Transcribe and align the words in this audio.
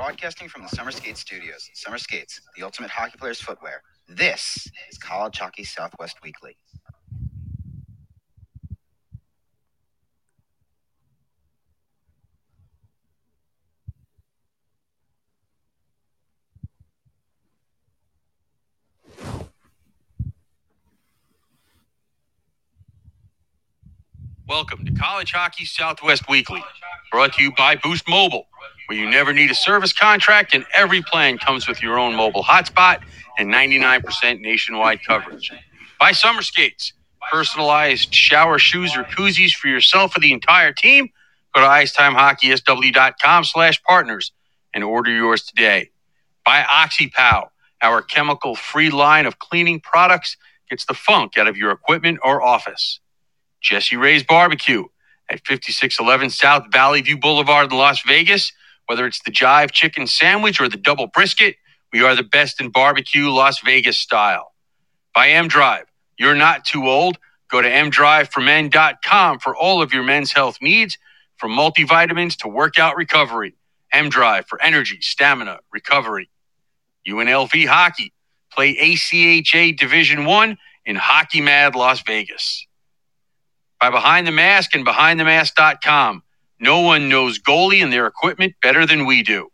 Broadcasting 0.00 0.48
from 0.48 0.62
the 0.62 0.68
Summer 0.68 0.92
Skates 0.92 1.20
Studios. 1.20 1.68
Summer 1.74 1.98
Skates, 1.98 2.40
the 2.56 2.62
ultimate 2.62 2.88
hockey 2.88 3.18
player's 3.18 3.38
footwear. 3.38 3.82
This 4.08 4.66
is 4.90 4.96
College 4.96 5.38
Hockey 5.38 5.62
Southwest 5.62 6.16
Weekly. 6.22 6.56
Welcome 24.48 24.86
College 25.00 25.32
Hockey 25.32 25.64
Southwest 25.64 26.28
Weekly, 26.28 26.62
brought 27.10 27.32
to 27.32 27.42
you 27.42 27.52
by 27.52 27.74
Boost 27.74 28.06
Mobile, 28.06 28.46
where 28.86 28.98
you 28.98 29.08
never 29.08 29.32
need 29.32 29.50
a 29.50 29.54
service 29.54 29.94
contract 29.94 30.54
and 30.54 30.66
every 30.74 31.00
plan 31.00 31.38
comes 31.38 31.66
with 31.66 31.82
your 31.82 31.98
own 31.98 32.14
mobile 32.14 32.42
hotspot 32.42 33.00
and 33.38 33.48
99% 33.50 34.40
nationwide 34.42 35.00
coverage. 35.02 35.50
By 35.98 36.12
Summer 36.12 36.42
Skates, 36.42 36.92
personalized 37.32 38.14
shower 38.14 38.58
shoes 38.58 38.94
or 38.94 39.04
koozies 39.04 39.52
for 39.52 39.68
yourself 39.68 40.14
or 40.14 40.20
the 40.20 40.34
entire 40.34 40.74
team. 40.74 41.08
Go 41.54 41.62
to 41.62 41.66
icetimehockeysw.com 41.66 43.44
slash 43.44 43.82
partners 43.84 44.32
and 44.74 44.84
order 44.84 45.10
yours 45.10 45.44
today. 45.44 45.88
By 46.44 46.60
OxyPow, 46.60 47.48
our 47.80 48.02
chemical-free 48.02 48.90
line 48.90 49.24
of 49.24 49.38
cleaning 49.38 49.80
products 49.80 50.36
gets 50.68 50.84
the 50.84 50.94
funk 50.94 51.38
out 51.38 51.48
of 51.48 51.56
your 51.56 51.70
equipment 51.70 52.18
or 52.22 52.42
office. 52.42 53.00
Jesse 53.60 53.96
Ray's 53.96 54.22
Barbecue 54.22 54.84
at 55.28 55.46
5611 55.46 56.30
South 56.30 56.64
Valley 56.72 57.00
View 57.02 57.18
Boulevard 57.18 57.70
in 57.72 57.78
Las 57.78 58.02
Vegas. 58.02 58.52
Whether 58.86 59.06
it's 59.06 59.22
the 59.22 59.30
Jive 59.30 59.70
Chicken 59.70 60.06
Sandwich 60.06 60.60
or 60.60 60.68
the 60.68 60.76
Double 60.76 61.06
Brisket, 61.06 61.56
we 61.92 62.02
are 62.02 62.16
the 62.16 62.22
best 62.24 62.60
in 62.60 62.70
barbecue 62.70 63.28
Las 63.30 63.60
Vegas 63.60 63.98
style. 63.98 64.52
By 65.14 65.30
M 65.30 65.48
Drive, 65.48 65.86
you're 66.18 66.34
not 66.34 66.64
too 66.64 66.88
old. 66.88 67.18
Go 67.50 67.62
to 67.62 67.68
mdriveformen.com 67.68 69.40
for 69.40 69.56
all 69.56 69.82
of 69.82 69.92
your 69.92 70.04
men's 70.04 70.32
health 70.32 70.58
needs, 70.62 70.98
from 71.36 71.52
multivitamins 71.52 72.36
to 72.38 72.48
workout 72.48 72.96
recovery. 72.96 73.54
M 73.92 74.08
Drive 74.08 74.46
for 74.46 74.60
energy, 74.62 74.98
stamina, 75.00 75.58
recovery. 75.72 76.30
UNLV 77.08 77.66
Hockey, 77.66 78.12
play 78.52 78.76
ACHA 78.76 79.76
Division 79.76 80.24
One 80.24 80.58
in 80.84 80.96
Hockey 80.96 81.40
Mad 81.40 81.74
Las 81.74 82.02
Vegas 82.02 82.66
by 83.80 83.90
Behind 83.90 84.26
the 84.26 84.32
Mask 84.32 84.74
and 84.74 84.86
BehindTheMask.com. 84.86 86.22
No 86.60 86.80
one 86.80 87.08
knows 87.08 87.38
goalie 87.38 87.82
and 87.82 87.92
their 87.92 88.06
equipment 88.06 88.54
better 88.62 88.86
than 88.86 89.06
we 89.06 89.22
do. 89.22 89.48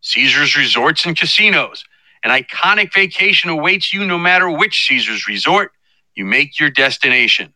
Caesars 0.00 0.56
Resorts 0.56 1.04
and 1.04 1.16
Casinos. 1.16 1.84
An 2.24 2.30
iconic 2.30 2.94
vacation 2.94 3.50
awaits 3.50 3.92
you 3.92 4.04
no 4.06 4.18
matter 4.18 4.50
which 4.50 4.86
Caesars 4.88 5.28
resort 5.28 5.72
you 6.14 6.24
make 6.24 6.58
your 6.58 6.70
destination. 6.70 7.52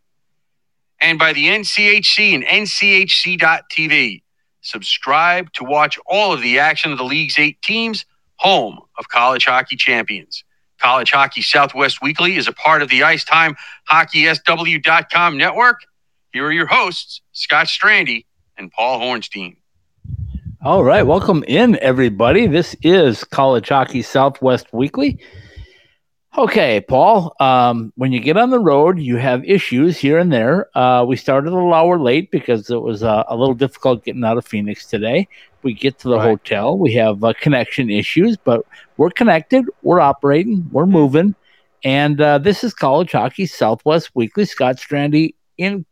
And 1.01 1.19
by 1.19 1.33
the 1.33 1.47
NCHC 1.47 2.35
and 2.35 2.45
NCHC.TV. 2.45 4.23
Subscribe 4.63 5.53
to 5.53 5.65
watch 5.65 5.99
all 6.07 6.33
of 6.33 6.43
the 6.43 6.59
action 6.59 6.91
of 6.93 6.99
the 6.99 7.05
league's 7.05 7.39
eight 7.39 7.63
teams, 7.63 8.05
home 8.37 8.81
of 8.99 9.09
college 9.09 9.47
hockey 9.47 9.77
champions. 9.77 10.45
College 10.79 11.11
Hockey 11.11 11.43
Southwest 11.43 12.03
Weekly 12.03 12.37
is 12.37 12.49
a 12.49 12.53
part 12.53 12.83
of 12.83 12.89
the 12.89 13.03
Icetime 13.03 13.57
HockeySW.com 13.91 15.37
network. 15.37 15.81
Here 16.33 16.45
are 16.45 16.53
your 16.53 16.67
hosts, 16.67 17.23
Scott 17.33 17.67
Strandy 17.67 18.27
and 18.59 18.71
Paul 18.71 19.01
Hornstein. 19.01 19.57
All 20.63 20.85
right, 20.85 21.03
welcome 21.03 21.45
in, 21.47 21.79
everybody. 21.81 22.47
This 22.47 22.75
is 22.83 23.25
College 23.25 23.69
Hockey 23.69 24.03
Southwest 24.03 24.73
Weekly. 24.73 25.19
Okay, 26.39 26.83
Paul, 26.83 27.35
um, 27.41 27.95
when 27.97 28.13
you 28.13 28.21
get 28.21 28.37
on 28.37 28.51
the 28.51 28.59
road, 28.59 28.99
you 28.99 29.17
have 29.17 29.43
issues 29.45 29.97
here 29.97 30.19
and 30.19 30.31
there. 30.31 30.69
Uh, 30.77 31.03
we 31.05 31.17
started 31.17 31.49
a 31.49 31.55
little 31.55 31.73
hour 31.73 31.99
late 31.99 32.31
because 32.31 32.69
it 32.69 32.83
was 32.83 33.03
uh, 33.03 33.25
a 33.29 33.37
little 33.37 33.55
difficult 33.55 34.05
getting 34.05 34.23
out 34.23 34.37
of 34.37 34.45
Phoenix 34.45 34.85
today. 34.85 35.29
We 35.67 35.75
get 35.75 35.99
to 35.99 36.09
the 36.09 36.19
Right. 36.19 36.29
hotel, 36.29 36.79
we 36.79 36.93
have 36.93 37.25
uh, 37.25 37.33
connection 37.41 37.91
issues, 37.91 38.37
but 38.37 38.65
we're 38.99 39.11
connected, 39.11 39.65
we're 39.83 39.99
operating, 39.99 40.65
we're 40.71 40.87
moving. 40.87 41.35
And 41.83 42.21
uh, 42.21 42.39
this 42.39 42.63
is 42.63 42.73
College 42.73 43.11
Hockey 43.11 43.47
Southwest 43.47 44.13
Weekly. 44.15 44.45
Scott 44.45 44.77
Strandy 44.77 45.35
in 45.59 45.85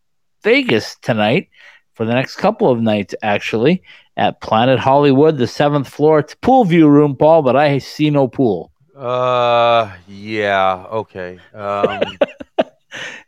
Vegas 0.44 0.94
tonight 1.02 1.48
for 1.94 2.04
the 2.06 2.14
next 2.14 2.36
couple 2.36 2.70
of 2.70 2.80
nights, 2.80 3.16
actually, 3.20 3.82
at 4.16 4.40
Planet 4.40 4.78
Hollywood, 4.78 5.38
the 5.38 5.48
seventh 5.48 5.88
floor. 5.88 6.20
It's 6.20 6.36
pool 6.36 6.64
view 6.64 6.88
room, 6.88 7.16
Paul, 7.16 7.42
but 7.42 7.56
I 7.56 7.78
see 7.78 8.10
no 8.10 8.28
pool. 8.28 8.70
Uh, 8.96 9.91
yeah, 10.06 10.84
okay. 10.88 11.41
Um, 11.52 12.16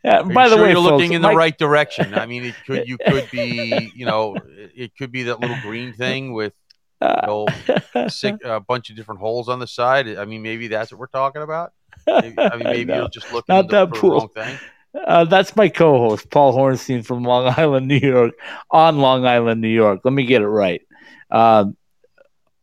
Yeah, 0.03 0.21
by 0.23 0.45
you 0.45 0.49
the 0.49 0.55
sure 0.55 0.63
way, 0.63 0.71
you're 0.71 0.75
folks, 0.81 0.91
looking 0.91 1.13
in 1.13 1.21
the 1.21 1.27
Mike- 1.29 1.37
right 1.37 1.57
direction. 1.57 2.13
I 2.13 2.25
mean, 2.25 2.45
it 2.45 2.55
could 2.65 2.87
you 2.87 2.97
could 2.97 3.29
be, 3.31 3.91
you 3.95 4.05
know, 4.05 4.35
it 4.75 4.95
could 4.97 5.11
be 5.11 5.23
that 5.23 5.39
little 5.39 5.57
green 5.61 5.93
thing 5.93 6.33
with 6.33 6.53
you 7.01 7.07
Uh, 7.07 7.25
know, 7.27 8.07
six, 8.09 8.37
a 8.45 8.59
bunch 8.59 8.89
of 8.89 8.95
different 8.95 9.19
holes 9.21 9.49
on 9.49 9.59
the 9.59 9.67
side. 9.67 10.07
I 10.17 10.25
mean, 10.25 10.41
maybe 10.41 10.67
that's 10.67 10.91
what 10.91 10.99
we're 10.99 11.07
talking 11.07 11.41
about. 11.41 11.73
Maybe, 12.07 12.33
I 12.37 12.55
mean, 12.55 12.63
maybe 12.63 12.85
No, 12.85 12.95
you'll 12.97 13.09
just 13.09 13.31
look 13.33 13.47
not 13.47 13.67
the, 13.69 13.85
that 13.85 13.95
for 13.95 14.01
pool. 14.01 14.11
wrong 14.11 14.29
thing. 14.29 14.57
uh, 15.05 15.25
that's 15.25 15.55
my 15.55 15.67
co-host, 15.69 16.29
Paul 16.31 16.55
Hornstein 16.57 17.05
from 17.05 17.23
Long 17.23 17.53
Island, 17.57 17.87
New 17.87 17.97
York, 17.99 18.33
on 18.71 18.97
Long 18.99 19.25
Island, 19.25 19.61
New 19.61 19.67
York. 19.67 20.01
Let 20.03 20.13
me 20.13 20.25
get 20.25 20.41
it 20.41 20.47
right. 20.47 20.81
Um, 21.29 21.77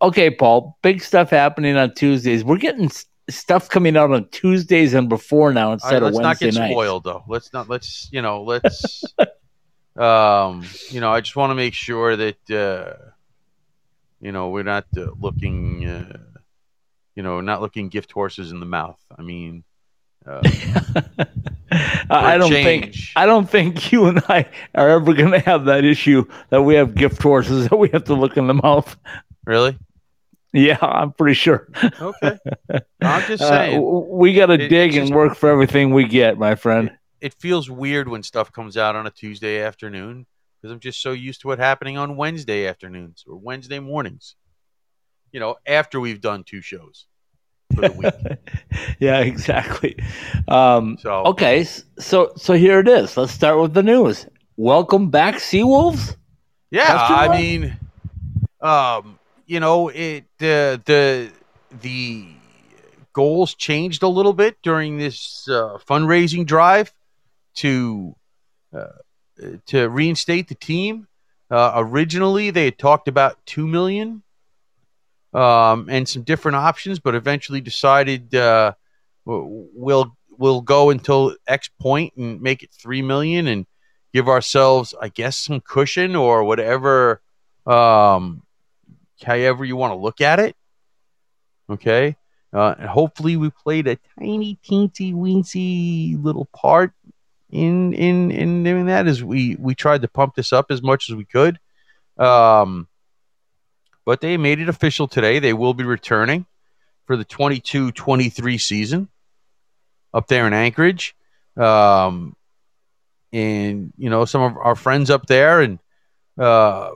okay, 0.03 0.31
Paul, 0.31 0.79
big 0.83 1.03
stuff 1.03 1.31
happening 1.31 1.77
on 1.77 1.95
Tuesdays. 1.95 2.43
We're 2.43 2.57
getting 2.59 2.91
stuff 3.29 3.69
coming 3.69 3.97
out 3.97 4.11
on 4.11 4.29
Tuesdays 4.29 4.95
and 4.95 5.09
before 5.09 5.53
now 5.53 5.73
instead 5.73 6.03
right, 6.03 6.03
of 6.03 6.15
let's 6.15 6.19
not 6.19 6.27
Wednesday 6.41 6.51
get 6.51 6.61
nights. 6.61 6.73
spoiled 6.73 7.05
though. 7.05 7.25
Let's 7.29 7.53
not. 7.53 7.69
Let's 7.69 8.09
you 8.13 8.23
know. 8.23 8.43
Let's. 8.43 9.05
um. 9.97 10.65
You 10.91 11.01
know, 11.01 11.11
I 11.11 11.21
just 11.21 11.37
want 11.37 11.51
to 11.51 11.55
make 11.55 11.75
sure 11.75 12.17
that 12.17 12.51
uh, 12.51 13.11
you 14.21 14.33
know 14.33 14.51
we're 14.51 14.63
not 14.63 14.87
uh, 14.97 15.09
looking. 15.19 15.87
Uh, 15.87 16.19
you 17.15 17.23
know, 17.23 17.41
not 17.41 17.61
looking 17.61 17.89
gift 17.89 18.11
horses 18.11 18.51
in 18.51 18.59
the 18.59 18.67
mouth. 18.67 18.99
I 19.17 19.23
mean, 19.23 19.63
uh, 20.27 20.43
I 21.71 22.35
I 22.35 22.39
don't 22.39 22.51
think. 22.51 22.97
I 23.15 23.27
don't 23.27 23.49
think 23.49 23.93
you 23.93 24.07
and 24.07 24.23
I 24.29 24.49
are 24.75 24.91
ever 24.91 25.15
going 25.15 25.33
to 25.33 25.39
have 25.39 25.67
that 25.67 25.85
issue 25.85 26.27
that 26.51 26.63
we 26.63 26.75
have 26.75 26.95
gift 26.95 27.23
horses 27.23 27.69
that 27.69 27.77
we 27.77 27.89
have 27.91 28.05
to 28.05 28.15
look 28.15 28.37
in 28.37 28.47
the 28.47 28.55
mouth. 28.55 28.97
really. 29.45 29.79
Yeah, 30.57 30.79
I'm 30.81 31.13
pretty 31.13 31.35
sure. 31.35 31.69
Okay. 32.01 32.39
I'm 33.03 33.23
just 33.27 33.43
Uh, 33.43 33.49
saying. 33.49 33.81
w- 33.81 34.07
we 34.09 34.33
got 34.35 34.47
to 34.47 34.69
dig 34.69 34.95
and 34.97 35.13
work 35.15 35.35
for 35.35 35.51
everything 35.51 35.93
we 35.93 36.05
get, 36.07 36.39
my 36.39 36.55
friend. 36.55 36.93
it 37.21 37.35
feels 37.35 37.69
weird 37.69 38.09
when 38.09 38.23
stuff 38.23 38.53
comes 38.53 38.77
out 38.77 38.95
on 38.95 39.07
a 39.07 39.11
Tuesday 39.11 39.61
afternoon 39.61 40.27
because 40.63 40.73
I'm 40.73 40.79
just 40.81 41.03
so 41.03 41.11
used 41.13 41.41
to 41.43 41.51
it 41.53 41.59
happening 41.59 41.99
on 41.99 42.17
Wednesday 42.17 42.67
afternoons 42.69 43.25
or 43.27 43.37
Wednesday 43.37 43.81
mornings. 43.81 44.37
You 45.33 45.41
know, 45.41 45.57
after 45.67 45.99
we've 45.99 46.21
done 46.21 46.45
two 46.45 46.61
shows 46.61 47.07
for 47.75 47.89
the 47.89 47.93
week. 47.93 48.39
yeah, 49.01 49.19
exactly. 49.21 49.97
Um, 50.47 50.97
So 51.01 51.25
okay, 51.25 51.65
so 51.99 52.33
so 52.37 52.53
here 52.55 52.79
it 52.79 52.87
is. 52.87 53.17
Let's 53.17 53.33
start 53.33 53.59
with 53.61 53.75
the 53.75 53.83
news. 53.83 54.27
Welcome 54.57 55.11
back, 55.11 55.37
Seawolves. 55.37 56.15
yeah, 56.71 56.97
I 57.11 57.37
mean, 57.37 57.77
um, 58.61 59.14
you 59.47 59.61
know, 59.61 59.89
it 59.89 60.25
the 60.39 60.81
the 60.85 61.31
the 61.81 62.27
goals 63.13 63.55
changed 63.55 64.03
a 64.03 64.09
little 64.09 64.33
bit 64.33 64.57
during 64.63 64.99
this 64.99 65.49
uh, 65.49 65.79
fundraising 65.89 66.47
drive 66.47 66.93
to 67.57 68.15
uh, 68.77 68.87
to 69.67 69.89
reinstate 69.89 70.49
the 70.49 70.55
team. 70.55 71.07
Uh, 71.51 71.73
originally, 71.77 72.51
they 72.51 72.65
had 72.65 72.79
talked 72.79 73.09
about 73.09 73.39
two 73.47 73.67
million 73.67 74.23
um, 75.33 75.89
and 75.91 76.09
some 76.09 76.23
different 76.23 76.57
options, 76.57 76.99
but 76.99 77.15
eventually 77.15 77.61
decided 77.61 78.35
uh, 78.35 78.73
we'll 79.25 80.17
we'll 80.39 80.61
go 80.61 80.91
until 80.91 81.35
X 81.47 81.69
point 81.81 82.15
and 82.17 82.41
make 82.41 82.63
it 82.63 82.71
three 82.73 83.03
million 83.03 83.47
and 83.47 83.67
give 84.13 84.29
ourselves, 84.29 84.95
I 85.01 85.09
guess, 85.09 85.37
some 85.37 85.61
cushion 85.61 86.15
or 86.15 86.45
whatever, 86.45 87.21
um, 87.67 88.43
however 89.25 89.65
you 89.65 89.77
want 89.77 89.93
to 89.93 89.99
look 89.99 90.21
at 90.21 90.39
it. 90.39 90.57
Okay. 91.69 92.17
Uh, 92.53 92.75
and 92.79 92.89
hopefully, 92.89 93.37
we 93.37 93.51
played 93.51 93.89
a 93.89 93.99
tiny, 94.19 94.59
teensy, 94.65 95.13
weensy 95.13 96.23
little 96.23 96.47
part 96.55 96.93
in 97.51 97.93
in 97.95 98.31
in 98.31 98.63
doing 98.63 98.87
that. 98.87 99.09
As 99.09 99.25
we 99.25 99.57
we 99.59 99.75
tried 99.75 100.03
to 100.03 100.09
pump 100.09 100.37
this 100.37 100.53
up 100.53 100.67
as 100.71 100.81
much 100.81 101.11
as 101.11 101.17
we 101.17 101.25
could, 101.25 101.59
um, 102.17 102.87
but 104.05 104.21
they 104.21 104.37
made 104.37 104.61
it 104.61 104.69
official 104.69 105.09
today. 105.09 105.41
They 105.41 105.53
will 105.53 105.75
be 105.75 105.85
returning 105.85 106.47
for 107.07 107.17
the 107.17 107.25
22-23 107.25 108.61
season 108.61 109.09
up 110.15 110.27
there 110.29 110.47
in 110.47 110.53
Anchorage. 110.53 111.15
Um, 111.57 112.37
and 113.33 113.93
you 113.99 114.11
know 114.11 114.25
some 114.25 114.43
of 114.43 114.57
our 114.57 114.77
friends 114.77 115.11
up 115.11 115.27
there 115.27 115.61
and 115.61 115.81
uh, 116.39 116.91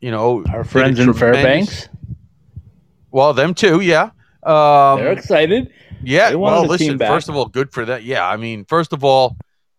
you 0.00 0.10
know, 0.10 0.44
Our 0.48 0.64
friends 0.64 0.98
in 0.98 1.12
Fairbanks, 1.12 1.88
Well, 3.10 3.32
them 3.32 3.54
too, 3.54 3.80
yeah. 3.80 4.10
Um, 4.42 5.00
they're 5.00 5.12
excited. 5.12 5.72
Yeah, 6.02 6.34
well, 6.34 6.64
listen, 6.64 6.98
first 6.98 7.28
of 7.28 7.36
all, 7.36 7.46
good 7.46 7.72
for 7.72 7.84
that. 7.84 8.04
Yeah, 8.04 8.26
I 8.26 8.36
mean, 8.36 8.64
first 8.64 8.92
of 8.92 9.02
all, 9.02 9.36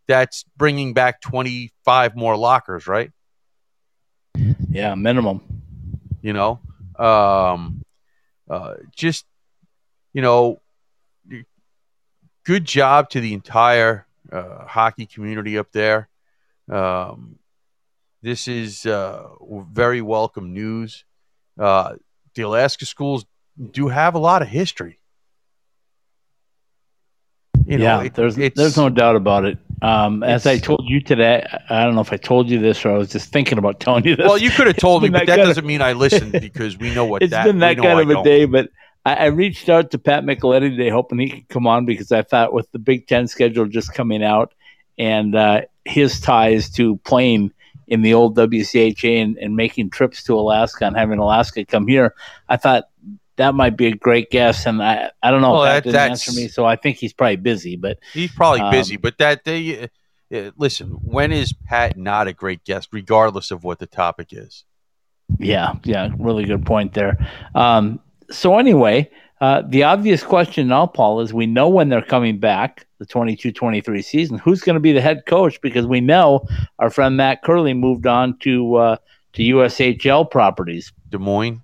that's 0.07 0.44
bringing 0.57 0.94
back 0.94 1.21
25 1.21 2.16
more 2.16 2.36
lockers, 2.36 2.88
right? 2.88 3.12
Yeah, 4.69 4.95
minimum. 4.95 5.42
You 6.22 6.33
know, 6.33 6.60
um, 6.98 7.83
uh, 8.50 8.75
just, 8.94 9.25
you 10.12 10.22
know, 10.22 10.60
good 12.44 12.65
job 12.65 13.10
to 13.12 13.22
the 13.22 13.33
entire 13.33 14.06
uh, 14.31 14.65
hockey 14.65 15.06
community 15.06 15.57
up 15.57 15.72
there. 15.72 16.10
Um, 16.69 17.38
this 18.21 18.48
is 18.48 18.86
uh, 18.86 19.27
very 19.71 20.01
welcome 20.01 20.54
news. 20.54 21.04
Uh, 21.57 21.95
the 22.36 22.44
Alaska 22.44 22.86
schools 22.86 23.25
do 23.71 23.88
have 23.88 24.16
a 24.16 24.19
lot 24.19 24.42
of 24.42 24.48
history. 24.48 25.00
You 27.66 27.77
know, 27.77 27.83
yeah, 27.83 28.04
it- 28.04 28.13
there's 28.16 28.36
there's 28.36 28.77
no 28.77 28.89
doubt 28.89 29.16
about 29.16 29.45
it. 29.45 29.57
Um, 29.81 30.24
as 30.24 30.45
I 30.45 30.57
told 30.57 30.83
you 30.86 31.00
today, 31.01 31.45
I 31.69 31.83
don't 31.86 31.95
know 31.95 32.01
if 32.01 32.12
I 32.12 32.18
told 32.18 32.50
you 32.50 32.60
this 32.60 32.83
or 32.86 32.92
I 32.92 32.98
was 32.98 33.10
just 33.10 33.31
thinking 33.31 33.57
about 33.57 33.80
telling 33.80 34.04
you 34.06 34.16
this. 34.18 34.25
Well, 34.27 34.38
you 34.38 34.50
could 34.50 34.68
have 34.68 34.75
told 34.77 35.04
me, 35.04 35.10
but 35.10 35.19
that 35.27 35.38
that 35.38 35.45
doesn't 35.45 35.65
mean 35.65 35.81
I 35.81 35.94
listened 35.94 36.33
because 36.33 36.77
we 36.77 36.94
know 36.94 37.06
what 37.06 37.22
It's 37.24 37.31
that. 37.31 37.45
been 37.45 37.60
that 37.60 37.77
kind 37.77 37.98
I 37.98 38.01
of 38.01 38.10
a 38.10 38.13
don't. 38.15 38.24
day, 38.25 38.44
but 38.45 38.69
I, 39.06 39.13
I 39.15 39.25
reached 39.27 39.69
out 39.69 39.92
to 39.92 40.00
Pat 40.00 40.25
Micheletti 40.25 40.69
today, 40.72 40.89
hoping 40.89 41.19
he 41.19 41.30
could 41.30 41.48
come 41.48 41.65
on 41.68 41.86
because 41.86 42.12
I 42.12 42.24
thought 42.24 42.51
with 42.54 42.69
the 42.74 42.80
Big 42.80 43.07
Ten 43.07 43.27
schedule 43.27 43.68
just 43.68 43.94
coming 43.94 44.22
out 44.24 44.54
and 44.98 45.33
uh, 45.33 45.62
his 45.86 46.19
ties 46.19 46.69
to 46.72 46.98
playing 47.06 47.54
in 47.89 48.01
the 48.01 48.13
old 48.13 48.38
WCHA 48.38 49.21
and, 49.21 49.38
and 49.38 49.56
making 49.56 49.89
trips 49.89 50.24
to 50.24 50.36
Alaska 50.36 50.86
and 50.86 50.95
having 50.95 51.19
Alaska 51.19 51.65
come 51.65 51.88
here, 51.88 52.15
I 52.47 52.56
thought 52.57 52.86
that 53.36 53.56
might 53.56 53.75
be 53.77 53.88
a 53.88 53.95
great 53.95 54.30
guess. 54.31 54.65
And 54.65 54.81
I, 54.81 55.12
I 55.24 55.31
don't 55.31 55.41
know 55.41 55.53
Well, 55.53 55.63
if 55.63 55.83
that- 55.83 55.83
Pat 55.83 55.83
didn't 55.94 56.12
answer 56.12 56.31
me, 56.33 56.47
so 56.47 56.65
I 56.65 56.75
think 56.75 56.97
he's 56.97 57.13
probably 57.13 57.36
busy. 57.38 57.75
But 57.75 58.00
He's 58.13 58.31
probably 58.31 58.62
Um, 58.62 58.71
busy, 58.71 58.97
but 58.97 59.18
that 59.18 59.44
they 59.44 59.89
uh, 60.33 60.51
listen. 60.57 60.89
When 61.01 61.31
is 61.31 61.53
Pat 61.53 61.97
not 61.97 62.27
a 62.27 62.33
great 62.33 62.63
guest, 62.63 62.89
regardless 62.91 63.51
of 63.51 63.63
what 63.63 63.80
the 63.80 63.88
topic 63.88 64.30
is? 64.31 64.63
Yeah, 65.38 65.74
yeah, 65.83 66.09
really 66.18 66.45
good 66.45 66.65
point 66.65 66.94
there. 66.94 67.18
Um, 67.56 68.00
so 68.31 68.57
anyway, 68.57 69.09
uh, 69.41 69.63
the 69.68 69.83
obvious 69.83 70.24
question 70.24 70.68
now, 70.68 70.86
Paul, 70.86 71.21
is 71.21 71.33
we 71.33 71.45
know 71.45 71.69
when 71.69 71.89
they're 71.89 72.01
coming 72.01 72.39
back, 72.39 72.86
the 73.00 73.06
22-23 73.06 74.03
season. 74.03 74.38
Who's 74.38 74.62
going 74.62 74.75
to 74.75 74.81
be 74.81 74.91
the 74.91 75.01
head 75.01 75.25
coach? 75.25 75.62
Because 75.62 75.88
we 75.88 76.01
know 76.01 76.45
our 76.80 76.89
friend 76.89 77.15
Matt 77.15 77.44
Curley 77.44 77.74
moved 77.74 78.06
on 78.06 78.38
to 78.39 78.75
uh, 78.75 78.95
to 79.33 79.41
USHL 79.44 80.30
properties, 80.30 80.91
Des 81.09 81.18
Moines. 81.18 81.62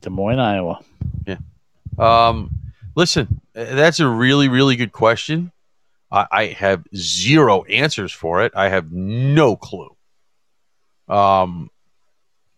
Des 0.00 0.10
Moines, 0.10 0.38
Iowa. 0.38 0.80
Yeah. 1.26 1.38
Um, 1.98 2.50
listen, 2.94 3.40
that's 3.52 4.00
a 4.00 4.08
really, 4.08 4.48
really 4.48 4.76
good 4.76 4.92
question. 4.92 5.52
I, 6.10 6.26
I 6.30 6.46
have 6.46 6.84
zero 6.94 7.64
answers 7.64 8.12
for 8.12 8.42
it. 8.44 8.52
I 8.54 8.68
have 8.68 8.92
no 8.92 9.56
clue. 9.56 9.94
Um, 11.08 11.70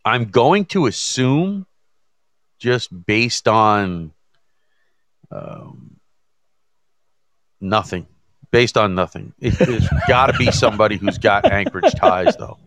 I'm 0.04 0.26
going 0.26 0.66
to 0.66 0.86
assume, 0.86 1.66
just 2.58 2.90
based 3.06 3.48
on 3.48 4.12
um, 5.30 5.96
nothing, 7.60 8.06
based 8.50 8.76
on 8.76 8.94
nothing. 8.94 9.32
It, 9.40 9.54
it's 9.60 9.88
got 10.08 10.26
to 10.26 10.38
be 10.38 10.50
somebody 10.50 10.96
who's 10.96 11.18
got 11.18 11.50
Anchorage 11.50 11.94
ties, 11.94 12.36
though. 12.36 12.58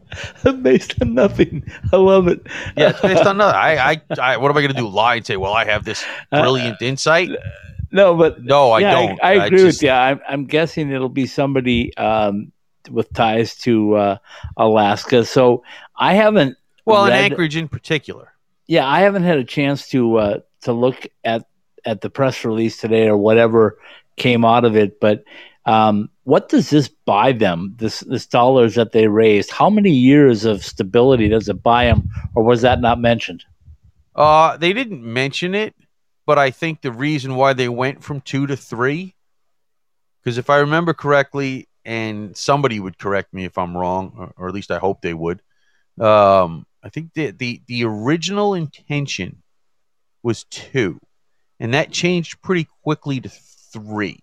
Based 0.63 0.99
on 1.03 1.13
nothing. 1.13 1.63
I 1.93 1.97
love 1.97 2.27
it. 2.27 2.41
Yeah, 2.75 2.89
it's 2.89 2.99
based 3.01 3.27
on 3.27 3.37
nothing. 3.37 3.55
I, 3.55 3.91
I, 3.91 4.01
I 4.19 4.37
what 4.37 4.49
am 4.49 4.57
I 4.57 4.61
going 4.61 4.73
to 4.73 4.79
do? 4.79 4.87
Lie 4.87 5.15
and 5.17 5.25
say, 5.25 5.37
well, 5.37 5.53
I 5.53 5.65
have 5.65 5.85
this 5.85 6.03
brilliant 6.31 6.81
insight? 6.81 7.29
No, 7.91 8.15
but 8.15 8.43
No, 8.43 8.71
I 8.71 8.79
yeah, 8.79 8.91
don't. 8.91 9.23
I, 9.23 9.33
agree 9.45 9.59
just- 9.59 9.77
with 9.79 9.83
you. 9.83 9.91
I'm, 9.91 10.19
I'm 10.27 10.45
guessing 10.45 10.91
it'll 10.91 11.09
be 11.09 11.27
somebody 11.27 11.95
um, 11.95 12.51
with 12.89 13.13
ties 13.13 13.55
to 13.57 13.95
uh, 13.95 14.17
Alaska. 14.57 15.25
So 15.25 15.63
I 15.95 16.15
haven't. 16.15 16.57
Well, 16.85 17.05
in 17.05 17.13
Anchorage 17.13 17.55
in 17.55 17.67
particular. 17.67 18.28
Yeah, 18.69 18.87
I 18.87 18.99
haven't 18.99 19.23
had 19.23 19.39
a 19.39 19.43
chance 19.43 19.89
to 19.89 20.17
uh, 20.17 20.39
to 20.61 20.73
look 20.73 21.07
at 21.23 21.47
at 21.85 22.01
the 22.01 22.09
press 22.11 22.45
release 22.45 22.77
today 22.77 23.07
or 23.07 23.17
whatever 23.17 23.79
came 24.15 24.45
out 24.45 24.63
of 24.63 24.75
it. 24.75 24.99
But 24.99 25.23
um, 25.65 26.11
what 26.23 26.49
does 26.49 26.69
this 26.69 26.87
buy 26.87 27.31
them? 27.31 27.73
This 27.77 28.01
this 28.01 28.27
dollars 28.27 28.75
that 28.75 28.91
they 28.91 29.07
raised. 29.07 29.49
How 29.49 29.71
many 29.71 29.89
years 29.89 30.45
of 30.45 30.63
stability 30.63 31.27
does 31.29 31.49
it 31.49 31.63
buy 31.63 31.85
them, 31.85 32.09
or 32.35 32.43
was 32.43 32.61
that 32.61 32.79
not 32.79 32.99
mentioned? 32.99 33.43
Uh, 34.15 34.55
they 34.57 34.71
didn't 34.71 35.01
mention 35.01 35.55
it, 35.55 35.73
but 36.27 36.37
I 36.37 36.51
think 36.51 36.81
the 36.81 36.91
reason 36.91 37.35
why 37.35 37.53
they 37.53 37.69
went 37.69 38.03
from 38.03 38.21
two 38.21 38.45
to 38.45 38.55
three, 38.55 39.15
because 40.21 40.37
if 40.37 40.47
I 40.47 40.57
remember 40.57 40.93
correctly, 40.93 41.67
and 41.85 42.37
somebody 42.37 42.79
would 42.79 42.99
correct 42.99 43.33
me 43.33 43.45
if 43.45 43.57
I'm 43.57 43.75
wrong, 43.75 44.13
or, 44.15 44.33
or 44.37 44.47
at 44.47 44.53
least 44.53 44.69
I 44.69 44.77
hope 44.77 45.01
they 45.01 45.15
would. 45.15 45.41
Um, 45.99 46.67
I 46.83 46.89
think 46.89 47.13
the, 47.13 47.31
the 47.31 47.61
the 47.67 47.83
original 47.83 48.53
intention 48.53 49.41
was 50.23 50.45
two, 50.45 50.99
and 51.59 51.73
that 51.73 51.91
changed 51.91 52.41
pretty 52.41 52.67
quickly 52.83 53.19
to 53.21 53.29
three. 53.29 54.19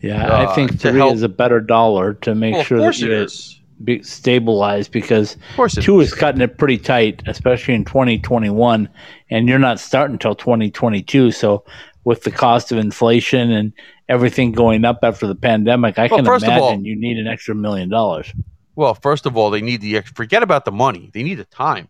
Yeah, 0.00 0.26
Uh, 0.26 0.48
I 0.50 0.54
think 0.54 0.78
three 0.80 0.98
help- 0.98 1.14
is 1.14 1.22
a 1.22 1.28
better 1.28 1.60
dollar 1.60 2.14
to 2.14 2.34
make 2.34 2.54
Well, 2.54 2.64
sure 2.64 2.78
that 2.80 2.96
it 2.96 3.00
you 3.00 3.12
is. 3.12 3.60
be 3.82 4.02
stabilized 4.02 4.92
because 4.92 5.36
Of 5.58 5.70
two 5.72 6.00
is 6.00 6.12
cutting 6.14 6.40
it 6.42 6.58
pretty 6.58 6.78
tight, 6.78 7.22
especially 7.26 7.74
in 7.74 7.84
2021, 7.84 8.88
and 9.30 9.48
you're 9.48 9.58
not 9.58 9.80
starting 9.80 10.14
until 10.14 10.34
2022. 10.34 11.30
So, 11.30 11.64
with 12.04 12.22
the 12.22 12.30
cost 12.30 12.70
of 12.70 12.76
inflation 12.78 13.50
and 13.50 13.72
everything 14.10 14.52
going 14.52 14.84
up 14.84 14.98
after 15.02 15.26
the 15.26 15.34
pandemic, 15.34 15.98
I 15.98 16.06
Well, 16.06 16.18
can 16.18 16.26
imagine 16.26 16.50
all- 16.60 16.78
you 16.82 16.96
need 16.96 17.16
an 17.16 17.26
extra 17.26 17.54
million 17.54 17.88
dollars. 17.88 18.30
Well, 18.76 18.94
first 18.94 19.24
of 19.26 19.36
all, 19.36 19.50
they 19.50 19.60
need 19.62 19.80
the 19.80 19.96
ex- 19.98 20.10
forget 20.12 20.42
about 20.42 20.64
the 20.64 20.72
money. 20.72 21.10
They 21.12 21.22
need 21.22 21.36
the 21.36 21.44
time. 21.44 21.88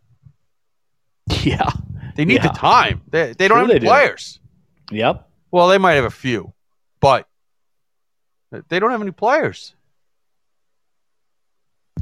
Yeah. 1.42 1.70
They 2.16 2.24
need 2.24 2.42
Yeah. 2.44 2.48
the 2.52 2.58
time. 2.58 3.00
They, 3.10 3.32
they 3.32 3.48
don't 3.48 3.56
Sure 3.56 3.58
have 3.60 3.68
they 3.68 3.74
any 3.74 3.80
do. 3.80 3.86
players. 3.86 4.38
Yep. 4.92 5.28
Well, 5.50 5.68
they 5.68 5.78
might 5.78 5.94
have 5.94 6.04
a 6.04 6.10
few, 6.10 6.52
but 7.00 7.26
they 8.68 8.78
don't 8.78 8.90
have 8.90 9.00
any 9.02 9.10
players. 9.10 9.74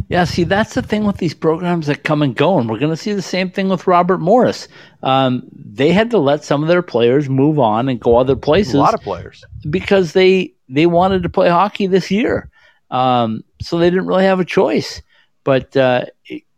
Yeah, 0.09 0.25
see, 0.25 0.45
that's 0.45 0.75
the 0.75 0.83
thing 0.83 1.05
with 1.05 1.19
these 1.19 1.35
programs 1.35 1.87
that 1.87 2.03
come 2.03 2.23
and 2.23 2.35
go, 2.35 2.59
and 2.59 2.69
we're 2.69 2.79
going 2.79 2.91
to 2.93 2.97
see 2.97 3.13
the 3.13 3.23
same 3.23 3.51
thing 3.51 3.69
with 3.69 3.87
Robert 3.87 4.19
Morris. 4.19 4.69
Um, 5.03 5.43
they 5.55 5.93
had 5.93 6.11
to 6.11 6.19
let 6.19 6.45
some 6.45 6.63
of 6.63 6.69
their 6.69 6.83
players 6.83 7.29
move 7.29 7.59
on 7.59 7.89
and 7.89 8.01
go 8.01 8.17
other 8.17 8.37
places 8.37 8.75
A 8.75 8.79
lot 8.79 8.95
of 8.95 9.01
players. 9.03 9.45
because 9.71 10.13
they 10.13 10.55
they 10.69 10.87
wanted 10.87 11.23
to 11.25 11.29
play 11.29 11.49
hockey 11.51 11.87
this 11.87 12.11
year, 12.11 12.51
um, 12.91 13.45
so 13.63 13.79
they 13.79 13.91
didn't 13.91 14.07
really 14.07 14.25
have 14.25 14.41
a 14.41 14.45
choice. 14.45 15.03
But 15.45 15.77
uh, 15.77 16.05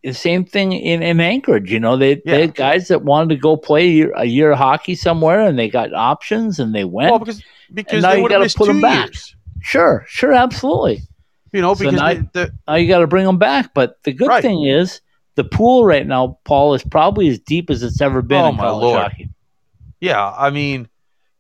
the 0.03 0.13
same 0.13 0.45
thing 0.45 0.73
in, 0.73 1.03
in 1.03 1.19
Anchorage, 1.21 1.71
you 1.73 1.81
know, 1.81 1.97
they, 1.97 2.17
they 2.27 2.43
had 2.43 2.55
guys 2.55 2.89
that 2.89 3.03
wanted 3.03 3.31
to 3.31 3.41
go 3.41 3.57
play 3.57 3.87
a 3.87 3.91
year, 3.91 4.13
a 4.17 4.25
year 4.25 4.53
of 4.53 4.59
hockey 4.59 4.95
somewhere, 4.95 5.41
and 5.41 5.59
they 5.59 5.69
got 5.69 5.95
options, 5.95 6.59
and 6.59 6.75
they 6.75 6.85
went. 6.85 7.11
Well, 7.11 7.19
because 7.19 7.43
because 7.73 8.03
now 8.03 8.11
they 8.13 8.21
you 8.21 8.29
gotta 8.29 8.45
missed 8.45 8.57
put 8.59 8.67
two 8.67 8.73
'em 8.73 8.81
back. 8.83 9.07
years. 9.07 9.35
sure, 9.63 10.05
sure, 10.09 10.33
absolutely. 10.35 11.01
You 11.53 11.63
know, 11.63 11.73
So 11.75 11.85
because 11.85 11.95
now- 12.01 12.09
they, 12.15 12.29
the, 12.33 12.53
Now 12.69 12.75
you 12.75 12.89
got 12.89 12.99
to 12.99 13.07
bring 13.07 13.25
them 13.25 13.39
back. 13.39 13.73
But 13.75 14.03
the 14.03 14.13
good 14.13 14.29
Right. 14.29 14.43
thing 14.43 14.65
is 14.67 15.01
the 15.37 15.45
pool 15.45 15.85
right 15.85 16.07
now, 16.07 16.39
Paul, 16.45 16.75
is 16.75 16.83
probably 16.85 17.29
as 17.29 17.39
deep 17.39 17.71
as 17.71 17.83
it's 17.83 18.01
ever 18.01 18.21
been 18.23 18.45
Oh, 18.45 18.49
in 18.51 18.57
my 18.57 18.63
college 18.65 18.83
Lord. 18.83 19.03
hockey. 19.03 19.31
yeah, 20.01 20.31
I 20.37 20.51
mean, 20.51 20.89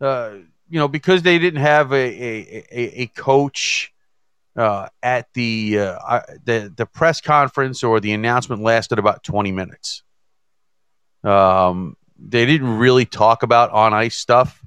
uh, 0.01 0.31
you 0.71 0.79
know, 0.81 0.89
because 0.89 1.23
they 1.23 1.39
didn't 1.39 1.61
have 1.61 1.93
a 1.93 1.97
a, 1.97 2.65
a, 2.73 3.03
a 3.03 3.07
coach 3.09 3.93
uh, 4.57 4.89
at 5.03 5.27
the 5.35 5.79
uh, 5.79 6.21
the 6.45 6.73
the 6.75 6.87
press 6.87 7.21
conference 7.21 7.83
or 7.83 8.01
the 8.01 8.13
announcement 8.13 8.63
lasted 8.63 8.99
about 8.99 9.23
twenty 9.23 9.53
minutes. 9.53 10.03
Um, 11.23 11.97
they 12.19 12.47
didn't 12.47 12.79
really 12.79 13.07
talk 13.07 13.43
about 13.43 13.71
on 13.71 13.93
ice 13.93 14.17
stuff, 14.17 14.63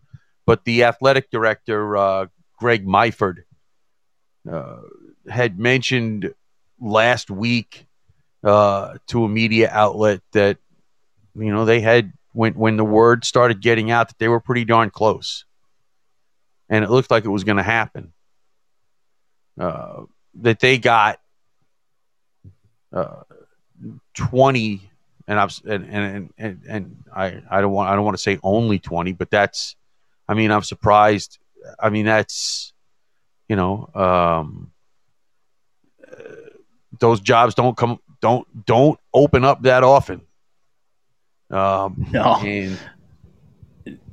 but 0.45 0.65
the 0.65 0.83
athletic 0.83 1.29
director 1.29 1.95
uh, 1.95 2.25
Greg 2.57 2.85
Myford 2.85 3.43
uh, 4.51 4.77
had 5.29 5.59
mentioned 5.59 6.33
last 6.79 7.29
week 7.29 7.85
uh, 8.43 8.97
to 9.07 9.23
a 9.23 9.29
media 9.29 9.69
outlet 9.71 10.21
that 10.33 10.57
you 11.35 11.51
know 11.51 11.65
they 11.65 11.79
had 11.79 12.11
when 12.33 12.53
when 12.53 12.77
the 12.77 12.85
word 12.85 13.23
started 13.23 13.61
getting 13.61 13.89
out 13.91 14.09
that 14.09 14.17
they 14.19 14.27
were 14.27 14.39
pretty 14.39 14.65
darn 14.65 14.89
close, 14.89 15.45
and 16.69 16.83
it 16.83 16.89
looked 16.89 17.11
like 17.11 17.23
it 17.25 17.29
was 17.29 17.43
going 17.43 17.57
to 17.57 17.63
happen. 17.63 18.13
Uh, 19.59 20.03
that 20.41 20.59
they 20.59 20.77
got 20.77 21.19
uh, 22.93 23.23
twenty, 24.13 24.89
and 25.27 25.39
I've 25.39 25.59
and 25.65 25.85
and 25.85 26.33
and, 26.37 26.61
and 26.67 27.03
I, 27.15 27.41
I 27.49 27.61
don't 27.61 27.71
want 27.71 27.89
I 27.89 27.95
don't 27.95 28.05
want 28.05 28.15
to 28.17 28.21
say 28.21 28.39
only 28.43 28.79
twenty, 28.79 29.13
but 29.13 29.31
that's 29.31 29.75
I 30.27 30.33
mean 30.35 30.51
I'm 30.51 30.63
surprised. 30.63 31.39
I 31.79 31.89
mean 31.89 32.05
that's 32.05 32.71
you 33.49 33.55
know 33.55 33.89
um, 33.95 34.71
uh, 36.07 36.21
those 36.99 37.19
jobs 37.19 37.55
don't 37.55 37.75
come 37.75 37.99
don't 38.21 38.47
don't 38.65 38.99
open 39.13 39.43
up 39.43 39.63
that 39.63 39.83
often. 39.83 40.21
Um, 41.49 42.05
No. 42.11 42.35
and, 42.41 42.77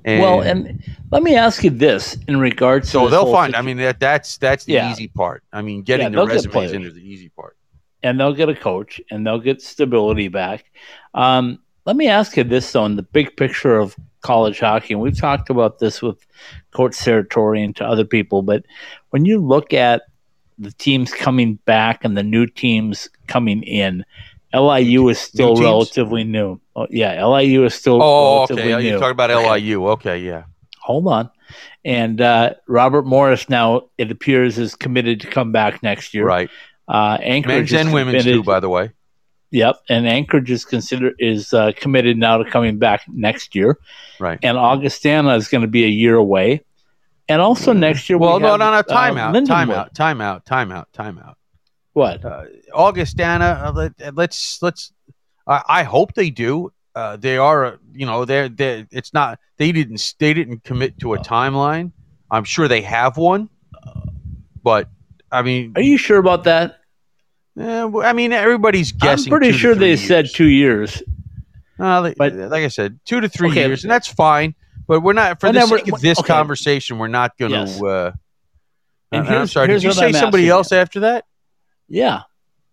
well, 0.04 0.40
and 0.42 0.82
let 1.10 1.22
me 1.22 1.34
ask 1.34 1.64
you 1.64 1.70
this 1.70 2.16
in 2.28 2.38
regards 2.38 2.88
to 2.88 2.92
so 2.92 3.00
this 3.04 3.10
they'll 3.12 3.32
find. 3.32 3.54
I 3.56 3.62
mean, 3.62 3.78
that 3.78 3.98
that's 4.00 4.36
that's 4.38 4.64
the 4.64 4.74
Yeah. 4.74 4.90
easy 4.90 5.08
part. 5.08 5.42
I 5.52 5.62
mean, 5.62 5.82
getting 5.82 6.04
Yeah, 6.04 6.08
the 6.10 6.16
they'll 6.16 6.26
get 6.26 6.34
resumes 6.34 6.72
in 6.72 6.84
is 6.84 6.94
the 6.94 7.00
easy 7.08 7.28
part. 7.30 7.56
and 8.02 8.20
they'll 8.20 8.34
get 8.34 8.48
a 8.50 8.54
coach 8.54 9.00
and 9.10 9.26
they'll 9.26 9.40
get 9.40 9.62
stability 9.62 10.28
back. 10.28 10.66
Um, 11.14 11.58
let 11.86 11.96
me 11.96 12.06
ask 12.08 12.36
you 12.36 12.44
this 12.44 12.70
though, 12.70 12.84
in 12.84 12.96
the 12.96 13.02
big 13.02 13.36
picture 13.36 13.78
of 13.78 13.96
college 14.20 14.58
hockey, 14.60 14.92
and 14.94 15.02
we've 15.02 15.18
talked 15.18 15.48
about 15.50 15.78
this 15.78 16.00
with 16.02 16.26
Coach 16.72 16.92
Saratori 16.92 17.64
and 17.64 17.74
to 17.76 17.84
other 17.84 18.04
people, 18.04 18.42
but 18.42 18.64
when 19.10 19.24
you 19.24 19.38
look 19.38 19.72
at 19.72 20.02
the 20.58 20.72
teams 20.72 21.12
coming 21.12 21.54
back 21.66 22.04
and 22.04 22.16
the 22.16 22.22
new 22.22 22.46
teams 22.46 23.08
coming 23.26 23.62
in, 23.62 24.04
LIU 24.54 25.08
is 25.08 25.18
still 25.18 25.54
teams? 25.54 25.60
relatively 25.64 26.24
new. 26.24 26.60
Oh, 26.76 26.86
yeah, 26.90 27.24
LIU 27.26 27.64
is 27.64 27.74
still 27.74 28.00
Oh, 28.02 28.36
relatively 28.46 28.72
okay. 28.74 28.82
new. 28.82 28.88
You're 28.90 28.98
talking 29.00 29.12
about 29.12 29.30
LIU. 29.30 29.86
Okay, 29.90 30.18
yeah. 30.18 30.44
Hold 30.82 31.06
on. 31.08 31.30
And 31.84 32.20
uh, 32.20 32.54
Robert 32.68 33.04
Morris 33.06 33.48
now, 33.48 33.82
it 33.98 34.10
appears, 34.10 34.58
is 34.58 34.74
committed 34.74 35.20
to 35.22 35.26
come 35.26 35.52
back 35.52 35.82
next 35.82 36.14
year. 36.14 36.24
Right. 36.26 36.50
Uh, 36.88 37.18
Anchorage 37.20 37.72
Men's 37.72 37.86
and 37.86 37.94
women's 37.94 38.24
too, 38.24 38.42
by 38.42 38.60
the 38.60 38.68
way. 38.68 38.90
Yep, 39.50 39.76
and 39.88 40.06
Anchorage 40.08 40.50
is 40.50 40.64
consider 40.64 41.12
is 41.18 41.54
uh, 41.54 41.70
committed 41.76 42.16
now 42.18 42.38
to 42.38 42.50
coming 42.50 42.78
back 42.78 43.02
next 43.08 43.54
year, 43.54 43.78
Right. 44.18 44.38
and 44.42 44.58
Augustana 44.58 45.36
is 45.36 45.46
going 45.46 45.62
to 45.62 45.68
be 45.68 45.84
a 45.84 45.88
year 45.88 46.16
away, 46.16 46.64
and 47.28 47.40
also 47.40 47.72
next 47.72 48.10
year. 48.10 48.18
Well, 48.18 48.38
we 48.38 48.42
no, 48.42 48.50
have, 48.50 48.58
no, 48.58 48.70
no. 48.72 48.76
uh, 48.78 48.82
Timeout. 48.82 49.32
Lindenwood. 49.32 49.94
timeout. 49.94 49.94
Timeout. 49.94 50.44
Timeout. 50.44 50.86
Timeout. 50.92 51.34
What? 51.94 52.24
Uh, 52.24 52.44
Augustana. 52.72 53.62
Uh, 53.64 53.72
let, 53.72 54.14
let's 54.14 54.60
let's. 54.62 54.92
I, 55.46 55.62
I 55.68 55.82
hope 55.84 56.14
they 56.14 56.30
do. 56.30 56.72
Uh, 56.94 57.16
they 57.16 57.36
are. 57.38 57.64
uh, 57.64 57.76
You 57.92 58.06
know, 58.06 58.24
they're 58.24 58.48
they. 58.48 58.86
It's 58.90 59.14
not. 59.14 59.38
They 59.56 59.72
didn't. 59.72 60.14
They 60.18 60.34
didn't 60.34 60.64
commit 60.64 60.98
to 61.00 61.14
a 61.14 61.18
timeline. 61.18 61.92
I'm 62.30 62.44
sure 62.44 62.66
they 62.68 62.82
have 62.82 63.16
one, 63.16 63.48
but 64.62 64.88
I 65.30 65.42
mean, 65.42 65.72
Are 65.76 65.82
you 65.82 65.96
sure 65.96 66.18
about 66.18 66.44
that? 66.44 66.80
eh, 67.58 67.88
I 68.02 68.12
mean, 68.12 68.32
everybody's 68.32 68.90
guessing. 68.92 69.32
I'm 69.32 69.38
pretty 69.38 69.56
sure 69.56 69.74
they 69.76 69.96
three 69.96 70.06
said 70.06 70.26
two 70.34 70.48
years. 70.48 71.00
Uh, 71.78 72.00
like, 72.02 72.16
but- 72.16 72.34
like 72.34 72.64
I 72.64 72.68
said, 72.68 72.98
two 73.04 73.20
to 73.20 73.28
three 73.28 73.50
Okay. 73.50 73.66
years, 73.66 73.84
and 73.84 73.90
that's 73.90 74.08
fine. 74.08 74.54
But 74.86 75.00
we're 75.00 75.12
not 75.12 75.40
for 75.40 75.46
And 75.46 75.56
the 75.56 75.66
sake 75.66 75.88
of 75.92 76.00
this 76.00 76.18
okay. 76.18 76.26
conversation. 76.26 76.98
We're 76.98 77.08
not 77.08 77.38
going 77.38 77.52
to. 77.52 77.58
Yes. 77.58 77.82
Uh, 77.82 78.12
And 79.12 79.28
I'm 79.28 79.46
sorry. 79.46 79.68
Did 79.68 79.82
you 79.82 79.92
say 79.92 80.12
somebody 80.12 80.48
else 80.48 80.72
after 80.72 81.00
that? 81.00 81.24
Yeah, 81.88 82.22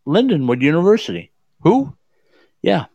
Lindenwood 0.08 0.62
University. 0.62 1.32
Who? 1.62 1.96
Yeah. 2.62 2.86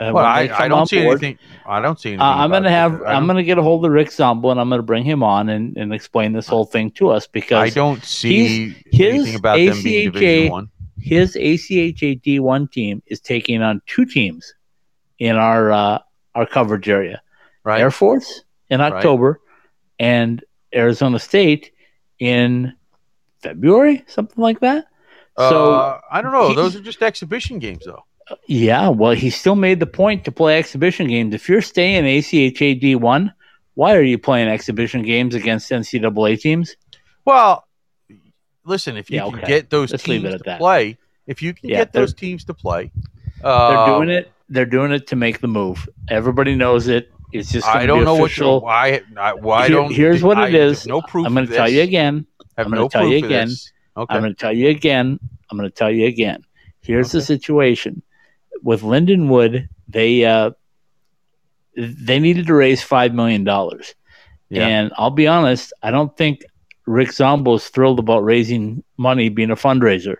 Uh, 0.00 0.12
Well, 0.14 0.24
I, 0.24 0.48
I 0.56 0.68
don't 0.68 0.86
see 0.88 1.02
board, 1.02 1.22
anything. 1.22 1.38
I 1.66 1.80
don't 1.80 1.98
see 2.00 2.10
anything. 2.10 2.22
Uh, 2.22 2.36
I'm 2.36 2.50
going 2.50 2.62
to 2.62 2.70
have. 2.70 3.02
I'm 3.02 3.26
going 3.26 3.36
to 3.36 3.42
get 3.42 3.58
a 3.58 3.62
hold 3.62 3.84
of 3.84 3.90
Rick 3.90 4.12
Zombo, 4.12 4.50
and 4.50 4.60
I'm 4.60 4.68
going 4.68 4.78
to 4.78 4.84
bring 4.84 5.04
him 5.04 5.22
on 5.24 5.48
and, 5.48 5.76
and 5.76 5.92
explain 5.92 6.32
this 6.32 6.46
whole 6.46 6.64
thing 6.64 6.90
to 6.92 7.10
us 7.10 7.26
because 7.26 7.58
I 7.58 7.70
don't 7.74 8.04
see 8.04 8.74
his 8.92 9.10
anything 9.10 9.34
about 9.34 9.56
them 9.56 9.82
being 9.82 10.12
Division 10.12 10.52
One. 10.52 10.70
his 11.00 11.34
ACHA 11.34 12.22
D1 12.22 12.70
team 12.70 13.02
is 13.06 13.20
taking 13.20 13.60
on 13.62 13.82
two 13.86 14.04
teams 14.04 14.54
in 15.18 15.34
our 15.36 15.72
uh, 15.72 15.98
our 16.36 16.46
coverage 16.46 16.88
area. 16.88 17.20
Right. 17.64 17.80
Air 17.80 17.90
Force 17.90 18.42
in 18.70 18.78
Right. 18.80 18.92
October 18.92 19.40
and 19.98 20.44
Arizona 20.72 21.18
State 21.18 21.72
in 22.20 22.72
February, 23.42 24.04
something 24.06 24.40
like 24.42 24.60
that. 24.60 24.86
So 25.38 25.74
uh, 25.74 26.00
I 26.10 26.20
don't 26.22 26.32
know. 26.32 26.48
he- 26.50 26.54
Those 26.56 26.74
are 26.76 26.80
just 26.80 27.02
exhibition 27.02 27.58
games, 27.58 27.84
though. 27.84 28.04
yeah, 28.46 28.88
well, 28.88 29.12
he 29.12 29.30
still 29.30 29.54
made 29.56 29.80
the 29.80 29.86
point 29.86 30.24
to 30.24 30.32
play 30.32 30.58
exhibition 30.58 31.06
games. 31.08 31.34
If 31.34 31.48
you're 31.48 31.62
staying 31.62 32.04
ACHA 32.04 32.80
D1, 32.82 33.32
why 33.74 33.94
are 33.94 34.02
you 34.02 34.18
playing 34.18 34.48
exhibition 34.48 35.02
games 35.02 35.34
against 35.34 35.70
NCAA 35.70 36.40
teams? 36.40 36.76
Well, 37.24 37.64
listen. 38.64 38.96
If 38.96 39.10
you 39.10 39.16
Yeah, 39.18 39.24
can 39.30 39.38
okay. 39.38 39.46
get 39.46 39.70
those 39.70 39.92
Let's 39.92 40.02
teams 40.04 40.24
to 40.30 40.38
that. 40.44 40.58
play, 40.58 40.98
if 41.26 41.40
you 41.42 41.54
can 41.54 41.68
Yeah, 41.70 41.78
get 41.78 41.92
those 41.92 42.12
teams 42.14 42.44
to 42.46 42.54
play, 42.54 42.90
They're 43.42 43.50
uh, 43.50 43.86
doing 43.96 44.08
it. 44.10 44.32
They're 44.48 44.66
doing 44.66 44.92
it 44.92 45.06
to 45.08 45.16
make 45.16 45.40
the 45.40 45.46
move. 45.48 45.88
Everybody 46.08 46.54
knows 46.54 46.88
it. 46.88 47.12
It's 47.32 47.52
just. 47.52 47.66
I 47.68 47.84
don't 47.86 48.04
know 48.04 48.24
official. 48.24 48.54
what. 48.54 48.64
Why? 48.64 49.02
I, 49.16 49.34
why 49.34 49.66
Here- 49.68 49.76
don't? 49.76 49.92
here's 49.94 50.22
what 50.22 50.38
I 50.38 50.48
it 50.48 50.54
is. 50.54 50.86
No 50.86 51.02
proof. 51.02 51.26
I'm 51.26 51.34
going 51.34 51.46
to 51.46 51.54
tell 51.54 51.68
you 51.68 51.82
again. 51.82 52.26
I'm 52.56 52.64
gonna 52.70 52.76
no 52.76 52.88
tell 52.88 53.06
you 53.06 53.18
again. 53.24 53.48
this. 53.48 53.72
Okay. 53.98 54.14
I'm 54.14 54.20
going 54.22 54.32
to 54.34 54.38
tell 54.38 54.52
you 54.52 54.68
again. 54.68 55.18
I'm 55.50 55.58
going 55.58 55.68
to 55.68 55.74
tell 55.74 55.90
you 55.90 56.06
again. 56.06 56.44
Here's 56.80 57.12
the 57.12 57.20
situation 57.20 58.02
with 58.62 58.82
Lindenwood. 58.82 59.68
They 59.88 60.24
uh, 60.24 60.52
they 61.76 62.18
needed 62.18 62.46
to 62.46 62.54
raise 62.54 62.82
five 62.82 63.12
million 63.14 63.44
dollars, 63.44 63.94
Yeah. 64.50 64.66
and 64.66 64.92
I'll 64.96 65.10
be 65.10 65.26
honest. 65.26 65.72
I 65.82 65.90
don't 65.90 66.16
think 66.16 66.44
Rick 66.86 67.12
Zombo 67.12 67.54
is 67.54 67.68
thrilled 67.68 67.98
about 67.98 68.24
raising 68.24 68.82
money, 68.96 69.28
being 69.28 69.50
a 69.50 69.56
fundraiser. 69.56 70.16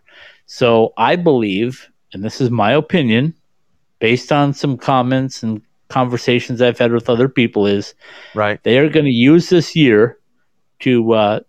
So 0.47 0.93
I 0.97 1.17
believe, 1.17 1.89
and 2.13 2.25
this 2.25 2.41
is 2.41 2.51
my 2.51 2.73
opinion, 2.73 3.35
based 3.99 4.33
on 4.33 4.53
some 4.53 4.77
comments 4.77 5.43
and 5.43 5.63
conversations 5.89 6.61
I've 6.61 6.79
had 6.79 6.93
with 6.93 7.09
other 7.09 7.29
people, 7.29 7.67
is 7.67 7.95
right. 8.35 8.63
they 8.63 8.79
are 8.79 8.89
going 8.89 9.07
to 9.07 9.11
use 9.11 9.49
this 9.49 9.75
year 9.75 10.19
to 10.81 11.13
uh, 11.13 11.41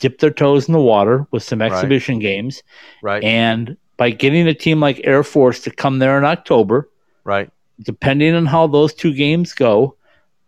dip 0.00 0.18
their 0.18 0.30
toes 0.30 0.66
in 0.66 0.72
the 0.72 0.80
water 0.80 1.26
with 1.30 1.42
some 1.42 1.60
Right. 1.60 1.70
exhibition 1.70 2.18
games. 2.18 2.62
Right. 3.02 3.22
And 3.22 3.76
by 3.96 4.10
getting 4.10 4.48
a 4.48 4.54
team 4.54 4.80
like 4.80 5.00
Air 5.04 5.22
Force 5.22 5.60
to 5.60 5.70
come 5.70 5.98
there 5.98 6.18
in 6.18 6.24
October, 6.24 6.88
right. 7.24 7.48
depending 7.82 8.34
on 8.34 8.46
how 8.46 8.66
those 8.66 8.92
two 8.94 9.12
games 9.14 9.52
go, 9.52 9.94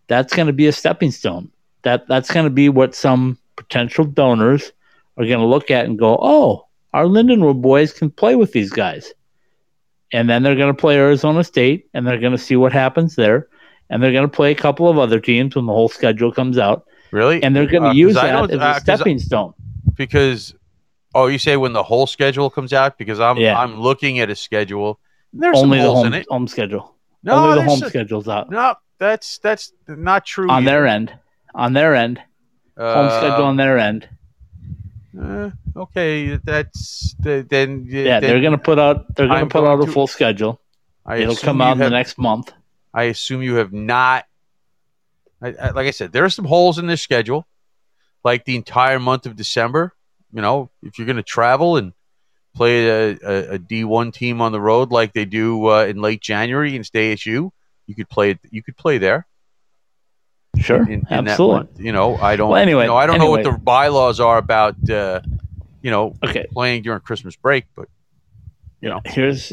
that's 0.09 0.35
going 0.35 0.47
to 0.47 0.53
be 0.53 0.67
a 0.67 0.73
stepping 0.73 1.11
stone. 1.11 1.51
That 1.83 2.07
that's 2.09 2.33
going 2.33 2.45
to 2.47 2.51
be 2.51 2.69
what 2.69 2.95
some 2.95 3.39
potential 3.57 4.05
donors 4.05 4.73
are 5.17 5.27
going 5.27 5.41
to 5.41 5.47
look 5.47 5.71
at 5.71 5.85
and 5.85 5.99
go, 5.99 6.19
"Oh, 6.21 6.67
our 6.95 7.05
Lindenwood 7.05 7.61
boys 7.61 7.93
can 7.93 8.11
play 8.11 8.35
with 8.37 8.53
these 8.53 8.71
guys." 8.71 9.13
And 10.13 10.29
then 10.29 10.43
they're 10.43 10.57
going 10.57 10.75
to 10.75 10.81
play 10.81 10.97
Arizona 10.97 11.43
State, 11.43 11.89
and 11.95 12.07
they're 12.07 12.21
going 12.21 12.33
to 12.33 12.39
see 12.39 12.57
what 12.57 12.73
happens 12.73 13.17
there, 13.17 13.49
and 13.91 14.03
they're 14.03 14.13
going 14.13 14.29
to 14.29 14.37
play 14.37 14.51
a 14.51 14.55
couple 14.55 14.89
of 14.89 14.99
other 14.99 15.19
teams 15.21 15.57
when 15.57 15.67
the 15.67 15.73
whole 15.73 15.89
schedule 15.89 16.31
comes 16.33 16.59
out, 16.59 16.85
Really. 17.13 17.43
and 17.43 17.55
they're 17.55 17.67
going 17.67 17.83
to 17.85 17.91
Uh, 17.91 17.93
use 18.07 18.15
that 18.15 18.51
as 18.51 18.59
uh, 18.59 18.75
a 18.77 18.81
stepping 18.81 19.19
stone. 19.19 19.53
because 19.97 20.55
oh, 21.15 21.27
you 21.27 21.39
say 21.39 21.57
when 21.59 21.73
the 21.75 21.83
whole 21.83 22.07
schedule 22.07 22.49
comes 22.51 22.73
out 22.73 22.97
because 22.99 23.21
I'm 23.21 23.37
Yeah. 23.37 23.59
I'm 23.61 23.79
looking 23.79 24.19
at 24.19 24.31
a 24.31 24.35
schedule. 24.35 24.99
There's 25.33 25.57
Only 25.59 25.79
the 25.79 25.91
home 25.93 26.13
home 26.31 26.49
schedule. 26.49 26.97
No, 27.23 27.35
Only 27.35 27.57
the 27.61 27.65
home 27.71 27.83
a- 27.83 27.89
schedule's 27.89 28.29
out 28.29 28.51
No, 28.51 28.75
that's 28.99 29.39
that's 29.39 29.73
not 29.87 30.25
true. 30.27 30.49
on 30.51 30.63
either. 30.63 30.71
their 30.71 30.87
end. 30.87 31.13
On 31.55 31.73
their 31.75 31.95
end, 31.95 32.19
home 32.79 33.07
Uh, 33.09 33.19
schedule 33.21 33.45
on 33.45 33.57
their 33.57 33.79
end. 33.79 34.09
uh, 35.21 35.51
okay, 35.77 36.37
that's 36.43 37.15
the, 37.21 37.47
then. 37.49 37.85
Yeah, 37.89 38.21
then 38.21 38.31
they're 38.31 38.41
going 38.41 38.53
to 38.53 38.59
put 38.59 38.79
out. 38.79 39.15
They're 39.15 39.29
I'm 39.31 39.49
to 39.49 39.53
put 39.53 39.65
out 39.69 39.81
a 39.83 39.87
to- 39.87 39.93
full 39.93 40.07
schedule. 40.07 40.61
I 41.05 41.17
It'll 41.17 41.37
come 41.37 41.61
out 41.61 41.73
in 41.73 41.79
the 41.79 41.91
next 41.91 42.17
month. 42.17 42.53
I 42.95 43.05
assume 43.05 43.43
you 43.43 43.57
have 43.57 43.73
not. 43.73 44.25
I, 45.43 45.55
I, 45.61 45.71
like 45.71 45.87
I 45.87 45.91
said, 45.91 46.13
there 46.13 46.25
are 46.25 46.31
some 46.31 46.45
holes 46.45 46.79
in 46.79 46.87
this 46.87 47.03
schedule, 47.03 47.47
like 48.25 48.45
the 48.45 48.57
entire 48.57 48.99
month 48.99 49.27
of 49.27 49.37
December. 49.37 49.93
You 50.33 50.41
know, 50.41 50.71
if 50.83 50.99
you're 50.99 51.07
going 51.07 51.17
to 51.17 51.23
travel 51.23 51.77
and 51.77 51.93
play 52.55 52.89
a, 52.89 53.11
a, 53.23 53.55
a 53.55 53.59
D1 53.59 54.13
team 54.13 54.41
on 54.41 54.53
the 54.53 54.61
road 54.61 54.91
like 54.91 55.13
they 55.13 55.25
do 55.25 55.67
uh, 55.69 55.85
in 55.85 56.01
late 56.01 56.21
January 56.21 56.77
and 56.77 56.87
stay 56.87 57.13
at 57.13 57.27
you, 57.27 57.53
you 57.87 57.95
could 57.95 58.09
play. 58.09 58.39
You 58.51 58.63
could 58.63 58.77
play 58.77 58.99
there. 58.99 59.27
Sure, 60.59 60.83
in, 60.83 60.93
in 60.93 61.01
that 61.09 61.29
absolutely. 61.29 61.57
month. 61.57 61.81
You 61.81 61.93
know, 61.93 62.17
I 62.17 62.37
don't. 62.37 62.51
Well, 62.51 62.61
anyway, 62.61 62.83
you 62.83 62.89
know, 62.89 62.97
I 62.97 63.07
don't 63.07 63.19
know 63.19 63.31
what 63.31 63.43
the 63.43 63.53
bylaws 63.53 64.21
are 64.21 64.39
about. 64.39 64.89
Uh, 64.89 65.21
you 65.83 65.91
know, 65.91 66.15
Okay, 66.25 66.47
playing 66.53 66.83
during 66.83 67.01
Christmas 67.01 67.35
break, 67.37 67.65
but 67.75 67.89
you 68.81 68.89
know, 68.89 69.01
here's 69.05 69.53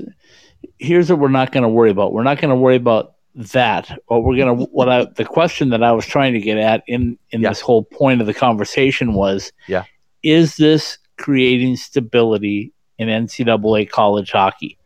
here's 0.78 1.10
what 1.10 1.20
we're 1.20 1.30
not 1.30 1.52
going 1.52 1.64
to 1.64 1.70
worry 1.70 1.90
about. 1.90 2.14
We're 2.14 2.24
not 2.24 2.40
going 2.40 2.50
to 2.50 2.56
worry 2.56 2.76
about 2.76 3.16
that. 3.40 3.90
What 4.08 4.24
we're 4.24 4.36
to 4.38 4.54
what 4.72 4.90
I 4.90 5.06
the 5.16 5.26
question 5.26 5.70
that 5.70 5.82
I 5.82 5.92
was 5.94 6.06
trying 6.06 6.34
to 6.34 6.40
get 6.40 6.58
at 6.58 6.84
in 6.88 7.18
in 7.32 7.42
Yeah. 7.42 7.50
this 7.50 7.62
whole 7.62 7.84
point 7.84 8.20
of 8.22 8.28
the 8.28 8.34
conversation 8.34 9.14
was, 9.14 9.52
Yeah. 9.68 9.84
is 10.24 10.58
this 10.58 10.98
creating 11.18 11.78
stability 11.78 12.74
in 12.98 13.08
NCAA 13.10 13.86
college 13.90 14.32
hockey? 14.32 14.78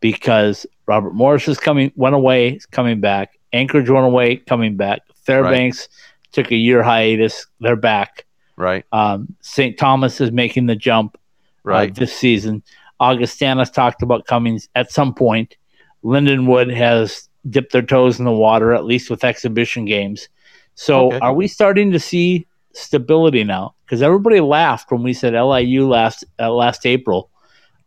Because 0.00 0.66
Robert 0.86 1.14
Morris 1.14 1.48
is 1.48 1.58
coming, 1.58 1.90
went 1.96 2.14
away, 2.14 2.50
is 2.50 2.66
coming 2.66 3.00
back. 3.00 3.38
Anchorage 3.52 3.90
went 3.90 4.06
away, 4.06 4.36
coming 4.36 4.76
back. 4.76 5.00
Fairbanks 5.24 5.88
took 6.32 6.50
a 6.52 6.56
year 6.56 6.82
hiatus, 6.82 7.46
they're 7.60 7.76
back. 7.76 8.24
right, 8.58 8.84
Um, 8.92 9.34
St. 9.42 9.76
Thomas 9.76 10.18
is 10.20 10.30
making 10.32 10.66
the 10.66 10.76
jump 10.76 11.18
right, 11.64 11.90
uh, 11.90 11.94
this 11.94 12.16
season. 12.16 12.62
Augustana's 13.00 13.70
talked 13.70 14.00
about 14.02 14.26
coming 14.26 14.58
at 14.74 14.90
some 14.90 15.12
point. 15.12 15.56
Lindenwood 16.04 16.74
has 16.74 17.28
dipped 17.50 17.72
their 17.72 17.82
toes 17.82 18.18
in 18.18 18.24
the 18.24 18.32
water, 18.32 18.72
at 18.74 18.84
least 18.84 19.10
with 19.10 19.24
exhibition 19.24 19.84
games. 19.84 20.28
So, 20.74 21.08
Okay. 21.08 21.18
are 21.20 21.32
we 21.34 21.48
starting 21.48 21.90
to 21.92 21.98
see 22.00 22.46
stability 22.74 23.44
now? 23.44 23.74
Because 23.84 24.02
everybody 24.02 24.40
laughed 24.40 24.90
when 24.90 25.02
we 25.02 25.12
said 25.14 25.32
LIU 25.34 25.86
last 25.88 26.24
uh, 26.38 26.50
last 26.52 26.84
April. 26.86 27.30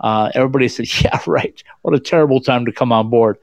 uh, 0.01 0.32
everybody 0.34 0.68
said, 0.70 0.88
"Yeah, 1.04 1.20
right. 1.28 1.62
What 1.82 1.94
a 1.94 2.00
terrible 2.00 2.39
time 2.42 2.66
to 2.66 2.72
come 2.72 2.92
on 2.92 3.10
board." 3.10 3.38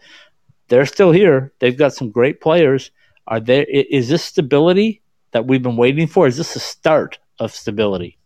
They're 0.69 0.87
still 0.87 1.13
here. 1.13 1.53
They've 1.61 1.77
got 1.77 1.93
some 1.95 2.11
great 2.11 2.41
players. 2.41 2.91
Are 3.29 3.41
there? 3.41 3.65
Is 3.69 4.09
this 4.09 4.25
stability 4.25 5.03
that 5.33 5.47
we've 5.47 5.63
been 5.63 5.77
waiting 5.77 6.07
for? 6.09 6.27
Is 6.27 6.37
this 6.39 6.55
the 6.55 6.61
start 6.61 7.19
of 7.39 7.53
stability? 7.53 8.17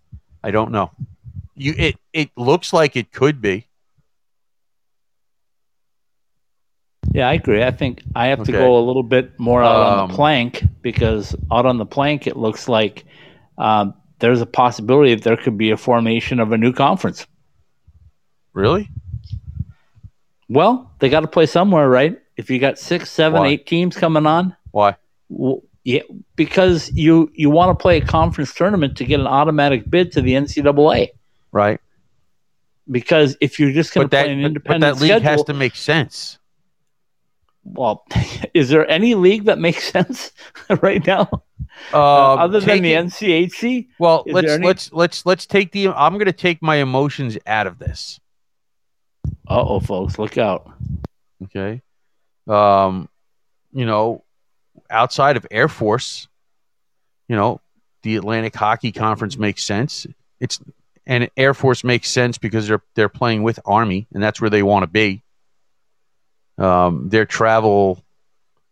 I 0.44 0.50
don't 0.52 0.70
know. 0.70 0.90
You 1.56 1.75
it 1.76 1.97
it 2.12 2.30
looks 2.37 2.73
like 2.73 2.97
it 2.97 3.12
could 3.12 3.40
be. 3.42 3.66
Yeah, 7.12 7.28
I 7.28 7.34
agree. 7.34 7.62
I 7.62 7.70
think 7.72 8.02
I 8.14 8.26
have 8.28 8.44
to 8.44 8.52
go 8.52 8.78
a 8.78 8.84
little 8.84 9.02
bit 9.02 9.38
more 9.38 9.62
out 9.62 9.76
on 9.76 9.98
Um, 9.98 10.08
the 10.08 10.14
plank 10.14 10.64
because 10.80 11.34
out 11.50 11.66
on 11.66 11.78
the 11.78 11.86
plank, 11.86 12.26
it 12.26 12.36
looks 12.36 12.68
like 12.68 13.04
um, 13.58 13.94
there's 14.20 14.40
a 14.40 14.46
possibility 14.46 15.14
that 15.14 15.24
there 15.24 15.36
could 15.36 15.58
be 15.58 15.70
a 15.70 15.76
formation 15.76 16.38
of 16.38 16.52
a 16.52 16.58
new 16.58 16.72
conference. 16.72 17.26
Really? 18.52 18.88
Well, 20.48 20.90
they 20.98 21.08
got 21.08 21.20
to 21.20 21.28
play 21.28 21.46
somewhere, 21.46 21.88
right? 21.88 22.18
If 22.36 22.50
you 22.50 22.58
got 22.58 22.78
six, 22.78 23.10
seven, 23.10 23.40
Why? 23.40 23.48
eight 23.48 23.66
teams 23.66 23.96
coming 23.96 24.26
on, 24.26 24.56
Why? 24.70 24.96
well, 25.28 25.62
yeah, 25.84 26.02
because 26.36 26.90
you 26.92 27.30
you 27.34 27.50
want 27.50 27.76
to 27.76 27.80
play 27.80 27.96
a 27.98 28.00
conference 28.04 28.52
tournament 28.52 28.96
to 28.98 29.04
get 29.04 29.20
an 29.20 29.26
automatic 29.26 29.88
bid 29.88 30.12
to 30.12 30.20
the 30.20 30.34
NCAA. 30.34 31.08
Right. 31.52 31.80
Because 32.90 33.36
if 33.40 33.58
you're 33.58 33.72
just 33.72 33.94
going 33.94 34.06
to 34.06 34.08
play 34.08 34.30
an 34.30 34.38
but, 34.38 34.42
but 34.42 34.46
independent 34.46 34.96
that 34.96 35.00
league 35.00 35.10
schedule, 35.10 35.30
has 35.30 35.44
to 35.44 35.54
make 35.54 35.76
sense. 35.76 36.38
Well, 37.64 38.04
is 38.54 38.68
there 38.68 38.88
any 38.90 39.14
league 39.14 39.44
that 39.44 39.58
makes 39.58 39.84
sense 39.92 40.32
right 40.82 41.04
now 41.06 41.28
Uh, 41.92 42.34
other 42.34 42.60
than 42.60 42.82
the 42.82 42.92
NCHC? 42.92 43.88
Well, 43.98 44.24
let's 44.26 44.50
any- 44.52 44.66
let's 44.66 44.92
let's 44.92 45.24
let's 45.26 45.46
take 45.46 45.72
the. 45.72 45.88
I'm 45.88 46.14
going 46.14 46.26
to 46.26 46.32
take 46.32 46.62
my 46.62 46.76
emotions 46.76 47.38
out 47.46 47.66
of 47.66 47.78
this. 47.78 48.20
Uh 49.48 49.62
oh, 49.66 49.80
folks, 49.80 50.18
look 50.18 50.38
out! 50.38 50.70
Okay. 51.44 51.82
Um, 52.48 53.08
you 53.72 53.86
know, 53.86 54.24
outside 54.90 55.36
of 55.36 55.46
Air 55.50 55.68
Force, 55.68 56.28
you 57.28 57.36
know, 57.36 57.60
the 58.02 58.16
Atlantic 58.16 58.54
Hockey 58.54 58.92
Conference 58.92 59.36
makes 59.36 59.62
sense. 59.64 60.06
It's 60.40 60.58
and 61.06 61.30
Air 61.36 61.54
Force 61.54 61.84
makes 61.84 62.10
sense 62.10 62.38
because 62.38 62.66
they're 62.68 62.82
they're 62.94 63.08
playing 63.08 63.42
with 63.42 63.60
Army, 63.64 64.06
and 64.12 64.22
that's 64.22 64.40
where 64.40 64.50
they 64.50 64.62
want 64.62 64.82
to 64.82 64.86
be. 64.88 65.22
Um, 66.60 67.08
their 67.08 67.24
travel 67.24 68.04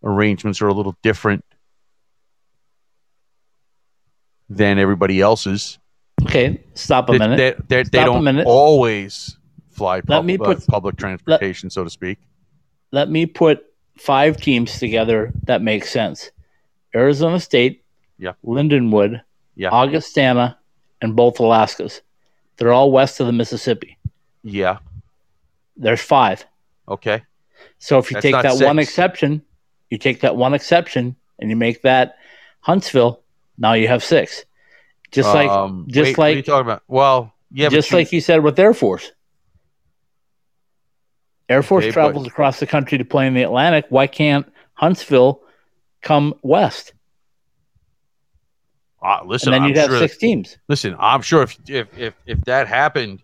arrangements 0.04 0.61
are 0.62 0.68
a 0.68 0.75
little 0.75 0.97
different 1.02 1.45
than 4.49 4.78
everybody 4.78 5.21
else's. 5.21 5.78
Okay, 6.23 6.61
stop 6.75 7.09
a 7.09 7.12
minute. 7.14 7.37
they, 7.68 7.83
they, 7.83 7.88
they 7.88 8.04
don't 8.04 8.40
always 8.45 9.37
fly 9.71 9.97
Let 9.97 10.07
pub- 10.09 10.25
me 10.25 10.35
uh, 10.35 10.45
put- 10.45 10.66
public 10.66 10.97
transportation, 10.97 11.71
so 11.71 11.85
to 11.85 11.90
speak. 11.90 12.18
Let 12.90 13.09
me 13.11 13.26
put 13.26 13.64
five 13.99 14.37
teams 14.37 14.78
together 14.78 15.33
that 15.45 15.62
make 15.62 15.85
sense: 15.85 16.30
Arizona 16.95 17.38
State, 17.40 17.85
Yeah. 18.18 18.33
Lindenwood, 18.45 19.21
Yeah. 19.54 19.71
Augustana, 19.71 20.59
and 21.00 21.14
both 21.14 21.37
Alaskas. 21.37 22.00
They're 22.57 22.73
all 22.73 22.90
west 22.90 23.21
of 23.21 23.26
the 23.26 23.33
Mississippi. 23.33 23.97
Yeah. 24.42 24.78
There's 25.76 26.02
five. 26.02 26.45
Okay. 26.88 27.23
So 27.79 27.99
if 27.99 28.11
you 28.11 28.15
That's 28.17 28.23
take 28.23 28.43
that 28.43 28.65
one 28.65 28.79
exception, 28.79 29.43
you 29.91 29.99
take 29.99 30.21
that 30.21 30.37
one 30.37 30.55
exception 30.55 31.17
and 31.38 31.50
you 31.50 31.57
make 31.57 31.83
that 31.83 32.17
Huntsville, 32.61 33.23
now 33.57 33.75
you 33.75 33.88
have 33.88 34.03
six. 34.05 34.45
Just 35.12 35.33
like 35.35 35.49
Um, 35.49 35.87
just 35.88 36.09
wait, 36.09 36.18
what 36.18 36.27
are 36.27 36.31
you 36.31 36.37
like- 36.37 36.44
talking 36.44 36.66
about? 36.66 36.83
Well, 36.88 37.33
yeah, 37.51 37.68
just 37.71 37.92
like 37.92 38.12
you 38.12 38.21
said 38.21 38.42
with 38.42 38.59
Air 38.59 38.75
Force. 38.75 39.11
Air 41.49 41.62
Force 41.62 41.85
Okay, 41.85 41.90
but- 41.90 41.94
travels 41.94 42.27
across 42.27 42.61
the 42.61 42.66
country 42.66 42.99
to 42.99 43.05
play 43.05 43.27
in 43.27 43.35
the 43.35 43.42
Atlantic. 43.42 43.87
Why 43.88 44.07
can't 44.07 44.51
Huntsville 44.75 45.42
come 46.03 46.35
west? 46.42 46.92
uh, 49.01 49.21
listen, 49.25 49.49
and 49.49 49.55
then 49.55 49.62
I'm 49.62 49.68
you'd 49.68 49.77
have 49.79 49.90
sure. 49.90 49.99
six 50.01 50.16
teams. 50.18 50.59
Listen, 50.68 50.97
I'm 50.99 51.23
sure 51.23 51.42
if 51.42 51.57
if 51.68 51.97
if 51.97 52.14
if 52.27 52.40
that 52.42 52.66
happened, 52.66 53.23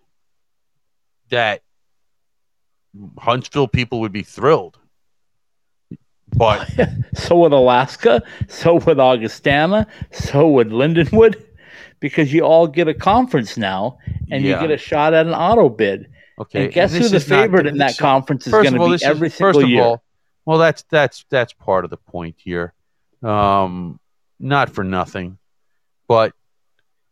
that 1.30 1.62
Huntsville 3.18 3.68
people 3.68 4.00
would 4.00 4.12
be 4.12 4.22
thrilled. 4.22 4.78
But 6.36 6.68
So 7.14 7.36
would 7.38 7.52
Alaska, 7.52 8.22
so 8.48 8.74
would 8.80 8.98
Augustana, 8.98 9.86
so 10.10 10.48
would 10.48 10.68
Lindenwood, 10.70 11.42
because 12.00 12.32
you 12.32 12.42
all 12.44 12.66
get 12.66 12.88
a 12.88 12.94
conference 12.94 13.56
now 13.56 13.98
and 14.30 14.42
Yeah. 14.44 14.60
you 14.60 14.68
get 14.68 14.74
a 14.74 14.78
shot 14.78 15.14
at 15.14 15.26
an 15.26 15.34
auto 15.34 15.68
bid. 15.68 16.08
okay, 16.40 16.64
and 16.64 16.72
guess 16.72 16.92
who 16.92 17.08
the 17.08 17.16
is 17.16 17.28
not- 17.28 17.42
favorite 17.42 17.66
in 17.66 17.78
that 17.78 17.88
this- 17.90 17.98
conference 18.00 18.46
is 18.46 18.52
going 18.52 18.64
to 18.72 18.72
be 18.98 19.04
every 19.04 19.28
is, 19.28 19.34
single 19.34 19.52
first 19.52 19.62
of 19.64 19.68
year? 19.70 19.82
all, 19.82 20.02
well, 20.44 20.58
that's 20.58 20.84
that's 20.90 21.24
that's 21.30 21.52
part 21.52 21.84
of 21.84 21.90
the 21.90 21.96
point 21.96 22.36
here. 22.38 22.74
Um, 23.22 23.98
not 24.40 24.68
for 24.70 24.84
nothing, 24.84 25.38
but 26.08 26.32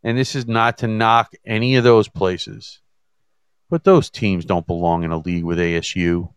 and 0.02 0.18
this 0.18 0.34
is 0.34 0.46
not 0.46 0.78
to 0.78 0.88
knock 0.88 1.32
any 1.46 1.76
of 1.76 1.84
those 1.84 2.08
places, 2.08 2.81
but 3.72 3.84
those 3.84 4.10
teams 4.10 4.44
don't 4.44 4.66
belong 4.66 5.02
in 5.02 5.12
a 5.12 5.16
league 5.16 5.44
with 5.44 5.56
ASU, 5.56 6.30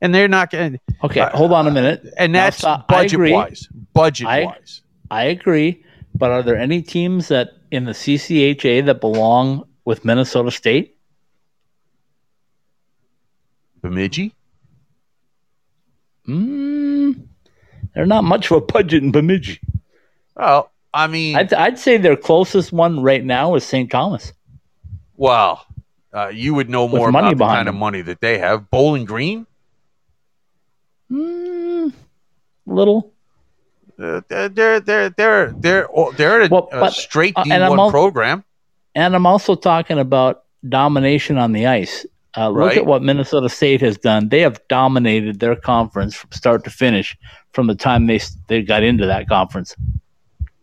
and 0.00 0.14
they're 0.14 0.28
not 0.28 0.50
going. 0.50 0.80
okay, 1.04 1.20
uh, 1.20 1.28
hold 1.28 1.52
on 1.52 1.66
a 1.66 1.70
minute. 1.70 2.02
And 2.16 2.32
Now, 2.32 2.44
that's 2.44 2.56
stop. 2.56 2.88
Budget 2.88 3.20
wise. 3.20 3.68
Budget 3.92 4.26
I- 4.26 4.44
wise. 4.46 4.80
I 5.10 5.24
agree, 5.24 5.84
but 6.14 6.30
are 6.30 6.42
there 6.42 6.56
any 6.56 6.80
teams 6.80 7.28
that 7.28 7.50
in 7.70 7.84
the 7.84 7.92
CCHA 7.92 8.86
that 8.86 9.02
belong 9.02 9.68
with 9.84 10.06
Minnesota 10.06 10.50
State? 10.50 10.96
Bemidji. 13.82 14.34
Mm, 16.26 17.26
they're 17.94 18.06
not 18.06 18.24
much 18.24 18.50
of 18.50 18.56
a 18.56 18.60
budget 18.62 19.02
in 19.02 19.12
Bemidji. 19.12 19.60
Well, 20.34 20.70
I 20.94 21.08
mean, 21.08 21.36
I'd, 21.36 21.52
I'd 21.52 21.78
say 21.78 21.98
their 21.98 22.16
closest 22.16 22.72
one 22.72 23.02
right 23.02 23.22
now 23.22 23.54
is 23.54 23.64
St. 23.64 23.90
Thomas. 23.90 24.32
well, 25.18 25.66
uh, 26.12 26.28
you 26.28 26.54
would 26.54 26.68
know 26.68 26.88
more 26.88 27.08
about 27.08 27.36
the 27.36 27.44
kind 27.44 27.68
of 27.68 27.74
money 27.74 28.02
that 28.02 28.20
they 28.20 28.38
have. 28.38 28.70
Bowling 28.70 29.04
Green. 29.04 29.46
Mm, 31.10 31.92
little. 32.66 33.12
Uh, 34.00 34.20
they're 34.28 34.48
they're 34.48 34.80
they're 34.80 35.10
they're 35.10 35.52
they're 35.52 35.88
oh, 35.94 36.12
they're 36.12 36.42
a, 36.42 36.48
Well, 36.48 36.68
a 36.72 36.90
straight 36.90 37.34
uh, 37.36 37.44
D 37.44 37.50
one 37.50 37.78
al- 37.78 37.90
program. 37.90 38.44
And 38.94 39.14
I'm 39.14 39.26
also 39.26 39.54
talking 39.54 39.98
about 39.98 40.44
domination 40.68 41.38
on 41.38 41.52
the 41.52 41.66
ice. 41.66 42.06
Uh, 42.36 42.48
Look 42.48 42.68
Right. 42.68 42.78
at 42.78 42.86
what 42.86 43.02
Minnesota 43.02 43.48
State 43.48 43.82
has 43.82 43.98
done. 43.98 44.28
They 44.30 44.40
have 44.40 44.60
dominated 44.68 45.38
their 45.40 45.54
conference 45.54 46.14
from 46.14 46.32
start 46.32 46.64
to 46.64 46.70
finish 46.70 47.16
from 47.52 47.66
the 47.66 47.74
time 47.74 48.06
they 48.06 48.20
they 48.48 48.62
got 48.62 48.82
into 48.82 49.06
that 49.06 49.28
conference. 49.28 49.74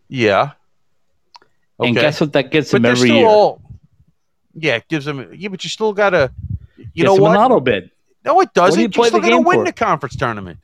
Yeah. 0.07 0.51
And 1.79 1.95
guess 1.95 2.19
what 2.19 2.33
that 2.33 2.51
gets 2.51 2.71
but 2.71 2.81
them 2.81 2.91
every 2.91 3.11
year? 3.11 3.27
all. 3.27 3.61
Yeah, 4.61 4.75
it 4.77 4.87
gives 4.87 5.05
them. 5.05 5.33
Yeah, 5.35 5.49
but 5.49 5.63
you 5.63 5.69
still 5.69 5.93
gotta. 5.93 6.31
You 6.77 6.85
Gets 6.93 7.05
know 7.05 7.15
what? 7.15 7.31
an 7.31 7.37
auto 7.37 7.59
bid. 7.59 7.91
no, 8.25 8.39
it 8.41 8.53
doesn't. 8.53 8.95
you 8.95 9.01
are 9.01 9.05
still 9.07 9.19
the 9.21 9.29
gonna 9.29 9.41
win 9.41 9.59
for? 9.59 9.65
the 9.65 9.73
conference 9.73 10.15
tournament. 10.15 10.59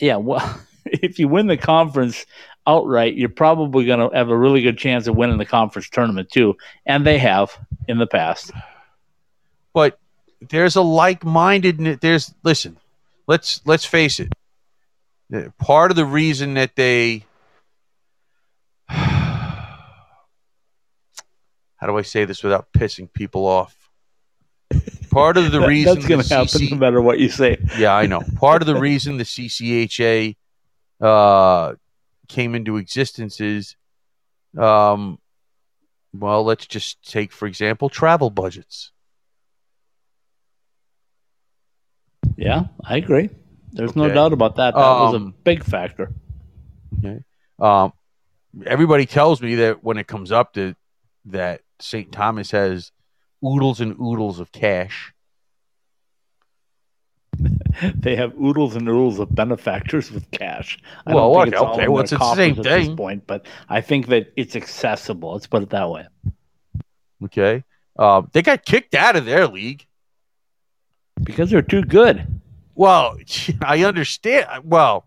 Yeah, 0.00 0.16
well, 0.16 0.60
if 0.84 1.18
you 1.18 1.28
win 1.28 1.46
the 1.46 1.56
conference 1.56 2.26
outright, 2.66 3.14
you're 3.14 3.28
probably 3.28 3.84
going 3.84 3.98
to 4.10 4.16
have 4.16 4.28
a 4.28 4.36
really 4.36 4.62
good 4.62 4.78
chance 4.78 5.06
of 5.06 5.16
winning 5.16 5.38
the 5.38 5.46
conference 5.46 5.88
tournament 5.88 6.30
too, 6.30 6.56
and 6.86 7.04
they 7.06 7.18
have 7.18 7.56
in 7.88 7.98
the 7.98 8.06
past. 8.06 8.50
but 9.72 9.98
there's 10.50 10.74
a 10.74 10.82
like-mindedness 10.82 11.98
there's 12.00 12.34
listen 12.42 12.76
let's 13.28 13.60
let's 13.64 13.84
face 13.84 14.18
it 14.18 14.32
part 15.58 15.90
of 15.92 15.96
the 15.96 16.04
reason 16.04 16.54
that 16.54 16.74
they 16.74 17.24
how 21.82 21.88
do 21.88 21.98
i 21.98 22.02
say 22.02 22.24
this 22.24 22.44
without 22.44 22.72
pissing 22.72 23.12
people 23.12 23.44
off 23.44 23.76
part 25.10 25.36
of 25.36 25.50
the 25.50 25.58
That- 25.60 25.66
reason 25.68 25.94
that's 25.96 26.06
going 26.06 26.22
to 26.22 26.28
happen 26.28 26.46
CC 26.46 26.70
no 26.70 26.76
matter 26.76 27.02
what 27.02 27.18
you 27.18 27.28
say. 27.28 27.58
yeah 27.76 27.92
i 27.94 28.06
know 28.06 28.20
part 28.36 28.62
of 28.62 28.66
the 28.66 28.76
reason 28.76 29.16
the 29.16 29.24
ccha 29.24 30.36
uh, 31.00 31.74
came 32.28 32.54
into 32.54 32.76
existence 32.76 33.40
is 33.40 33.74
um, 34.56 35.18
well 36.14 36.44
let's 36.44 36.66
just 36.66 37.02
take 37.10 37.32
for 37.32 37.46
example 37.48 37.88
travel 37.88 38.30
budgets 38.30 38.92
Yeah, 42.36 42.64
I 42.84 42.96
agree. 42.96 43.28
There's 43.72 43.94
no 43.94 44.08
doubt 44.08 44.32
about 44.32 44.56
that. 44.56 44.74
That 44.74 44.80
was 44.80 45.14
a 45.14 45.16
Um, 45.18 45.34
big 45.44 45.62
factor. 45.64 46.12
Okay. 46.98 47.22
Um, 47.58 47.92
everybody 48.66 49.06
tells 49.06 49.40
me 49.42 49.56
that 49.56 49.84
when 49.84 49.98
it 49.98 50.06
comes 50.06 50.32
up 50.32 50.54
to 50.54 50.74
that 51.26 51.60
St. 51.82 52.10
Thomas 52.12 52.50
has 52.52 52.92
oodles 53.44 53.80
and 53.80 53.98
oodles 54.00 54.40
of 54.40 54.52
cash. 54.52 55.12
They 57.96 58.16
have 58.16 58.34
oodles 58.38 58.76
and 58.76 58.88
oodles 58.88 59.18
of 59.18 59.34
benefactors 59.34 60.10
with 60.12 60.30
cash. 60.30 60.78
I 61.06 61.14
Well, 61.14 61.32
don't 61.34 61.44
think 61.44 61.54
okay, 61.54 61.56
it's 61.56 61.78
okay, 61.78 61.88
well, 61.88 62.02
it's 62.02 62.10
the 62.10 62.34
same 62.34 62.50
at 62.58 62.62
this 62.62 62.86
thing. 62.86 62.96
point, 62.96 63.26
but 63.26 63.46
I 63.68 63.80
think 63.80 64.08
that 64.08 64.32
it's 64.36 64.54
accessible. 64.54 65.32
Let's 65.32 65.46
put 65.46 65.62
it 65.62 65.70
that 65.70 65.88
way. 65.88 66.06
Okay, 67.24 67.64
uh, 67.98 68.22
they 68.32 68.42
got 68.42 68.64
kicked 68.64 68.94
out 68.94 69.16
of 69.16 69.24
their 69.24 69.46
league. 69.46 69.86
Because 71.22 71.50
they're 71.50 71.62
too 71.62 71.82
good. 71.82 72.26
Well, 72.74 73.16
I 73.62 73.84
understand. 73.84 74.46
Well, 74.64 75.06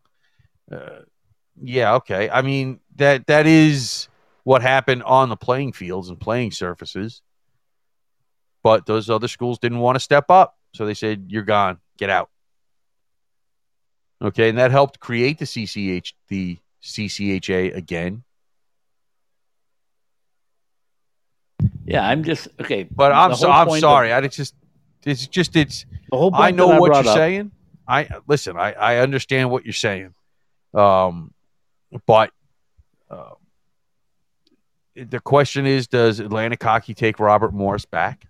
uh, 0.71 1.01
yeah, 1.61 1.95
okay. 1.95 2.29
I 2.29 2.41
mean 2.41 2.79
that 2.95 3.27
that 3.27 3.45
is 3.47 4.07
what 4.45 4.61
happened 4.61 5.03
on 5.03 5.27
the 5.27 5.35
playing 5.35 5.73
fields 5.73 6.07
and 6.07 6.19
playing 6.19 6.51
surfaces. 6.51 7.21
But 8.63 8.85
those 8.85 9.09
other 9.09 9.27
schools 9.27 9.59
didn't 9.59 9.79
want 9.79 9.95
to 9.95 9.99
step 9.99 10.29
up, 10.29 10.57
so 10.73 10.85
they 10.85 10.93
said, 10.93 11.25
"You're 11.27 11.43
gone. 11.43 11.79
Get 11.97 12.09
out." 12.09 12.29
Okay, 14.21 14.47
and 14.49 14.57
that 14.57 14.71
helped 14.71 14.99
create 14.99 15.39
the 15.39 15.45
CCH 15.45 16.13
the 16.29 16.57
CCHA 16.81 17.75
again. 17.75 18.23
Yeah, 21.85 22.07
I'm 22.07 22.23
just 22.23 22.47
okay. 22.59 22.83
But 22.83 23.11
I'm 23.11 23.35
so, 23.35 23.49
I'm 23.49 23.79
sorry. 23.79 24.13
I 24.13 24.21
just 24.27 24.55
it's 25.03 25.27
just 25.27 25.55
it's 25.55 25.85
The 26.11 26.17
whole 26.17 26.33
I 26.33 26.51
know 26.51 26.69
that 26.69 26.81
what 26.81 26.87
you're 26.87 27.11
up- 27.11 27.17
saying. 27.17 27.51
I 27.87 28.07
listen. 28.27 28.57
I 28.57 28.73
I 28.73 28.97
understand 28.97 29.51
what 29.51 29.63
you're 29.65 29.73
saying. 29.73 30.13
Um, 30.73 31.33
but 32.07 32.31
uh, 33.09 33.31
the 34.95 35.19
question 35.19 35.65
is, 35.65 35.87
does 35.87 36.19
Atlantic 36.19 36.61
Hockey 36.63 36.93
take 36.93 37.19
Robert 37.19 37.53
Morris 37.53 37.85
back? 37.85 38.25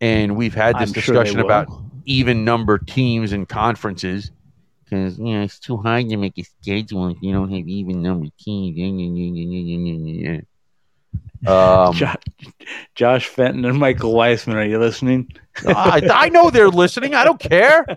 And 0.00 0.36
we've 0.36 0.54
had 0.54 0.78
this 0.78 0.90
I'm 0.90 1.00
sure 1.00 1.14
discussion 1.14 1.40
about 1.40 1.68
even 2.04 2.44
number 2.44 2.78
teams 2.78 3.32
and 3.32 3.48
conferences 3.48 4.30
because 4.84 5.18
you 5.18 5.24
know 5.24 5.42
it's 5.42 5.58
too 5.58 5.78
hard 5.78 6.08
to 6.10 6.16
make 6.16 6.38
a 6.38 6.42
schedule 6.42 7.08
if 7.08 7.16
you 7.22 7.32
don't 7.32 7.50
have 7.50 7.66
even 7.66 8.02
number 8.02 8.26
teams. 8.38 8.76
Um, 11.46 11.94
Jo- 11.94 12.14
Josh 12.94 13.28
Fenton 13.28 13.64
and 13.64 13.78
Michael 13.78 14.14
Weissman, 14.14 14.56
are 14.56 14.64
you 14.64 14.78
listening? 14.78 15.30
I, 15.66 16.02
I 16.12 16.28
know 16.28 16.50
they're 16.50 16.68
listening. 16.68 17.14
I 17.14 17.24
don't 17.24 17.40
care. 17.40 17.86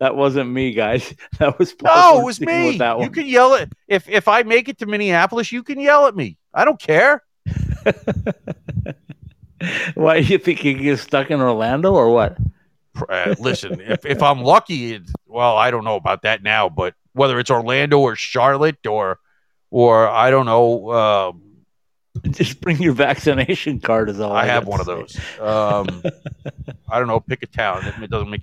That 0.00 0.16
wasn't 0.16 0.50
me, 0.50 0.72
guys. 0.72 1.14
That 1.38 1.58
was 1.58 1.74
No, 1.82 1.90
Paul 1.90 2.20
it 2.20 2.24
was 2.24 2.40
me. 2.40 2.76
That 2.78 3.00
You 3.00 3.08
can 3.10 3.26
yell 3.26 3.54
at 3.54 3.72
if 3.88 4.06
if 4.08 4.28
I 4.28 4.42
make 4.42 4.68
it 4.68 4.78
to 4.78 4.86
Minneapolis, 4.86 5.50
you 5.50 5.62
can 5.62 5.80
yell 5.80 6.06
at 6.06 6.14
me. 6.14 6.36
I 6.52 6.66
don't 6.66 6.78
care. 6.78 7.22
Why 9.94 10.20
do 10.20 10.26
you 10.26 10.38
think 10.38 10.64
you 10.64 10.74
get 10.74 10.98
stuck 10.98 11.30
in 11.30 11.40
Orlando 11.40 11.92
or 11.94 12.10
what? 12.10 12.36
Uh, 13.08 13.34
listen, 13.38 13.80
if 13.80 14.04
if 14.04 14.22
I'm 14.22 14.42
lucky, 14.42 14.94
it's, 14.94 15.12
well, 15.26 15.56
I 15.56 15.70
don't 15.70 15.84
know 15.84 15.96
about 15.96 16.22
that 16.22 16.42
now, 16.42 16.68
but 16.68 16.94
whether 17.14 17.38
it's 17.38 17.50
Orlando 17.50 18.00
or 18.00 18.16
Charlotte 18.16 18.86
or 18.86 19.20
or 19.70 20.08
I 20.08 20.30
don't 20.30 20.46
know, 20.46 20.92
um, 20.92 21.42
Just 22.30 22.60
bring 22.60 22.80
your 22.82 22.92
vaccination 22.92 23.80
card. 23.80 24.10
Is 24.10 24.20
all 24.20 24.32
I, 24.32 24.42
I 24.42 24.46
have 24.46 24.66
one 24.66 24.80
of 24.80 24.86
those. 24.86 25.16
Um, 25.40 26.02
I 26.90 26.98
don't 26.98 27.08
know. 27.08 27.20
Pick 27.20 27.42
a 27.42 27.46
town. 27.46 27.84
That 28.00 28.10
doesn't 28.10 28.28
make 28.30 28.42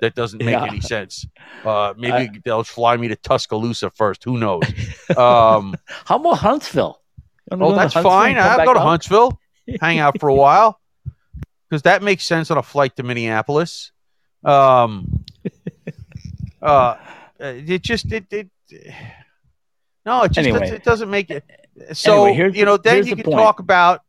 that 0.00 0.14
doesn't 0.14 0.38
make 0.42 0.52
Yeah. 0.52 0.64
any 0.64 0.80
sense. 0.80 1.26
Uh, 1.64 1.94
maybe 1.98 2.12
I- 2.12 2.30
they'll 2.44 2.62
fly 2.64 2.96
me 2.96 3.08
to 3.08 3.16
Tuscaloosa 3.16 3.90
first. 3.90 4.22
Who 4.24 4.38
knows? 4.38 4.62
Um, 5.16 5.74
How 6.04 6.16
about 6.16 6.38
Huntsville? 6.38 7.00
Oh, 7.50 7.74
that's 7.74 7.94
Huntsville 7.94 8.02
fine. 8.02 8.36
I'll 8.38 8.64
go 8.64 8.74
to? 8.74 8.80
Huntsville, 8.80 9.40
hang 9.80 9.98
out 9.98 10.20
for 10.20 10.28
a 10.28 10.34
while, 10.34 10.78
because 11.70 11.82
that 11.82 12.02
makes 12.02 12.24
sense 12.24 12.50
on 12.50 12.58
a 12.58 12.62
flight 12.62 12.94
to 12.96 13.02
Minneapolis. 13.02 13.90
Um, 14.44 15.24
uh, 16.62 16.96
it 17.40 17.82
just 17.82 18.12
it 18.12 18.26
it. 18.30 18.48
No, 20.06 20.22
it 20.22 20.32
just 20.32 20.48
Anyway. 20.48 20.70
it 20.70 20.84
doesn't 20.84 21.10
make 21.10 21.28
it. 21.30 21.44
So 21.92 22.24
Anyway, 22.26 22.52
you 22.54 22.64
know, 22.64 22.76
then 22.76 22.98
you 22.98 23.14
the 23.14 23.22
can 23.22 23.32
point. 23.32 23.38
talk 23.38 23.60
about 23.60 24.00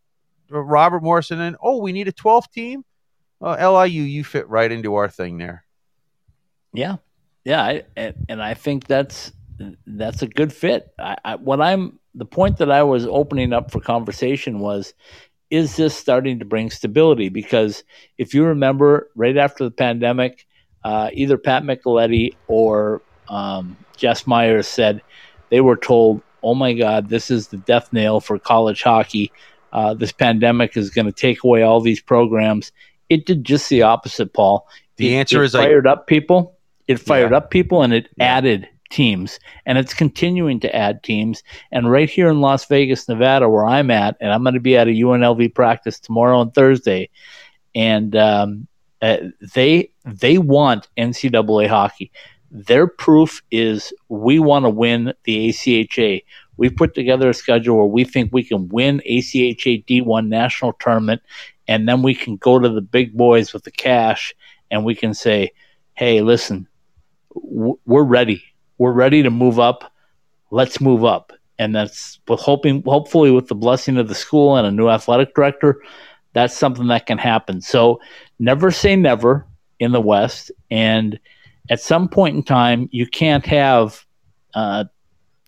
uh, 0.52 0.60
Robert 0.60 1.04
Morrison 1.04 1.40
and 1.40 1.56
oh, 1.62 1.78
we 1.78 1.92
need 1.92 2.08
a 2.08 2.12
12 2.12 2.52
team. 2.52 2.86
Uh, 3.42 3.56
LIU, 3.72 4.04
you 4.04 4.24
fit 4.24 4.50
right 4.50 4.72
into 4.72 4.96
our 4.96 5.08
thing 5.08 5.38
there. 5.38 5.64
Yeah, 6.74 6.98
yeah, 7.46 7.64
I, 7.64 7.84
and, 7.96 8.14
and 8.28 8.44
I 8.44 8.54
think 8.54 8.86
that's 8.86 9.32
that's 9.88 10.22
a 10.22 10.28
good 10.28 10.54
fit. 10.54 10.94
I, 11.00 11.16
I, 11.24 11.36
what 11.36 11.62
I'm 11.62 12.00
the 12.16 12.26
point 12.26 12.58
that 12.58 12.72
I 12.72 12.84
was 12.84 13.06
opening 13.06 13.54
up 13.54 13.72
for 13.72 13.80
conversation 13.80 14.60
was, 14.60 14.94
is 15.50 15.76
this 15.76 15.96
starting 15.96 16.40
to 16.40 16.46
bring 16.46 16.70
stability? 16.70 17.30
Because 17.30 17.84
if 18.18 18.34
you 18.34 18.46
remember, 18.46 19.10
right 19.16 19.38
after 19.38 19.64
the 19.64 19.72
pandemic, 19.72 20.46
uh, 20.84 21.10
either 21.14 21.38
Pat 21.38 21.64
Micheletti 21.64 22.36
or 22.48 23.02
um, 23.30 23.78
Jess 23.96 24.28
Myers 24.28 24.68
said 24.68 25.02
they 25.50 25.62
were 25.62 25.78
told, 25.78 26.22
"Oh 26.43 26.56
my 26.56 26.73
God, 26.73 27.10
this 27.10 27.30
is 27.32 27.47
the 27.47 27.58
death 27.58 27.91
nail 27.93 28.19
for 28.19 28.38
college 28.39 28.84
hockey. 28.84 29.32
Uh, 29.71 29.93
this 29.93 30.12
pandemic 30.12 30.75
is 30.78 30.89
going 30.89 31.06
to 31.06 31.12
take 31.12 31.43
away 31.43 31.63
all 31.63 31.82
these 31.82 32.02
programs." 32.02 32.71
It 33.10 33.25
did 33.25 33.43
just 33.43 33.69
the 33.69 33.82
opposite, 33.84 34.34
Paul. 34.34 34.67
The 34.97 35.13
It- 35.13 35.17
answer 35.17 35.41
it 35.41 35.47
is 35.47 35.56
I- 35.56 35.65
fired 35.65 35.88
up 35.88 36.08
people. 36.08 36.56
It 36.88 36.99
fired 36.99 37.32
Yeah. 37.32 37.38
up 37.38 37.49
people 37.52 37.82
and 37.84 37.93
it 37.93 38.08
Yeah. 38.17 38.25
added 38.38 38.67
teams, 38.89 39.39
and 39.67 39.78
it's 39.78 39.93
continuing 39.93 40.60
to 40.62 40.75
add 40.75 41.04
teams. 41.04 41.43
And 41.71 41.91
right 41.91 42.10
here 42.10 42.28
in 42.30 42.41
Las 42.41 42.65
Vegas, 42.65 43.08
Nevada, 43.08 43.47
where 43.47 43.65
I'm 43.65 43.91
at, 43.91 44.17
and 44.19 44.32
I'm 44.32 44.41
going 44.43 44.56
to 44.56 44.60
be 44.60 44.75
at 44.75 44.88
a 44.88 44.91
UNLV 44.91 45.47
practice 45.49 45.99
tomorrow 45.99 46.41
and 46.41 46.52
Thursday, 46.54 47.10
and 47.75 48.15
um, 48.15 48.67
uh, 49.02 49.17
they 49.54 49.91
they 50.06 50.38
want 50.39 50.88
NCAA 50.97 51.67
hockey. 51.67 52.12
Their 52.52 52.88
proof 52.88 53.42
is 53.52 53.94
we 54.08 54.40
want 54.40 54.66
to 54.66 54.70
win 54.70 55.14
the 55.24 55.50
ACHA. 55.50 56.24
We 56.58 56.70
put 56.70 56.96
together 56.96 57.30
a 57.30 57.34
schedule 57.34 57.78
where 57.78 57.86
we 57.86 58.04
think 58.04 58.32
we 58.34 58.44
can 58.44 58.68
win 58.70 59.02
ACHA 59.08 59.86
D1 59.86 60.28
national 60.28 60.74
tournament, 60.74 61.22
and 61.68 61.88
then 61.88 62.02
we 62.02 62.16
can 62.16 62.38
go 62.38 62.60
to 62.60 62.68
the 62.68 62.82
big 62.82 63.16
boys 63.16 63.54
with 63.54 63.64
the 63.64 63.72
cash, 63.72 64.34
and 64.72 64.84
we 64.84 64.96
can 64.96 65.14
say, 65.14 65.52
"Hey, 65.94 66.22
listen, 66.22 66.68
we're 67.34 68.04
ready. 68.04 68.44
We're 68.78 68.94
ready 68.94 69.22
to 69.24 69.30
move 69.30 69.60
up. 69.60 69.94
Let's 70.52 70.82
move 70.82 71.06
up." 71.06 71.32
And 71.60 71.76
that's 71.76 72.20
hoping, 72.28 72.84
hopefully, 72.84 73.32
with 73.32 73.48
the 73.48 73.56
blessing 73.56 73.98
of 73.98 74.08
the 74.08 74.16
school 74.16 74.56
and 74.56 74.66
a 74.66 74.72
new 74.72 74.90
athletic 74.90 75.36
director, 75.36 75.82
that's 76.34 76.56
something 76.58 76.88
that 76.88 77.06
can 77.06 77.18
happen. 77.18 77.62
So, 77.62 78.00
never 78.40 78.72
say 78.72 78.96
never 78.96 79.46
in 79.80 79.92
the 79.92 80.02
West, 80.02 80.52
and 80.72 81.20
at 81.70 81.80
some 81.80 82.08
point 82.10 82.36
in 82.36 82.44
time, 82.44 82.90
you 82.92 83.06
can't 83.08 83.46
have 83.46 84.06
uh, 84.54 84.86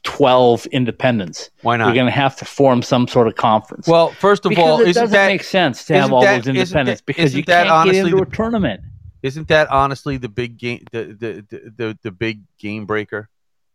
12 0.03 0.65
independents. 0.67 1.49
Why 1.61 1.77
not? 1.77 1.85
You're 1.87 1.95
going 1.95 2.05
to 2.07 2.11
have 2.11 2.35
to 2.37 2.45
form 2.45 2.81
some 2.81 3.07
sort 3.07 3.27
of 3.27 3.35
conference. 3.35 3.87
well, 3.87 4.09
first 4.11 4.45
of 4.45 4.49
because 4.49 4.63
all, 4.63 4.81
it 4.81 4.93
doesn't 4.93 5.11
that 5.11 5.27
make 5.27 5.43
sense 5.43 5.85
to 5.85 5.93
have 5.95 6.11
all 6.13 6.21
that- 6.21 6.37
those 6.43 6.47
independents 6.47 7.01
that- 7.01 7.05
because 7.05 7.35
you 7.35 7.43
that 7.43 7.65
can't 7.65 7.67
get 7.67 7.71
honestly 7.73 7.99
into 7.99 8.15
the- 8.17 8.21
a 8.23 8.25
tournament. 8.25 8.81
isn't 9.23 9.47
that 9.49 9.69
honestly 9.69 10.17
the 10.17 10.29
big 10.29 10.57
game 10.57 10.83
the 10.91 11.03
the, 11.05 11.45
the 11.49 11.71
the 11.77 11.99
the 12.03 12.11
big 12.11 12.41
game 12.57 12.85
breaker? 12.85 13.29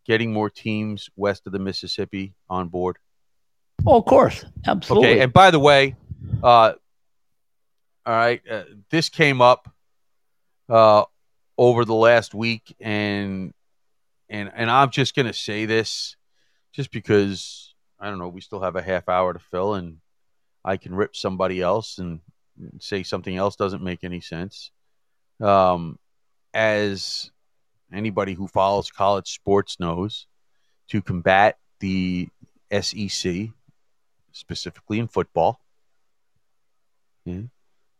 Getting 0.05 0.33
more 0.33 0.49
teams 0.51 1.11
west 1.17 1.47
of 1.47 1.53
the 1.53 1.59
Mississippi 1.59 2.35
on 2.49 2.69
board. 2.69 2.97
Oh, 3.85 3.99
of 3.99 4.05
course, 4.05 4.45
absolutely. 4.67 5.11
Okay, 5.11 5.21
and 5.21 5.33
by 5.33 5.51
the 5.51 5.59
way, 5.59 5.97
uh, 6.45 6.73
all 8.07 8.15
right, 8.15 8.41
uh, 8.49 8.63
this 8.91 9.09
came 9.09 9.41
up 9.41 9.69
uh, 10.69 11.05
over 11.59 11.85
the 11.85 11.95
last 11.95 12.35
week, 12.35 12.75
and 12.81 13.53
and 14.29 14.51
and 14.55 14.71
I'm 14.71 14.90
just 14.90 15.14
gonna 15.14 15.33
say 15.33 15.66
this, 15.66 16.16
just 16.73 16.90
because 16.90 17.75
I 17.99 18.09
don't 18.09 18.19
know, 18.19 18.29
we 18.29 18.40
still 18.40 18.61
have 18.61 18.77
a 18.77 18.83
half 18.83 19.09
hour 19.09 19.33
to 19.33 19.38
fill, 19.38 19.75
and 19.75 19.99
I 20.64 20.77
can 20.77 20.95
rip 20.95 21.16
somebody 21.16 21.61
else 21.61 21.99
and 21.99 22.21
say 22.81 23.03
something 23.03 23.37
else 23.37 23.57
doesn't 23.57 23.83
make 23.83 24.05
any 24.05 24.21
sense. 24.21 24.71
Um, 25.40 25.99
as 26.55 27.31
anybody 27.92 28.35
who 28.35 28.49
follows 28.49 28.90
college 28.90 29.33
sports 29.33 29.79
knows, 29.79 30.27
to 30.88 31.03
combat 31.03 31.59
the 31.81 32.29
SEC 32.81 33.49
specifically 34.33 34.99
in 34.99 35.09
football. 35.09 35.61
Yeah. 37.25 37.42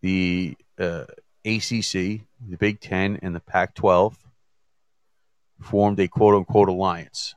The 0.03 0.57
uh, 0.79 1.05
ACC, 1.47 2.23
the 2.49 2.57
Big 2.59 2.81
Ten, 2.81 3.19
and 3.23 3.35
the 3.35 3.41
Pac 3.41 3.75
12 3.75 4.17
formed 5.61 6.01
a 6.01 6.09
quote 6.09 6.35
unquote 6.35 6.69
alliance. 6.69 7.35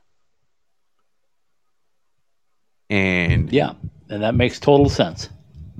And, 2.88 3.52
yeah, 3.52 3.74
and 4.08 4.22
that 4.22 4.34
makes 4.34 4.58
total 4.58 4.88
sense. 4.88 5.28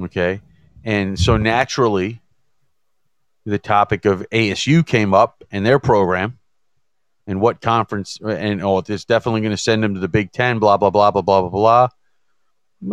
okay. 0.01 0.41
And 0.85 1.19
so 1.19 1.37
naturally, 1.37 2.21
the 3.45 3.59
topic 3.59 4.05
of 4.05 4.25
ASU 4.31 4.87
came 4.87 5.13
up 5.13 5.43
in 5.51 5.65
their 5.65 5.79
program 5.79 6.39
and 7.27 7.41
what 7.41 7.61
conference, 7.61 8.19
and 8.25 8.63
oh, 8.63 8.79
it's 8.79 9.05
definitely 9.05 9.41
going 9.41 9.51
to 9.51 9.57
send 9.57 9.83
them 9.83 9.95
to 9.95 10.01
the 10.01 10.09
Big 10.09 10.33
Ten, 10.33 10.59
blah, 10.59 10.77
blah, 10.77 10.91
blah, 10.91 11.11
blah, 11.11 11.23
blah, 11.23 11.49
blah, 11.49 11.51
blah. 11.51 11.89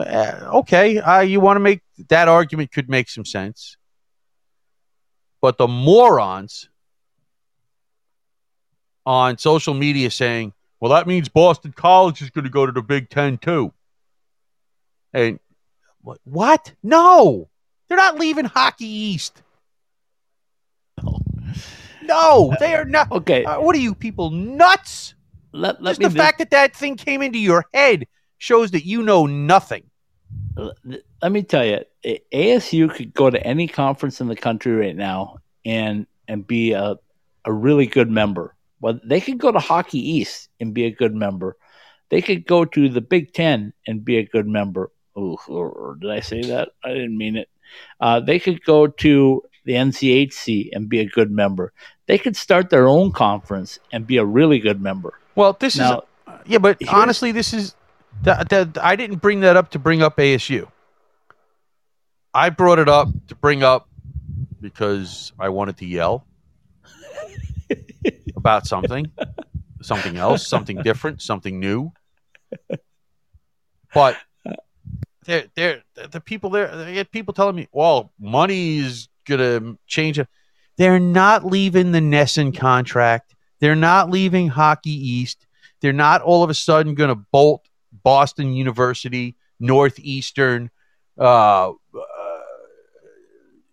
Uh, 0.03 0.49
okay, 0.59 0.97
uh, 0.97 1.21
you 1.21 1.39
want 1.39 1.55
to 1.55 1.61
make 1.61 1.81
that 2.09 2.27
argument 2.27 2.71
could 2.71 2.89
make 2.89 3.09
some 3.09 3.23
sense. 3.23 3.77
But 5.41 5.57
the 5.57 5.67
morons 5.67 6.69
on 9.05 9.37
social 9.37 9.73
media 9.73 10.09
saying, 10.11 10.53
well, 10.79 10.91
that 10.91 11.07
means 11.07 11.29
Boston 11.29 11.71
College 11.71 12.21
is 12.21 12.29
going 12.29 12.43
to 12.45 12.49
go 12.51 12.65
to 12.65 12.71
the 12.71 12.81
Big 12.81 13.09
Ten 13.09 13.37
too. 13.37 13.73
And 15.13 15.39
what? 16.01 16.19
what? 16.23 16.73
No, 16.83 17.49
they're 17.87 17.97
not 17.97 18.19
leaving 18.19 18.45
Hockey 18.45 18.85
East. 18.85 19.41
No, 22.03 22.53
they 22.61 22.73
are 22.73 22.85
not. 22.85 23.11
Okay, 23.11 23.43
Uh, 23.43 23.59
what 23.59 23.75
are 23.75 23.79
you 23.79 23.93
people 23.93 24.29
nuts? 24.29 25.13
let, 25.51 25.83
let 25.83 25.99
Just 25.99 26.01
the 26.01 26.09
do- 26.09 26.15
fact 26.15 26.37
that 26.37 26.51
that 26.51 26.73
thing 26.73 26.95
came 26.95 27.21
into 27.21 27.37
your 27.37 27.65
head 27.73 28.05
shows 28.37 28.71
that 28.71 28.85
you 28.85 29.03
know 29.03 29.25
nothing. 29.25 29.83
Let 31.21 31.31
me 31.31 31.43
tell 31.43 31.65
you, 31.65 31.79
ASU 32.33 32.93
could 32.93 33.13
go 33.13 33.29
to 33.29 33.41
any 33.45 33.67
conference 33.67 34.21
in 34.21 34.27
the 34.27 34.35
country 34.35 34.73
right 34.73 34.95
now 34.95 35.37
and 35.65 36.07
and 36.27 36.45
be 36.45 36.73
a 36.73 36.97
a 37.45 37.51
really 37.53 37.87
good 37.87 38.09
member. 38.09 38.55
Well, 38.79 38.99
they 39.03 39.21
could 39.21 39.37
go 39.37 39.51
to 39.51 39.59
Hockey 39.59 39.99
East 39.99 40.49
and 40.59 40.73
be 40.73 40.85
a 40.85 40.91
good 40.91 41.15
member. 41.15 41.57
They 42.09 42.21
could 42.21 42.45
go 42.45 42.65
to 42.65 42.89
the 42.89 43.01
Big 43.01 43.33
Ten 43.33 43.73
and 43.87 44.05
be 44.05 44.17
a 44.17 44.25
good 44.25 44.47
member. 44.47 44.91
Ooh, 45.17 45.97
did 45.99 46.11
I 46.11 46.19
say 46.19 46.41
that? 46.41 46.69
I 46.83 46.89
didn't 46.89 47.17
mean 47.17 47.37
it. 47.37 47.49
Uh, 47.99 48.19
they 48.19 48.39
could 48.39 48.63
go 48.63 48.87
to 48.87 49.43
the 49.65 49.73
NCHC 49.73 50.69
and 50.73 50.87
be 50.87 50.99
a 50.99 51.05
good 51.05 51.31
member. 51.31 51.73
They 52.05 52.17
could 52.17 52.35
start 52.35 52.69
their 52.69 52.87
own 52.87 53.11
conference 53.11 53.79
and 53.91 54.07
be 54.07 54.17
a 54.17 54.25
really 54.25 54.59
good 54.59 54.81
member. 54.81 55.19
Well, 55.35 55.53
this 55.59 55.77
Now, 55.77 55.99
is 56.27 56.39
yeah, 56.45 56.59
but 56.59 56.77
honestly, 56.87 57.31
this 57.31 57.53
is 57.53 57.75
that, 58.23 58.49
that 58.49 58.77
I 58.81 58.95
didn't 58.95 59.17
bring 59.17 59.41
that 59.41 59.55
up 59.55 59.71
to 59.71 59.79
bring 59.79 60.01
up 60.01 60.17
ASU. 60.17 60.69
I 62.33 62.49
brought 62.49 62.79
it 62.79 62.89
up 62.89 63.09
to 63.27 63.35
bring 63.35 63.63
up 63.63 63.89
because 64.61 65.31
I 65.39 65.49
wanted 65.49 65.77
to 65.77 65.85
yell 65.85 66.25
about 68.35 68.67
something, 68.67 69.11
something 69.81 70.17
else, 70.17 70.47
something 70.47 70.81
different, 70.83 71.21
something 71.21 71.59
new. 71.59 71.91
But 73.93 74.17
they're, 75.25 75.45
they're, 75.55 75.83
the 76.11 76.21
people 76.21 76.49
there, 76.49 76.75
they 76.75 76.93
get 76.93 77.11
people 77.11 77.33
telling 77.33 77.55
me, 77.55 77.67
well, 77.71 78.11
money 78.19 78.79
is 78.79 79.09
going 79.25 79.39
to 79.39 79.77
change 79.87 80.19
it. 80.19 80.27
They're 80.77 80.99
not 80.99 81.43
leaving 81.43 81.91
the 81.91 81.99
NESN 81.99 82.55
contract. 82.55 83.35
They're 83.59 83.75
not 83.75 84.09
leaving 84.09 84.47
Hockey 84.47 84.91
East. 84.91 85.47
They're 85.81 85.93
not 85.93 86.21
all 86.21 86.43
of 86.43 86.49
a 86.49 86.53
sudden 86.53 86.95
going 86.95 87.09
to 87.09 87.15
bolt 87.15 87.67
Boston 88.03 88.53
University, 88.53 89.35
Northeastern, 89.59 90.69
uh, 91.19 91.69
uh, 91.69 91.73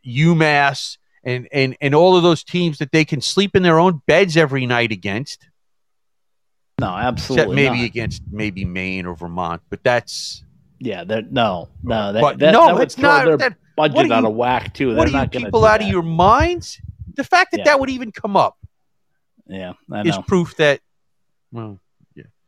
UMass, 0.07 0.99
and, 1.25 1.49
and, 1.53 1.77
and 1.81 1.95
all 1.95 2.17
of 2.17 2.23
those 2.23 2.45
teams 2.45 2.79
that 2.79 2.93
they 2.93 3.05
can 3.05 3.21
sleep 3.21 3.57
in 3.57 3.63
their 3.63 3.79
own 3.79 4.03
beds 4.07 4.37
every 4.37 4.67
night 4.67 4.93
against. 4.93 5.49
no, 6.81 6.89
Except 6.97 7.07
absolutely 7.07 7.57
maybe 7.57 7.79
not. 7.79 7.87
against 7.87 8.23
maybe 8.31 8.65
Maine 8.65 9.07
or 9.07 9.15
Vermont, 9.17 9.63
but 9.71 9.83
that's 9.83 10.45
Yeah, 10.81 11.05
they're 11.05 11.23
no, 11.23 11.69
no, 11.83 12.13
that, 12.13 12.21
but 12.21 12.39
that, 12.39 12.53
no, 12.53 12.67
that 12.67 12.75
would 12.75 12.83
it's 12.83 12.99
not. 12.99 13.25
their 13.25 13.37
That, 13.39 13.55
budget 13.77 14.11
are 14.11 14.15
out 14.15 14.25
of 14.25 14.35
whack 14.35 14.75
too. 14.75 14.95
what 14.95 15.11
They're 15.11 15.21
are 15.21 15.25
you 15.25 15.29
people 15.29 15.65
out 15.65 15.79
that. 15.81 15.87
of 15.87 15.89
your 15.91 16.03
minds? 16.03 16.81
The 17.15 17.25
fact 17.25 17.53
that 17.53 17.59
Yeah. 17.59 17.65
that 17.65 17.81
would 17.81 17.91
even 17.91 18.13
come 18.13 18.37
up 18.37 18.57
Yeah, 19.47 19.73
I 19.91 20.03
is 20.03 20.17
proof 20.27 20.57
that. 20.57 20.81
Well, 21.53 21.81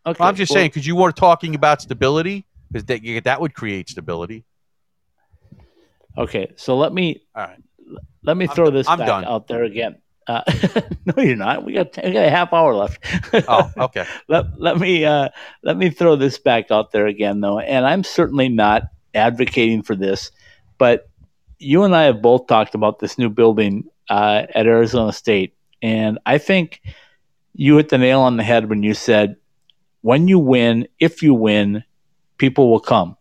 Okay, 0.06 0.22
I'm 0.22 0.36
just 0.36 0.50
well, 0.50 0.56
saying 0.58 0.68
because 0.70 0.86
you 0.86 0.96
were 0.96 1.12
talking 1.12 1.54
about 1.54 1.82
stability, 1.82 2.46
because 2.70 2.84
that 2.86 3.22
that 3.24 3.40
would 3.40 3.54
create 3.54 3.88
stability. 3.88 4.44
Okay, 6.16 6.52
so 6.56 6.76
let 6.76 6.92
me 6.92 7.22
All 7.34 7.42
right. 7.44 7.58
let 8.22 8.36
me 8.36 8.46
I'm 8.48 8.54
throw 8.54 8.66
done- 8.66 8.74
this 8.74 8.88
I'm 8.88 8.98
back 8.98 9.08
done. 9.08 9.24
out 9.24 9.48
there 9.48 9.64
again. 9.64 9.96
Uh, 10.26 10.42
no, 11.06 11.22
you're 11.22 11.36
not. 11.36 11.64
We 11.64 11.72
got 11.72 11.96
we 12.02 12.12
got 12.12 12.24
a 12.24 12.30
half 12.30 12.52
hour 12.52 12.74
left. 12.74 13.04
Oh, 13.48 13.70
okay. 13.76 14.04
let 14.28 14.46
let 14.60 14.78
me 14.78 15.04
uh, 15.04 15.28
let 15.62 15.76
me 15.76 15.90
throw 15.90 16.16
this 16.16 16.38
back 16.38 16.70
out 16.70 16.90
there 16.90 17.06
again, 17.06 17.40
though, 17.40 17.58
and 17.60 17.86
I'm 17.86 18.02
certainly 18.02 18.48
not 18.48 18.82
advocating 19.14 19.82
for 19.82 19.94
this, 19.94 20.30
but 20.78 21.08
you 21.58 21.84
and 21.84 21.94
I 21.94 22.04
have 22.04 22.20
both 22.22 22.48
talked 22.48 22.74
about 22.74 22.98
this 22.98 23.18
new 23.18 23.30
building 23.30 23.84
uh, 24.10 24.46
at 24.54 24.66
Arizona 24.66 25.12
State, 25.12 25.54
and 25.80 26.18
I 26.26 26.38
think 26.38 26.80
you 27.54 27.76
hit 27.76 27.88
the 27.88 27.98
nail 27.98 28.20
on 28.20 28.36
the 28.36 28.42
head 28.42 28.68
when 28.68 28.82
you 28.82 28.94
said, 28.94 29.36
"When 30.08 30.28
you 30.28 30.38
win, 30.38 30.86
if 31.00 31.22
you 31.24 31.34
win, 31.34 31.82
people 32.38 32.70
will 32.70 32.84
come." 32.94 33.16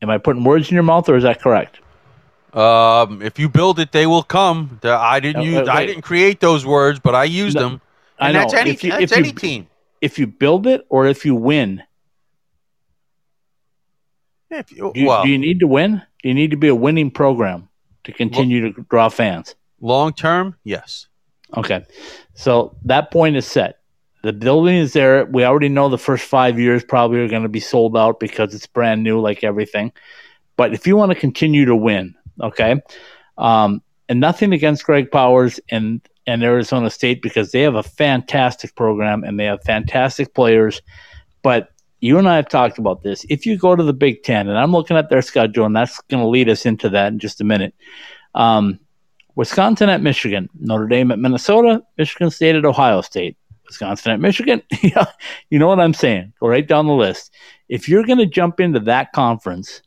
Am 0.00 0.08
I 0.10 0.18
putting 0.18 0.42
words 0.42 0.68
in 0.70 0.74
your 0.74 0.82
mouth, 0.92 1.06
or 1.10 1.16
is 1.16 1.22
that 1.24 1.40
correct? 1.40 1.78
Um, 2.54 3.20
if 3.22 3.38
you 3.38 3.48
build 3.48 3.78
it, 3.78 3.92
they 3.92 4.06
will 4.06 4.22
come. 4.22 4.80
I 4.82 5.20
didn't 5.20 5.42
use. 5.42 5.68
I 5.68 5.84
didn't 5.86 6.02
create 6.02 6.40
those 6.40 6.64
words, 6.66 6.98
but 6.98 7.14
I 7.14 7.24
used 7.24 7.56
No, 7.56 7.62
them. 7.62 7.80
I 8.18 8.32
know. 8.32 8.38
that's 8.40 8.54
any. 8.54 8.70
If 8.70 8.82
you- 8.84 8.90
that's 8.90 9.12
if 9.12 9.26
you- 9.26 9.32
team. 9.32 9.66
If 10.00 10.18
you 10.18 10.26
build 10.26 10.66
it, 10.66 10.84
or 10.88 11.06
if 11.06 11.24
you 11.26 11.34
win, 11.34 11.82
If 14.50 14.70
you, 14.72 14.92
do 14.94 15.00
you, 15.00 15.06
well, 15.06 15.22
do 15.24 15.28
you 15.30 15.38
need 15.38 15.60
to 15.60 15.66
win? 15.66 16.02
Do 16.22 16.28
you 16.28 16.34
need 16.34 16.50
to 16.50 16.56
be 16.56 16.68
a 16.68 16.74
winning 16.74 17.10
program 17.10 17.68
to 18.04 18.12
continue 18.12 18.72
to 18.72 18.82
draw 18.90 19.08
fans? 19.08 19.54
long 19.80 20.12
term, 20.12 20.56
yes. 20.64 21.06
Okay. 21.56 21.84
So 22.34 22.76
that 22.84 23.10
point 23.10 23.36
is 23.36 23.46
set. 23.46 23.78
The 24.22 24.32
building 24.32 24.76
is 24.76 24.92
there. 24.92 25.24
We 25.26 25.44
already 25.44 25.68
know 25.68 25.88
the 25.88 25.98
first 25.98 26.24
five 26.24 26.58
years 26.58 26.84
probably 26.84 27.18
are 27.18 27.28
going 27.28 27.42
to 27.42 27.48
be 27.48 27.60
sold 27.60 27.96
out 27.96 28.20
because 28.20 28.54
it's 28.54 28.66
brand 28.66 29.02
new, 29.02 29.20
like 29.20 29.42
everything. 29.42 29.92
But 30.56 30.72
if 30.72 30.86
you 30.86 30.96
want 30.96 31.10
to 31.10 31.18
continue 31.18 31.64
to 31.64 31.74
win, 31.74 32.14
okay, 32.40 32.80
um, 33.36 33.82
and 34.08 34.20
nothing 34.20 34.52
against 34.52 34.84
Greg 34.84 35.10
Powers 35.10 35.58
and 35.70 36.00
and 36.26 36.44
Arizona 36.44 36.88
State 36.88 37.20
because 37.20 37.50
they 37.50 37.62
have 37.62 37.74
a 37.74 37.82
fantastic 37.82 38.76
program 38.76 39.24
and 39.24 39.40
they 39.40 39.44
have 39.46 39.62
fantastic 39.64 40.34
players. 40.34 40.80
But 41.42 41.70
you 42.00 42.18
and 42.18 42.28
I 42.28 42.36
have 42.36 42.48
talked 42.48 42.78
about 42.78 43.02
this. 43.02 43.24
If 43.28 43.46
you 43.46 43.56
go 43.56 43.74
to 43.74 43.82
the 43.82 43.92
Big 43.92 44.22
Ten, 44.22 44.48
and 44.48 44.58
I'm 44.58 44.72
looking 44.72 44.96
at 44.96 45.08
their 45.08 45.22
schedule, 45.22 45.66
and 45.66 45.74
that's 45.74 46.00
going 46.02 46.22
to 46.22 46.28
lead 46.28 46.48
us 46.48 46.66
into 46.66 46.88
that 46.90 47.12
in 47.12 47.18
just 47.18 47.40
a 47.40 47.44
minute. 47.44 47.74
Um, 48.34 48.78
Wisconsin 49.34 49.88
at 49.88 50.02
Michigan, 50.02 50.48
Notre 50.60 50.86
Dame 50.86 51.10
at 51.10 51.18
Minnesota, 51.18 51.82
Michigan 51.96 52.30
State 52.30 52.54
at 52.54 52.64
Ohio 52.64 53.00
State, 53.00 53.36
Wisconsin 53.66 54.12
at 54.12 54.20
Michigan. 54.20 54.62
yeah, 54.82 55.04
you 55.50 55.58
know 55.58 55.66
what 55.68 55.80
I'm 55.80 55.94
saying. 55.94 56.32
Go 56.40 56.48
right 56.48 56.66
down 56.66 56.86
the 56.86 56.92
list. 56.94 57.32
If 57.68 57.88
you're 57.88 58.04
going 58.04 58.18
to 58.18 58.26
jump 58.26 58.60
into 58.60 58.80
that 58.80 59.12
conference, 59.12 59.82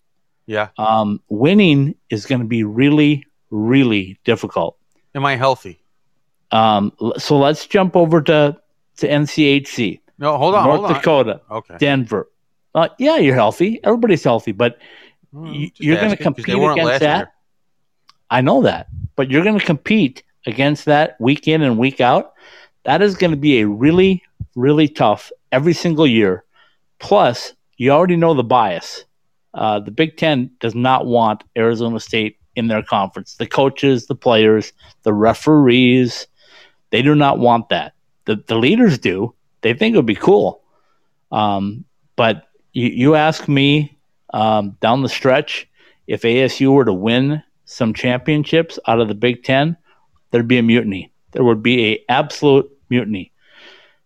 Yeah. 0.47 0.69
um, 0.77 1.21
winning 1.29 1.95
is 2.09 2.25
going 2.25 2.41
to 2.41 2.47
be 2.47 2.63
really, 2.63 3.25
really 3.51 4.17
difficult. 4.23 4.77
Am 5.13 5.25
I 5.25 5.35
healthy? 5.35 5.79
Um, 6.51 6.91
so 7.17 7.37
let's 7.37 7.65
jump 7.67 7.95
over 7.95 8.21
to 8.23 8.57
to 8.97 9.07
NCHC, 9.09 9.99
No, 10.19 10.37
hold 10.37 10.55
on. 10.55 10.63
North 10.67 10.79
hold 10.79 10.91
on. 10.91 10.93
Dakota, 10.95 11.41
Okay. 11.51 11.75
Denver. 11.79 12.29
Uh, 12.73 12.87
yeah, 12.97 13.17
you're 13.17 13.35
healthy. 13.35 13.79
Everybody's 13.83 14.23
healthy, 14.23 14.53
but 14.53 14.77
just 15.33 15.81
you're 15.81 15.97
'cause 15.97 16.11
they 16.11 16.15
compete 16.15 16.47
against 16.47 16.99
that? 17.01 17.17
year. 17.17 17.31
I 18.29 18.39
know 18.41 18.61
that, 18.61 18.87
but 19.17 19.29
you're 19.29 19.43
going 19.43 19.59
to 19.59 19.65
compete 19.65 20.23
against 20.45 20.85
that 20.85 21.19
week 21.19 21.47
in 21.49 21.61
and 21.61 21.77
week 21.77 21.99
out. 21.99 22.33
That 22.85 23.01
is 23.01 23.15
going 23.15 23.31
to 23.31 23.37
be 23.37 23.59
a 23.59 23.67
really, 23.67 24.23
really 24.55 24.87
tough 24.87 25.31
every 25.51 25.73
single 25.73 26.07
year. 26.07 26.43
Plus, 26.99 27.53
you 27.77 27.91
already 27.91 28.15
know 28.15 28.33
the 28.33 28.43
bias. 28.43 29.05
Uh, 29.53 29.79
the 29.79 29.91
Big 29.91 30.17
Ten 30.17 30.51
does 30.59 30.75
not 30.75 31.05
want 31.05 31.43
Arizona 31.57 31.99
State 31.99 32.37
in 32.55 32.67
their 32.67 32.83
conference. 32.83 33.35
The 33.35 33.47
coaches, 33.47 34.05
the 34.05 34.15
players, 34.15 34.71
the 35.03 35.13
referees, 35.13 36.27
they 36.91 37.01
do 37.01 37.15
not 37.15 37.39
want 37.39 37.69
that. 37.69 37.93
The, 38.25 38.43
the 38.47 38.55
leaders 38.55 38.97
do. 38.97 39.33
They 39.61 39.73
think 39.73 39.93
it 39.93 39.97
would 39.97 40.05
be 40.05 40.15
cool. 40.15 40.61
Um, 41.31 41.85
but 42.15 42.47
you, 42.73 42.87
you 42.87 43.15
ask 43.15 43.47
me 43.47 43.97
um, 44.33 44.77
down 44.79 45.01
the 45.01 45.09
stretch, 45.09 45.67
if 46.07 46.21
ASU 46.21 46.71
were 46.71 46.85
to 46.85 46.93
win 46.93 47.41
some 47.65 47.93
championships 47.93 48.77
out 48.87 48.99
of 48.99 49.07
the 49.07 49.15
Big 49.15 49.43
Ten, 49.43 49.75
there'd 50.31 50.47
be 50.47 50.59
a 50.59 50.63
mutiny. 50.63 51.11
There 51.31 51.43
would 51.43 51.63
be 51.63 51.93
a 51.93 52.03
absolute 52.09 52.71
mutiny. 52.95 53.31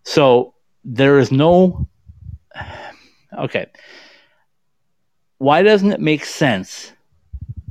So 0.03 0.53
there 0.83 1.19
is 1.19 1.31
no. 1.31 1.87
Okay. 3.37 3.67
Why 5.37 5.61
doesn't 5.61 5.91
it 5.91 6.01
make 6.01 6.25
sense? 6.25 6.91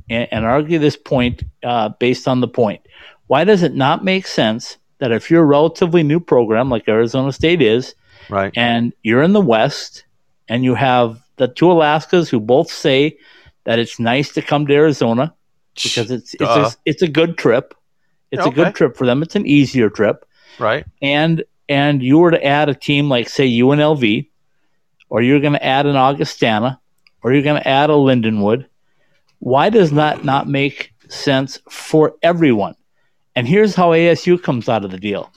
And, 0.09 0.27
and 0.31 0.45
argue 0.45 0.79
this 0.79 0.95
point 0.97 1.43
uh, 1.63 1.89
based 1.99 2.27
on 2.27 2.39
the 2.41 2.47
point. 2.47 2.81
Why 3.27 3.43
does 3.43 3.61
it 3.61 3.75
not 3.75 4.03
make 4.03 4.25
sense 4.25 4.77
that 4.99 5.11
if 5.11 5.29
you're 5.29 5.43
a 5.43 5.45
relatively 5.45 6.03
new 6.03 6.19
program 6.19 6.69
like 6.69 6.87
Arizona 6.87 7.31
State 7.31 7.61
is, 7.61 7.95
Right. 8.29 8.53
and 8.55 8.93
you're 9.03 9.23
in 9.23 9.33
the 9.33 9.41
West, 9.41 10.03
and 10.47 10.63
you 10.63 10.75
have 10.75 11.21
the 11.37 11.47
two 11.47 11.65
Alaskas 11.65 12.29
who 12.29 12.39
both 12.39 12.71
say 12.71 13.17
that 13.65 13.79
it's 13.79 13.99
nice 13.99 14.31
to 14.33 14.41
come 14.41 14.67
to 14.67 14.73
Arizona 14.73 15.33
because 15.75 16.11
it's 16.11 16.33
it's 16.33 16.43
Duh. 16.43 16.69
a, 16.69 16.75
it's 16.85 17.01
a 17.01 17.07
good 17.07 17.37
trip. 17.37 17.73
It's 18.31 18.45
a 18.45 18.51
good 18.51 18.75
trip 18.75 18.95
for 18.95 19.05
them. 19.07 19.23
It's 19.23 19.35
an 19.35 19.47
easier 19.47 19.89
trip, 19.89 20.25
right. 20.59 20.85
and 21.01 21.43
and 21.67 22.01
you 22.01 22.17
were 22.17 22.31
to 22.31 22.43
add 22.43 22.67
a 22.67 22.73
team 22.73 23.09
like 23.09 23.29
say 23.29 23.47
UNLV, 23.47 24.27
or 25.09 25.21
you're 25.21 25.39
going 25.39 25.53
to 25.53 25.63
add 25.63 25.85
an 25.85 25.95
Augustana, 25.95 26.79
or 27.21 27.31
you're 27.31 27.43
going 27.43 27.61
to 27.61 27.67
add 27.67 27.89
a 27.89 27.93
Lindenwood. 27.93 28.65
Why 29.39 29.69
does 29.69 29.91
that 29.91 30.25
not 30.25 30.47
make 30.47 30.93
sense 31.07 31.59
for 31.69 32.15
everyone? 32.23 32.75
And 33.35 33.47
here's 33.47 33.75
how 33.75 33.91
ASU 33.91 34.41
comes 34.41 34.67
out 34.67 34.83
of 34.83 34.91
the 34.91 34.97
deal 34.97 35.31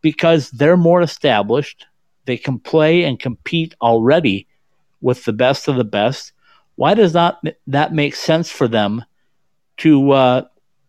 because 0.00 0.50
they're 0.50 0.76
more 0.76 1.02
established, 1.02 1.86
they 2.26 2.36
can 2.36 2.58
play 2.58 3.04
and 3.04 3.18
compete 3.18 3.74
already 3.82 4.46
with 5.00 5.24
the 5.24 5.32
best 5.32 5.66
of 5.68 5.76
the 5.76 5.84
best. 5.84 6.32
Why 6.76 6.94
does 6.94 7.14
not 7.14 7.42
that 7.66 7.92
make 7.92 8.14
sense 8.14 8.50
for 8.50 8.68
them 8.68 9.04
to 9.78 10.10
uh, 10.12 10.42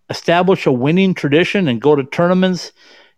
establish 0.10 0.66
a 0.66 0.72
winning 0.72 1.14
tradition 1.14 1.68
and 1.68 1.82
go 1.82 1.96
to 1.96 2.04
tournaments 2.04 2.72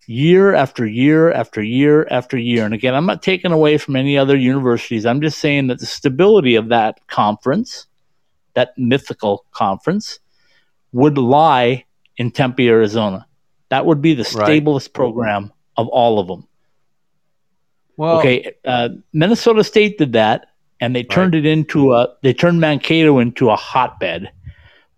year 0.07 0.55
after 0.55 0.85
year 0.85 1.31
after 1.31 1.61
year 1.61 2.07
after 2.09 2.37
year. 2.37 2.65
And 2.65 2.73
again, 2.73 2.95
I'm 2.95 3.05
not 3.05 3.21
taking 3.21 3.51
away 3.51 3.77
from 3.77 3.95
any 3.95 4.17
other 4.17 4.37
universities. 4.37 5.05
I'm 5.05 5.21
just 5.21 5.37
saying 5.39 5.67
that 5.67 5.79
the 5.79 5.85
stability 5.85 6.55
of 6.55 6.69
that 6.69 7.05
conference, 7.07 7.85
that 8.53 8.71
mythical 8.77 9.45
conference, 9.51 10.19
would 10.93 11.17
lie 11.17 11.83
in 12.15 12.31
Tempe, 12.31 12.67
Arizona. 12.69 13.27
That 13.69 13.85
would 13.85 14.01
be 14.01 14.13
the 14.13 14.23
Right. 14.33 14.63
stablest 14.63 14.93
program 14.93 15.51
of 15.75 15.87
all 15.89 16.19
of 16.19 16.27
them. 16.27 16.47
Well, 17.97 18.19
okay, 18.19 18.53
uh, 18.63 18.89
Minnesota 19.11 19.63
State 19.63 19.97
did 19.97 20.13
that, 20.13 20.47
and 20.79 20.95
they 20.95 21.03
turned 21.03 21.35
it 21.35 21.45
into 21.45 21.93
a. 21.93 22.07
They 22.21 22.33
turned 22.33 22.61
Mankato 22.61 23.17
into 23.19 23.49
a 23.49 23.55
hotbed 23.55 24.29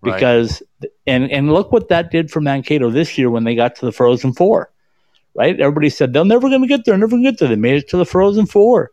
Right. 0.02 0.14
because, 0.14 0.62
and 1.08 1.32
and 1.32 1.52
look 1.52 1.72
what 1.72 1.88
that 1.88 2.12
did 2.12 2.30
for 2.30 2.42
Mankato 2.42 2.90
this 2.92 3.18
year 3.18 3.30
when 3.32 3.46
they 3.46 3.56
got 3.56 3.76
to 3.78 3.86
the 3.86 3.92
Frozen 3.94 4.34
Four, 4.34 4.72
right? 5.36 5.60
Everybody 5.60 5.90
said 5.90 6.14
they're 6.14 6.26
never 6.26 6.50
going 6.50 6.62
to 6.62 6.68
get 6.68 6.86
there, 6.86 6.98
never 6.98 7.12
going 7.12 7.24
to 7.24 7.32
get 7.32 7.40
there. 7.40 7.50
They 7.50 7.56
made 7.56 7.78
it 7.78 7.90
to 7.90 7.98
the 7.98 8.06
Frozen 8.06 8.48
Four. 8.48 8.92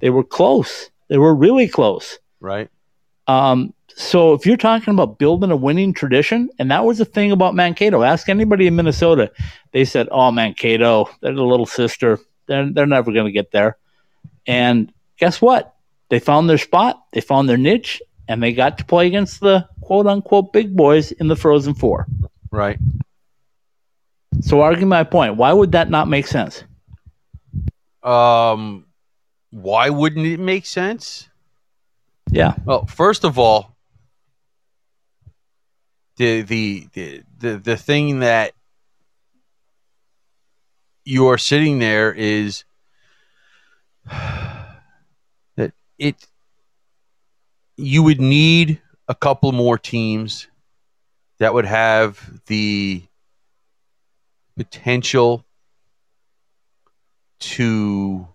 They 0.00 0.10
were 0.10 0.24
close. 0.24 0.90
They 1.08 1.18
were 1.18 1.34
really 1.34 1.68
close. 1.68 2.18
right. 2.40 2.68
Um, 3.28 3.72
so 3.94 4.32
if 4.32 4.46
you're 4.46 4.56
talking 4.56 4.92
about 4.92 5.18
building 5.18 5.50
a 5.50 5.56
winning 5.56 5.92
tradition, 5.92 6.50
and 6.58 6.70
that 6.70 6.84
was 6.84 6.98
the 6.98 7.04
thing 7.04 7.30
about 7.30 7.54
Mankato, 7.54 8.02
ask 8.02 8.28
anybody 8.28 8.66
in 8.66 8.74
Minnesota. 8.74 9.30
They 9.72 9.84
said, 9.84 10.08
"Oh, 10.10 10.32
Mankato, 10.32 11.08
they're 11.20 11.34
the 11.34 11.42
little 11.42 11.66
sister. 11.66 12.18
They're 12.46 12.70
they're 12.72 12.86
never 12.86 13.12
going 13.12 13.26
to 13.26 13.32
get 13.32 13.50
there." 13.52 13.76
And 14.46 14.92
guess 15.18 15.40
what? 15.40 15.74
They 16.08 16.18
found 16.18 16.48
their 16.48 16.58
spot. 16.58 17.04
They 17.12 17.20
found 17.20 17.48
their 17.48 17.58
niche, 17.58 18.02
and 18.28 18.42
they 18.42 18.52
got 18.52 18.78
to 18.78 18.84
play 18.84 19.06
against 19.06 19.40
the 19.40 19.68
quote 19.82 20.06
unquote 20.06 20.52
big 20.52 20.74
boys 20.74 21.12
in 21.12 21.28
the 21.28 21.36
Frozen 21.36 21.74
Four. 21.74 22.06
Right. 22.50 22.78
So 24.42 24.60
argue 24.60 24.86
my 24.86 25.04
point. 25.04 25.36
Why 25.36 25.52
would 25.52 25.72
that 25.72 25.88
not 25.88 26.08
make 26.08 26.26
sense? 26.26 26.64
Um, 28.02 28.86
why 29.50 29.88
wouldn't 29.88 30.26
it 30.26 30.40
make 30.40 30.66
sense? 30.66 31.28
Yeah. 32.30 32.54
Well, 32.64 32.86
first 32.86 33.24
of 33.24 33.38
all, 33.38 33.76
the 36.16 36.42
the 36.42 36.88
the 36.92 37.22
the, 37.38 37.58
the 37.58 37.76
thing 37.76 38.20
that 38.20 38.52
you 41.04 41.28
are 41.28 41.38
sitting 41.38 41.78
there 41.78 42.12
is 42.12 42.64
that 44.06 45.72
it 45.98 46.26
you 47.76 48.02
would 48.02 48.20
need 48.20 48.80
a 49.08 49.14
couple 49.14 49.52
more 49.52 49.78
teams 49.78 50.48
that 51.38 51.54
would 51.54 51.66
have 51.66 52.40
the 52.46 53.02
potential 54.64 55.44
to 57.40 58.28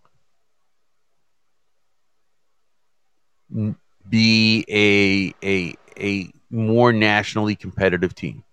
be 4.10 4.66
a 4.68 5.34
a 5.48 5.76
a 6.00 6.30
more 6.50 6.92
nationally 6.92 7.56
competitive 7.56 8.14
team. 8.14 8.44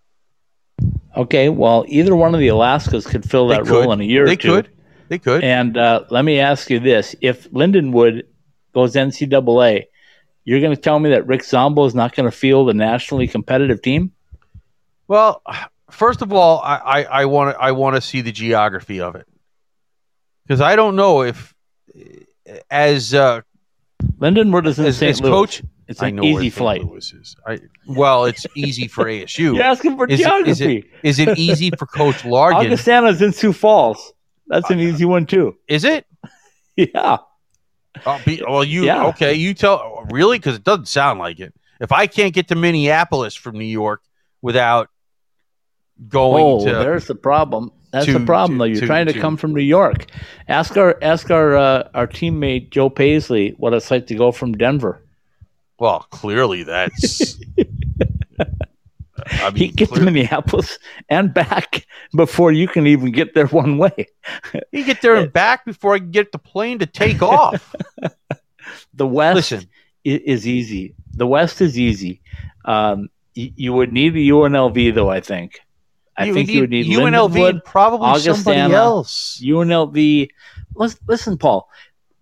Okay. 1.17 1.49
Well, 1.49 1.85
either 1.89 2.15
one 2.15 2.35
of 2.35 2.41
the 2.41 2.49
Alaskas 2.49 3.07
could 3.07 3.29
fill 3.29 3.49
that 3.49 3.63
could. 3.65 3.71
role 3.71 3.93
in 3.93 4.01
a 4.01 4.05
year 4.05 4.25
They 4.27 4.35
or 4.35 4.37
two. 4.37 4.53
could. 4.53 4.71
They 5.09 5.19
could. 5.19 5.43
And 5.45 5.77
uh, 5.77 6.05
let 6.11 6.25
me 6.25 6.39
ask 6.39 6.71
you 6.71 6.79
this: 6.79 7.17
If 7.21 7.51
Lindenwood 7.51 8.23
goes 8.73 8.95
NCAA, 8.95 9.87
you're 10.45 10.61
going 10.61 10.75
to 10.75 10.81
tell 10.81 10.99
me 11.01 11.11
that 11.11 11.27
Rick 11.27 11.43
Zombo 11.43 11.85
is 11.87 11.95
not 11.95 12.15
going 12.15 12.31
to 12.31 12.37
field 12.37 12.71
a 12.71 12.75
nationally 12.75 13.27
competitive 13.27 13.83
team? 13.83 14.13
Well, 15.09 15.43
first 15.91 16.23
of 16.23 16.33
all, 16.33 16.61
I 16.63 17.05
I 17.05 17.25
want 17.27 17.55
to 17.57 17.63
I 17.63 17.73
want 17.73 17.97
to 17.97 18.01
see 18.01 18.21
the 18.21 18.33
geography 18.33 19.01
of 19.01 19.15
it 19.17 19.27
because 20.47 20.61
I 20.61 20.77
don't 20.77 20.97
know 20.97 21.23
if 21.23 21.55
as 22.71 23.15
uh, 23.15 23.41
Lindenwood 24.19 24.67
is 24.67 24.79
in 24.79 24.87
as, 24.87 24.99
St. 24.99 25.11
as 25.11 25.21
Louis. 25.21 25.31
coach. 25.31 25.63
it's 25.89 26.03
an 26.03 26.23
easy 26.23 26.51
flight. 26.51 26.83
I 27.47 27.61
well, 27.87 28.25
it's 28.25 28.47
easy 28.57 28.89
for 28.89 29.05
ASU. 29.05 29.39
You're 29.55 29.63
asking 29.63 29.97
for 29.97 30.07
Is 30.07 30.21
it- 30.21 30.23
geography. 30.25 30.51
is 30.53 30.61
it- 30.61 30.85
Is 31.03 31.19
it 31.19 31.39
easy 31.39 31.71
for 31.79 31.87
Coach 31.87 32.25
Larkin? 32.25 32.67
Augustana's 32.67 33.23
in 33.23 33.33
Sioux 33.33 33.53
Falls. 33.53 34.13
That's 34.47 34.69
an 34.71 34.79
easy 34.81 35.05
one 35.05 35.27
too. 35.27 35.57
Is 35.69 35.85
it? 35.85 36.07
Yeah. 36.77 37.19
Oh, 38.05 38.21
be, 38.27 38.43
well, 38.45 38.65
you 38.65 38.85
Yeah. 38.87 39.07
okay? 39.07 39.35
You 39.35 39.55
tell 39.55 40.05
really 40.11 40.39
because 40.41 40.57
it 40.57 40.65
doesn't 40.65 40.89
sound 40.89 41.21
like 41.21 41.39
it. 41.39 41.55
If 41.81 41.93
I 41.93 42.09
can't 42.09 42.35
get 42.35 42.49
to 42.49 42.57
Minneapolis 42.57 43.37
from 43.37 43.57
New 43.57 43.65
York 43.65 44.03
without 44.43 44.89
going 46.09 46.45
Oh, 46.45 46.65
to, 46.65 46.73
there's 46.73 47.07
the 47.07 47.15
problem. 47.15 47.71
That's 47.93 48.07
to- 48.07 48.19
the 48.19 48.27
problem, 48.27 48.59
to- 48.59 48.63
though. 48.63 48.65
You're 48.65 48.81
to- 48.81 48.87
trying 48.87 49.07
to, 49.07 49.13
come 49.19 49.37
from 49.37 49.55
New 49.55 49.63
York. 49.63 50.07
Ask 50.49 50.77
our 50.77 50.99
ask 51.03 51.31
our 51.31 51.57
uh, 51.57 51.89
our 51.95 52.07
teammate 52.07 52.71
Joe 52.71 52.91
Paisley 52.91 53.51
what 53.59 53.73
it's 53.75 53.91
like 53.91 54.07
to 54.09 54.15
go 54.15 54.33
from 54.33 54.53
Denver. 54.53 55.03
well, 55.79 56.01
clearly 56.11 56.63
that's. 56.65 57.39
I 59.27 59.51
mean, 59.51 59.57
he 59.57 59.69
gets 59.69 59.93
to 59.93 60.01
Minneapolis 60.03 60.79
and 61.09 61.33
back 61.33 61.87
before 62.15 62.53
you 62.53 62.69
can 62.69 62.87
even 62.87 63.11
get 63.11 63.33
there 63.35 63.47
one 63.47 63.79
way. 63.79 64.09
he 64.71 64.83
get 64.83 65.01
there 65.01 65.15
and 65.15 65.33
back 65.33 65.65
before 65.65 65.95
I 65.95 65.99
can 65.99 66.11
get 66.11 66.31
the 66.33 66.39
plane 66.39 66.79
to 66.81 66.87
take 66.87 67.23
off. 67.23 67.75
The 68.95 69.07
West 69.07 69.35
Listen, 69.53 69.69
is 70.05 70.47
easy. 70.47 70.95
The 71.13 71.27
West 71.27 71.61
is 71.61 71.79
easy. 71.79 72.23
Um, 72.65 73.09
you 73.35 73.73
would 73.75 73.93
need 73.93 74.15
a 74.15 74.19
UNLV 74.21 74.95
though. 74.95 75.11
I 75.11 75.21
think. 75.21 75.61
I 76.17 76.33
think 76.33 76.49
you 76.49 76.61
would 76.61 76.71
need 76.71 76.87
UNLV 76.87 77.31
Lindenwood, 77.33 77.49
and 77.51 77.65
probably 77.65 78.21
somebody 78.21 78.61
Augustana, 78.61 78.75
else. 78.75 79.41
UNLV. 79.43 80.29
Listen, 80.77 81.01
listen, 81.09 81.39
Paul. 81.39 81.69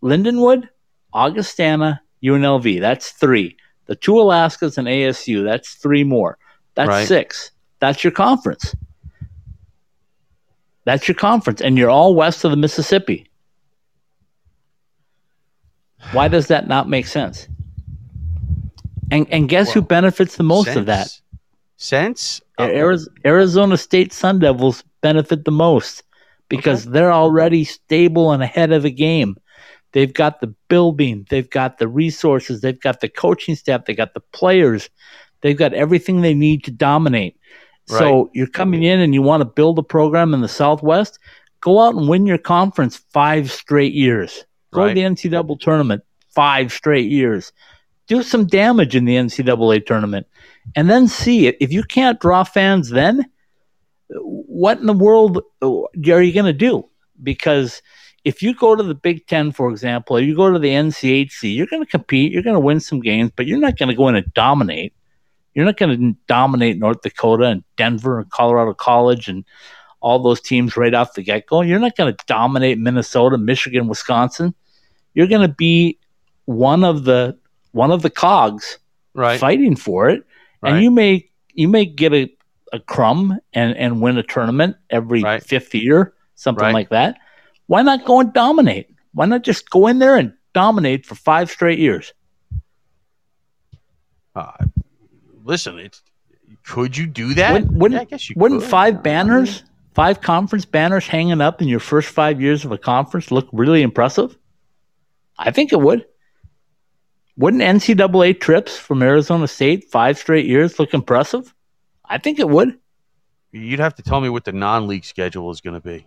Lindenwood, 0.03 0.69
Augustana, 1.13 2.03
UNLV. 2.23 2.81
That's 2.81 3.11
three. 3.11 3.57
The 3.87 3.97
two 3.97 4.13
Alaskas 4.13 4.79
and 4.79 4.89
ASU. 4.89 5.45
That's 5.45 5.75
three 5.75 6.05
more. 6.05 6.39
That's 6.75 6.89
Right. 6.89 7.07
six. 7.07 7.51
That's 7.81 8.03
your 8.03 8.13
conference. 8.13 8.75
That's 10.85 11.07
your 11.07 11.15
conference, 11.15 11.61
and 11.61 11.77
you're 11.77 11.91
all 11.91 12.15
west 12.15 12.45
of 12.45 12.51
the 12.51 12.57
Mississippi. 12.57 13.29
Why 16.13 16.29
does 16.29 16.49
that 16.49 16.67
not 16.67 16.89
make 16.89 17.07
sense? 17.07 17.47
And 19.11 19.27
and 19.31 19.49
guess 19.49 19.73
who 19.73 19.83
benefits 19.83 20.37
the 20.37 20.43
most 20.43 20.69
of 20.75 20.87
that? 20.87 21.09
Sense? 21.77 22.41
Uh, 22.59 22.97
Arizona 23.25 23.77
State 23.77 24.13
Sun 24.13 24.39
Devils 24.41 24.85
benefit 25.01 25.45
the 25.45 25.51
most 25.51 26.03
because 26.49 26.85
they're 26.85 27.13
already 27.13 27.65
stable 27.65 28.31
and 28.33 28.43
ahead 28.43 28.73
of 28.73 28.83
the 28.83 28.91
game. 28.91 29.37
They've 29.93 30.13
got 30.13 30.41
the 30.41 30.49
building, 30.69 31.27
they've 31.29 31.49
got 31.49 31.79
the 31.79 31.89
resources, 31.89 32.61
they've 32.61 32.81
got 32.81 33.01
the 33.01 33.09
coaching 33.09 33.57
staff, 33.57 33.85
they 33.85 33.95
got 33.95 34.15
the 34.15 34.21
players, 34.21 34.89
they've 35.41 35.57
got 35.57 35.75
everything 35.75 36.21
they 36.21 36.35
need 36.35 36.65
to 36.65 36.71
dominate. 36.71 37.37
So 37.87 38.31
you're 38.33 38.47
coming 38.47 38.85
in 38.85 39.01
and 39.01 39.13
you 39.13 39.21
want 39.23 39.43
to 39.43 39.45
build 39.45 39.79
a 39.79 39.83
program 39.83 40.33
in 40.33 40.41
the 40.41 40.49
Southwest, 40.49 41.19
go 41.61 41.81
out 41.81 41.95
and 41.95 42.09
win 42.09 42.27
your 42.27 42.39
conference 42.39 42.97
five 42.97 43.51
straight 43.51 43.93
years. 43.93 44.45
Go 44.73 44.83
Right. 44.83 44.89
to 44.91 44.95
the 44.95 45.03
NCAA 45.03 45.57
tournament 45.61 46.03
five 46.35 46.73
straight 46.73 47.11
years. 47.11 47.53
Do 48.07 48.23
some 48.23 48.47
damage 48.47 48.95
in 48.97 49.05
the 49.05 49.17
NCAA 49.17 49.85
tournament 49.85 50.27
and 50.77 50.89
then 50.89 51.09
see 51.09 51.47
it. 51.47 51.57
If 51.61 51.73
you 51.73 51.83
can't 51.83 52.21
draw 52.21 52.45
fans 52.45 52.91
then, 52.91 53.25
what 54.09 54.79
in 54.79 54.87
the 54.87 54.93
world 54.93 55.43
are 55.63 55.89
you 55.95 56.33
going 56.33 56.47
to 56.47 56.53
do? 56.53 56.89
Because 57.23 57.83
if 58.25 58.43
you 58.43 58.55
go 58.55 58.77
to 58.77 58.83
the 58.83 58.95
Big 58.95 59.27
Ten, 59.27 59.53
for 59.53 59.71
example, 59.71 60.17
or 60.17 60.21
you 60.21 60.37
go 60.37 60.53
to 60.53 60.59
the 60.59 60.69
NCHC, 60.69 61.55
you're 61.55 61.67
going 61.67 61.85
to 61.85 61.91
compete, 61.91 62.33
you're 62.33 62.43
going 62.43 62.55
to 62.55 62.61
win 62.61 62.81
some 62.81 63.01
games, 63.01 63.33
but 63.35 63.47
you're 63.47 63.59
not 63.59 63.79
going 63.79 63.89
to 63.89 63.95
go 63.95 64.09
in 64.09 64.15
and 64.15 64.33
dominate. 64.35 64.93
You're 65.55 65.65
not 65.65 65.77
going 65.77 65.99
to 65.99 66.19
dominate 66.27 66.79
North 66.79 67.03
Dakota 67.03 67.45
and 67.45 67.65
Denver 67.77 68.21
and 68.21 68.31
Colorado 68.31 68.75
College 68.75 69.29
and 69.29 69.45
all 70.01 70.19
those 70.19 70.41
teams 70.41 70.77
right 70.77 70.95
off 70.95 71.15
the 71.15 71.23
get 71.23 71.47
go. 71.47 71.63
You're 71.63 71.79
not 71.79 71.97
going 71.97 72.15
to 72.15 72.25
dominate 72.27 72.79
Minnesota, 72.79 73.39
Michigan, 73.39 73.87
Wisconsin. 73.87 74.55
You're 75.15 75.27
going 75.27 75.47
to 75.47 75.55
be 75.55 75.99
one 76.47 76.85
of 76.85 77.05
the 77.05 77.39
one 77.73 77.91
of 77.91 78.03
the 78.03 78.11
cogs 78.11 78.79
right. 79.15 79.39
fighting 79.39 79.77
for 79.77 80.09
it, 80.09 80.25
Right. 80.63 80.75
and 80.75 80.83
you 80.83 80.91
may 80.91 81.29
you 81.55 81.69
may 81.69 81.85
get 81.85 82.13
a, 82.15 82.33
a 82.73 82.81
crumb 82.81 83.39
and 83.53 83.77
and 83.77 84.01
win 84.01 84.17
a 84.19 84.23
tournament 84.23 84.77
every 84.91 85.23
Right. 85.23 85.43
fifth 85.43 85.75
year, 85.75 86.15
something 86.35 86.63
Right. 86.65 86.75
like 86.75 86.91
that. 86.91 87.17
Why 87.67 87.83
not 87.83 88.05
go 88.05 88.21
and 88.21 88.33
dominate? 88.33 88.89
Why 89.13 89.27
not 89.27 89.43
just 89.43 89.69
go 89.71 89.87
in 89.89 89.99
there 89.99 90.17
and 90.17 90.33
dominate 90.55 91.05
for 91.07 91.15
five 91.15 91.51
straight 91.51 91.79
years? 91.79 92.13
Uh, 94.35 94.53
listen, 95.45 95.79
it's 95.79 96.03
could 96.65 96.97
you 96.97 97.07
do 97.07 97.35
that? 97.35 97.53
Wouldn't- 97.53 97.73
wouldn't- 97.73 97.99
Yeah, 97.99 98.03
I 98.03 98.05
guess 98.05 98.31
you 98.31 98.37
Wouldn't 98.39 98.61
could. 98.63 98.71
five 98.71 99.03
banners, 99.03 99.65
five 99.95 100.21
conference 100.21 100.65
banners 100.65 101.07
hanging 101.07 101.41
up 101.41 101.61
in 101.61 101.69
your 101.69 101.81
first 101.81 102.09
five 102.09 102.41
years 102.41 102.65
of 102.65 102.71
a 102.73 102.79
conference 102.79 103.31
look 103.31 103.49
really 103.53 103.83
impressive? 103.83 104.39
I 105.39 105.51
think 105.51 105.73
it 105.73 105.81
would. 105.81 106.07
Wouldn't 107.37 107.63
NCAA 107.63 108.41
trips 108.41 108.77
from 108.77 109.03
Arizona 109.03 109.49
State 109.49 109.91
five 109.91 110.19
straight 110.19 110.47
years 110.47 110.79
look 110.79 110.93
impressive? 110.95 111.55
I 112.05 112.19
think 112.19 112.39
it 112.39 112.49
would. 112.49 112.79
You'd 113.53 113.81
have 113.81 113.95
to 113.97 114.03
tell 114.03 114.21
me 114.21 114.29
what 114.29 114.45
the 114.45 114.53
non-league 114.53 115.05
schedule 115.05 115.51
is 115.51 115.61
going 115.61 115.75
to 115.75 115.81
be. 115.81 116.07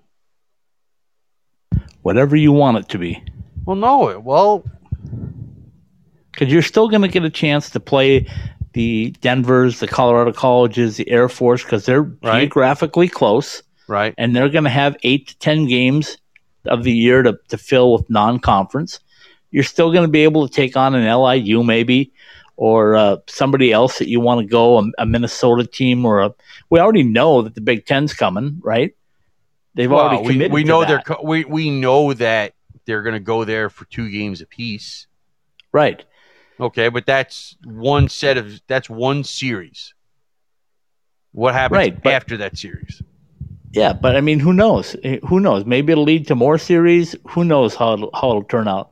whatever 2.03 2.36
you 2.36 2.51
want 2.51 2.78
it 2.78 2.88
to 2.89 2.99
be. 2.99 3.23
Well, 3.65 3.76
no. 3.76 4.19
Well, 4.19 4.63
because 6.32 6.53
you're 6.53 6.61
still 6.61 6.88
going 6.88 7.01
to 7.01 7.07
get 7.07 7.23
a 7.23 7.30
chance 7.32 7.71
to 7.71 7.80
play 7.80 8.28
the 8.73 9.09
Denver's, 9.21 9.80
the 9.80 9.88
Colorado 9.88 10.32
colleges, 10.32 10.97
the 10.97 11.09
Air 11.09 11.28
Force, 11.30 11.63
because 11.63 11.86
they're 11.86 12.03
Right. 12.03 12.41
geographically 12.41 13.07
close, 13.07 13.63
right. 13.88 14.13
and 14.19 14.36
they're 14.36 14.49
going 14.49 14.65
to 14.65 14.69
have 14.69 14.95
eight 15.03 15.30
to 15.30 15.38
ten 15.39 15.65
games 15.65 16.17
of 16.65 16.84
the 16.84 16.91
year 16.91 17.23
to, 17.23 17.39
to 17.47 17.57
fill 17.57 17.93
with 17.93 18.07
non-conference. 18.09 18.99
You're 19.55 19.63
still 19.63 19.89
going 19.93 20.03
to 20.03 20.11
be 20.11 20.23
able 20.25 20.45
to 20.47 20.53
take 20.53 20.75
on 20.75 20.95
an 20.95 21.05
LIU 21.09 21.63
maybe, 21.63 22.11
or 22.57 22.95
uh, 22.97 23.17
somebody 23.27 23.71
else 23.71 23.99
that 23.99 24.09
you 24.09 24.19
want 24.19 24.41
to 24.41 24.45
go, 24.45 24.77
a, 24.79 24.83
a 24.99 25.05
Minnesota 25.05 25.65
team, 25.65 26.05
or 26.05 26.19
a. 26.21 26.33
We 26.69 26.79
already 26.81 27.03
know 27.03 27.41
that 27.41 27.55
the 27.55 27.61
Big 27.61 27.85
Ten's 27.85 28.13
coming, 28.13 28.59
right? 28.61 28.93
They've 29.73 29.89
Well, 29.89 30.01
already 30.01 30.23
we, 30.27 30.33
committed. 30.33 30.51
we 30.51 30.63
to 30.63 30.67
know 30.67 30.79
that. 30.81 30.87
they're 30.89 30.99
co- 31.17 31.23
we 31.23 31.45
we 31.45 31.69
know 31.69 32.11
that 32.13 32.53
they're 32.85 33.01
going 33.01 33.13
to 33.13 33.19
go 33.21 33.45
there 33.45 33.69
for 33.69 33.85
two 33.85 34.09
games 34.09 34.41
apiece. 34.41 35.07
right. 35.71 36.03
Okay, 36.59 36.87
but 36.89 37.05
that's 37.05 37.55
one 37.65 38.07
set 38.09 38.37
of 38.37 38.61
that's 38.67 38.89
one 38.89 39.23
series. 39.23 39.93
What 41.31 41.53
happens 41.53 41.77
Right, 41.77 42.03
but- 42.03 42.13
after 42.13 42.37
that 42.37 42.57
series? 42.57 43.01
Yeah, 43.71 43.91
but 43.91 44.15
I 44.15 44.21
mean, 44.21 44.39
who 44.39 44.53
knows? 44.53 44.95
Who 45.27 45.41
knows? 45.41 45.65
Maybe 45.65 45.91
it'll 45.91 46.05
lead 46.05 46.27
to 46.27 46.35
more 46.35 46.57
series. 46.57 47.13
Who 47.31 47.43
knows 47.43 47.75
how 47.75 47.95
it'll, 47.95 48.09
how 48.13 48.29
it'll 48.29 48.43
turn 48.45 48.69
out? 48.69 48.91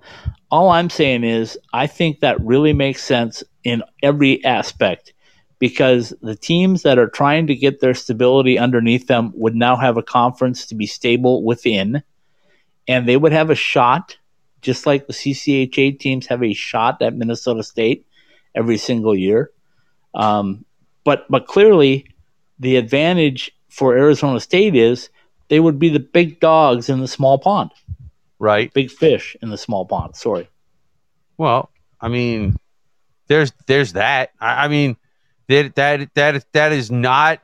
All 0.53 0.69
I'm 0.69 0.91
saying 0.91 1.23
is, 1.23 1.57
I 1.73 1.87
think 1.87 2.19
that 2.19 2.39
really 2.39 2.73
makes 2.73 3.03
sense 3.03 3.43
in 3.63 3.81
every 4.03 4.45
aspect 4.45 5.11
because 5.57 6.13
the 6.21 6.35
teams 6.35 6.83
that 6.83 6.99
are 6.99 7.09
trying 7.09 7.47
to 7.47 7.55
get 7.55 7.79
their 7.79 7.95
stability 7.95 8.59
underneath 8.59 9.07
them 9.07 9.31
would 9.33 9.55
now 9.55 9.75
have 9.75 9.97
a 9.97 10.03
conference 10.03 10.67
to 10.67 10.75
be 10.75 10.85
stable 10.85 11.43
within, 11.43 12.03
and 12.87 13.09
they 13.09 13.17
would 13.17 13.31
have 13.31 13.49
a 13.49 13.55
shot, 13.55 14.15
just 14.61 14.85
like 14.85 15.07
the 15.07 15.13
CCHA 15.13 15.99
teams 15.99 16.27
have 16.27 16.43
a 16.43 16.53
shot 16.53 17.01
at 17.01 17.15
Minnesota 17.15 17.63
State 17.63 18.05
every 18.53 18.77
single 18.77 19.15
year. 19.15 19.49
Um, 20.13 20.65
but 21.03 21.25
but 21.31 21.47
clearly, 21.47 22.05
the 22.59 22.75
advantage 22.75 23.49
for 23.69 23.97
Arizona 23.97 24.39
State 24.39 24.75
is 24.75 25.09
they 25.47 25.59
would 25.59 25.79
be 25.79 25.89
the 25.89 25.99
big 25.99 26.39
dogs 26.39 26.89
in 26.89 26.99
the 26.99 27.07
small 27.07 27.39
pond, 27.39 27.71
Right. 28.43 28.73
big 28.73 28.91
fish 28.91 29.37
in 29.41 29.49
the 29.49 29.57
small 29.57 29.85
pond. 29.85 30.17
Sorry. 30.17 30.49
Well, 31.37 31.69
I 32.01 32.09
mean, 32.09 32.57
there's 33.27 33.53
there's 33.67 33.93
that. 33.93 34.31
I, 34.39 34.65
I 34.65 34.67
mean, 34.67 34.97
that 35.47 35.75
that 35.75 36.13
that 36.15 36.45
that 36.51 36.71
is 36.73 36.91
not. 36.91 37.39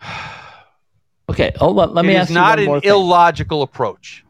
Okay, 1.30 1.52
oh, 1.56 1.66
hold 1.66 1.78
on. 1.80 1.92
Let 1.94 2.06
me 2.06 2.16
ask 2.16 2.30
you 2.30 2.36
not 2.36 2.56
one 2.58 2.64
more 2.66 2.76
an 2.76 2.80
thing. 2.80 2.90
illogical 2.90 3.60
approach. 3.60 4.24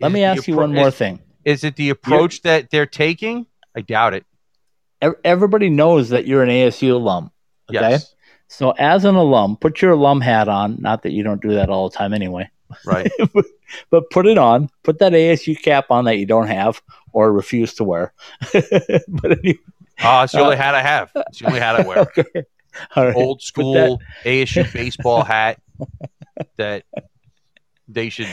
Let 0.00 0.08
Is 0.08 0.14
me 0.14 0.22
ask 0.24 0.48
you 0.48 0.54
appro- 0.54 0.60
one 0.60 0.72
more 0.74 0.88
is- 0.88 0.94
thing. 0.94 1.20
Is 1.44 1.64
it 1.64 1.76
the 1.76 1.90
approach 1.90 2.40
that 2.42 2.70
they're 2.70 2.86
taking? 2.86 3.44
I 3.76 3.82
doubt 3.82 4.14
it. 4.14 4.24
Everybody 5.22 5.68
knows 5.68 6.08
that 6.10 6.26
you're 6.26 6.42
an 6.42 6.48
ASU 6.48 6.92
alum. 6.94 7.30
Okay. 7.70 7.78
Yes. 7.90 8.14
So 8.48 8.70
as 8.70 9.04
an 9.04 9.16
alum, 9.16 9.58
put 9.58 9.82
your 9.82 9.92
alum 9.92 10.22
hat 10.22 10.48
on. 10.48 10.80
Not 10.80 11.02
that 11.02 11.12
you 11.12 11.22
don't 11.22 11.42
do 11.42 11.50
that 11.56 11.68
all 11.68 11.90
the 11.90 11.96
time 11.96 12.14
anyway, 12.14 12.48
Right. 12.84 13.10
but 13.90 14.10
put 14.10 14.26
it 14.26 14.38
on. 14.38 14.70
Put 14.82 14.98
that 15.00 15.12
ASU 15.12 15.60
cap 15.60 15.90
on 15.90 16.04
that 16.06 16.16
you 16.16 16.26
don't 16.26 16.48
have 16.48 16.80
or 17.12 17.32
refuse 17.32 17.74
to 17.74 17.84
wear. 17.84 18.12
but 18.52 19.32
anyway, 19.38 19.58
Oh, 20.02 20.22
it's 20.22 20.32
the 20.32 20.40
only 20.40 20.56
Uh, 20.56 20.60
hat 20.62 20.74
I 20.74 20.82
have. 20.82 21.10
It's 21.14 21.40
the 21.40 21.46
only 21.46 21.60
hat 21.60 21.76
I 21.78 21.86
wear. 21.86 21.98
okay. 22.18 22.44
All 22.96 23.04
right. 23.06 23.14
Old 23.16 23.42
school 23.42 24.00
ASU 24.24 24.72
baseball 24.72 25.22
hat 25.24 25.60
that 26.56 26.84
they 27.88 28.08
should. 28.08 28.28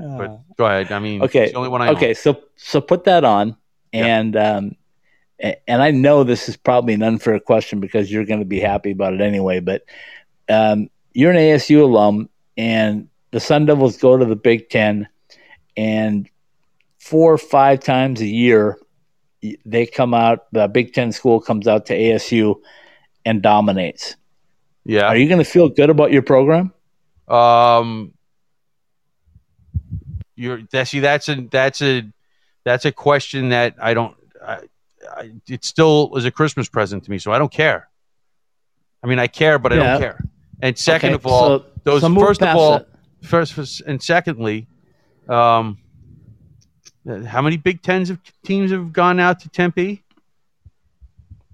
Uh, 0.00 0.18
But 0.18 0.40
go 0.56 0.66
ahead. 0.66 0.90
I 0.90 0.98
mean, 0.98 1.22
Okay, 1.22 1.44
It's 1.44 1.52
the 1.52 1.58
only 1.58 1.68
one 1.70 1.82
I 1.82 1.88
own. 1.88 1.96
okay, 1.96 2.14
so 2.14 2.42
so 2.56 2.80
put 2.80 3.04
that 3.04 3.24
on, 3.24 3.56
and 3.92 4.36
um, 4.36 4.76
and 5.38 5.82
I 5.82 5.90
know 5.92 6.24
this 6.24 6.48
is 6.48 6.56
probably 6.56 6.94
an 6.94 7.02
unfair 7.02 7.38
question 7.38 7.78
because 7.78 8.10
you're 8.10 8.24
going 8.24 8.40
to 8.40 8.46
be 8.46 8.58
happy 8.58 8.90
about 8.90 9.14
it 9.14 9.20
anyway. 9.20 9.60
But 9.60 9.84
um, 10.48 10.88
you're 11.12 11.30
an 11.30 11.36
ASU 11.36 11.82
alum, 11.82 12.28
and 12.56 13.08
the 13.34 13.40
Sun 13.40 13.66
Devils 13.66 13.96
go 13.96 14.16
to 14.16 14.24
the 14.24 14.36
Big 14.36 14.70
Ten, 14.70 15.08
and 15.76 16.28
four 17.00 17.32
or 17.32 17.38
five 17.38 17.80
times 17.80 18.20
a 18.20 18.26
year, 18.26 18.78
they 19.66 19.86
come 19.86 20.14
out. 20.14 20.46
The 20.52 20.68
Big 20.68 20.92
Ten 20.94 21.10
school 21.10 21.40
comes 21.40 21.66
out 21.66 21.86
to 21.86 21.98
ASU 21.98 22.54
and 23.24 23.42
dominates. 23.42 24.14
Yeah. 24.84 25.06
Are 25.08 25.16
you 25.16 25.26
going 25.28 25.40
to 25.40 25.44
feel 25.44 25.68
good 25.68 25.90
about 25.90 26.12
your 26.12 26.22
program? 26.22 26.72
Um, 27.26 28.12
you're 30.36 30.62
that 30.70 30.86
see 30.86 31.00
that's 31.00 31.28
a 31.28 31.34
that's 31.50 31.82
a 31.82 32.04
that's 32.64 32.84
a 32.84 32.92
question 32.92 33.48
that 33.48 33.74
I 33.82 33.94
don't. 33.94 34.16
I, 34.46 34.60
I, 35.10 35.32
it 35.48 35.64
still 35.64 36.12
is 36.16 36.24
a 36.24 36.30
Christmas 36.30 36.68
present 36.68 37.02
to 37.04 37.10
me, 37.10 37.18
so 37.18 37.32
I 37.32 37.38
don't 37.38 37.50
care. 37.52 37.88
I 39.02 39.08
mean, 39.08 39.18
I 39.18 39.26
care, 39.26 39.58
but 39.58 39.72
I 39.72 39.76
Yeah. 39.76 39.90
don't 39.92 40.00
care. 40.00 40.24
And 40.62 40.78
second 40.78 41.08
Okay, 41.10 41.14
of 41.16 41.26
all, 41.26 41.58
so- 41.58 41.64
those 41.82 42.00
so 42.02 42.14
first 42.14 42.40
of 42.42 42.56
all, 42.56 42.76
it. 42.76 42.88
First, 43.24 43.80
and 43.86 44.02
secondly, 44.02 44.66
um, 45.28 45.78
how 47.26 47.42
many 47.42 47.56
Big 47.56 47.82
Tens 47.82 48.10
of 48.10 48.18
teams 48.44 48.70
have 48.70 48.92
gone 48.92 49.20
out 49.20 49.40
to 49.40 49.48
Tempe? 49.48 50.02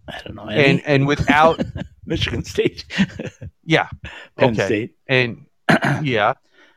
I 0.08 0.20
don't 0.24 0.34
know. 0.34 0.48
And 0.48 0.82
and 0.84 1.06
without 1.06 1.60
Michigan 2.06 2.44
State, 2.44 2.84
yeah, 3.64 3.88
Penn 4.36 4.50
Okay. 4.54 4.66
State. 4.66 4.96
and 5.08 5.46
yeah, 6.02 6.34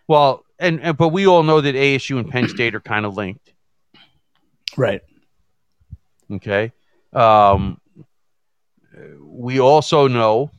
well, 0.08 0.46
and, 0.60 0.80
and 0.82 0.98
but 0.98 1.10
we 1.10 1.26
all 1.28 1.44
know 1.44 1.60
that 1.62 1.76
ASU 1.76 2.18
and 2.20 2.30
Penn 2.30 2.48
State 2.48 2.76
are 2.76 2.80
kind 2.82 3.06
of 3.06 3.16
linked. 3.16 3.54
Right. 4.78 5.02
Okay. 6.32 6.72
Um, 7.12 7.80
we 9.22 9.60
also 9.60 10.08
know 10.08 10.52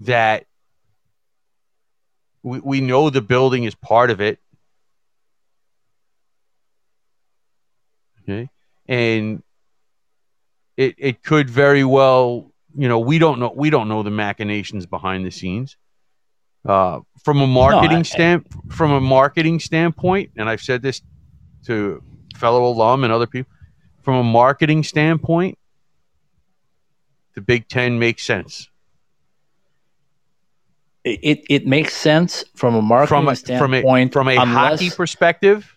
that 0.00 0.46
we, 2.42 2.60
we 2.60 2.80
know 2.80 3.10
the 3.10 3.20
building 3.20 3.64
is 3.64 3.74
part 3.74 4.10
of 4.10 4.20
it. 4.20 4.38
Okay. 8.22 8.48
And 8.88 9.42
it, 10.76 10.94
it 10.98 11.22
could 11.22 11.50
very 11.50 11.84
well, 11.84 12.52
you 12.74 12.88
know, 12.88 12.98
we 12.98 13.18
don't 13.18 13.38
know, 13.38 13.52
we 13.54 13.70
don't 13.70 13.88
know 13.88 14.02
the 14.02 14.10
machinations 14.10 14.86
behind 14.86 15.26
the 15.26 15.30
scenes. 15.30 15.76
Uh, 16.66 17.00
from 17.22 17.40
a 17.40 17.46
marketing 17.46 17.98
I- 17.98 18.02
stamp, 18.02 18.72
from 18.72 18.92
a 18.92 19.00
marketing 19.00 19.60
standpoint, 19.60 20.30
and 20.36 20.48
I've 20.48 20.60
said 20.62 20.82
this 20.82 21.02
to 21.66 22.02
fellow 22.36 22.64
alum 22.66 23.04
and 23.04 23.12
other 23.12 23.26
people, 23.26 23.52
from 24.02 24.16
a 24.16 24.24
marketing 24.24 24.82
standpoint, 24.82 25.58
the 27.34 27.40
Big 27.42 27.68
Ten 27.68 27.98
makes 27.98 28.24
sense. 28.24 28.69
It, 31.04 31.44
it 31.48 31.66
makes 31.66 31.94
sense 31.94 32.44
from 32.54 32.74
a 32.74 32.82
marketing 32.82 33.08
From 33.08 33.28
a, 33.28 33.34
from 33.34 33.74
a 33.74 33.80
standpoint. 33.80 34.12
from 34.12 34.28
a 34.28 34.44
hockey 34.44 34.90
perspective, 34.90 35.76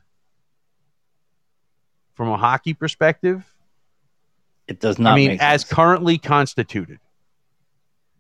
from 2.14 2.30
a 2.30 2.38
hockey 2.38 2.74
perspective, 2.74 3.46
it 4.68 4.80
does 4.80 5.00
not. 5.00 5.14
I 5.14 5.16
mean, 5.16 5.38
as 5.40 5.62
sense. 5.62 5.74
currently 5.74 6.18
constituted, 6.18 7.00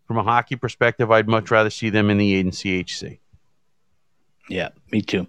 from 0.07 0.17
a 0.17 0.23
hockey 0.23 0.55
perspective, 0.55 1.11
I'd 1.11 1.27
much 1.27 1.51
rather 1.51 1.69
see 1.69 1.89
them 1.89 2.09
in 2.09 2.17
the 2.17 2.43
NCHC. 2.43 3.19
yeah, 4.49 4.69
me 4.91 5.01
too. 5.01 5.27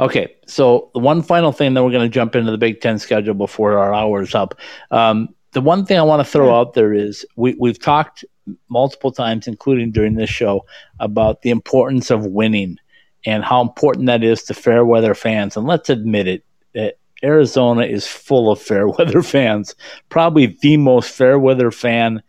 Okay, 0.00 0.34
so 0.46 0.90
one 0.92 1.22
final 1.22 1.52
thing, 1.52 1.74
then 1.74 1.84
we're 1.84 1.90
going 1.90 2.08
to 2.08 2.12
jump 2.12 2.36
into 2.36 2.50
the 2.50 2.58
Big 2.58 2.80
Ten 2.80 2.98
schedule 2.98 3.34
before 3.34 3.78
our 3.78 3.94
hour's 3.94 4.34
up. 4.34 4.58
Um, 4.90 5.34
the 5.52 5.60
one 5.60 5.86
thing 5.86 5.98
I 5.98 6.02
want 6.02 6.20
to 6.20 6.30
throw 6.30 6.54
out 6.54 6.74
there 6.74 6.92
is 6.92 7.24
we 7.36 7.54
we've 7.58 7.78
talked 7.78 8.24
multiple 8.68 9.10
times, 9.12 9.46
including 9.46 9.90
during 9.90 10.14
this 10.14 10.30
show, 10.30 10.64
about 11.00 11.42
the 11.42 11.50
importance 11.50 12.10
of 12.10 12.26
winning 12.26 12.78
and 13.26 13.42
how 13.44 13.60
important 13.62 14.06
that 14.06 14.22
is 14.22 14.42
to 14.44 14.54
fair 14.54 14.84
weather 14.84 15.14
fans. 15.14 15.56
And 15.56 15.66
let's 15.66 15.88
admit 15.90 16.26
it, 16.28 16.44
that 16.74 16.98
Arizona 17.22 17.82
is 17.86 18.06
full 18.06 18.50
of 18.50 18.60
fair 18.60 18.86
weather 18.98 19.22
fans. 19.22 19.74
Probably 20.08 20.56
the 20.60 20.76
most 20.76 21.10
fair 21.10 21.38
weather 21.38 21.70
fan 21.70 22.22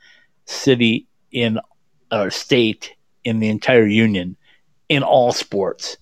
city 0.45 1.07
in 1.31 1.59
our 2.11 2.29
state 2.31 2.93
in 3.23 3.39
the 3.39 3.49
entire 3.49 3.85
union 3.85 4.37
in 4.87 5.03
all 5.03 5.31
sports. 5.33 5.97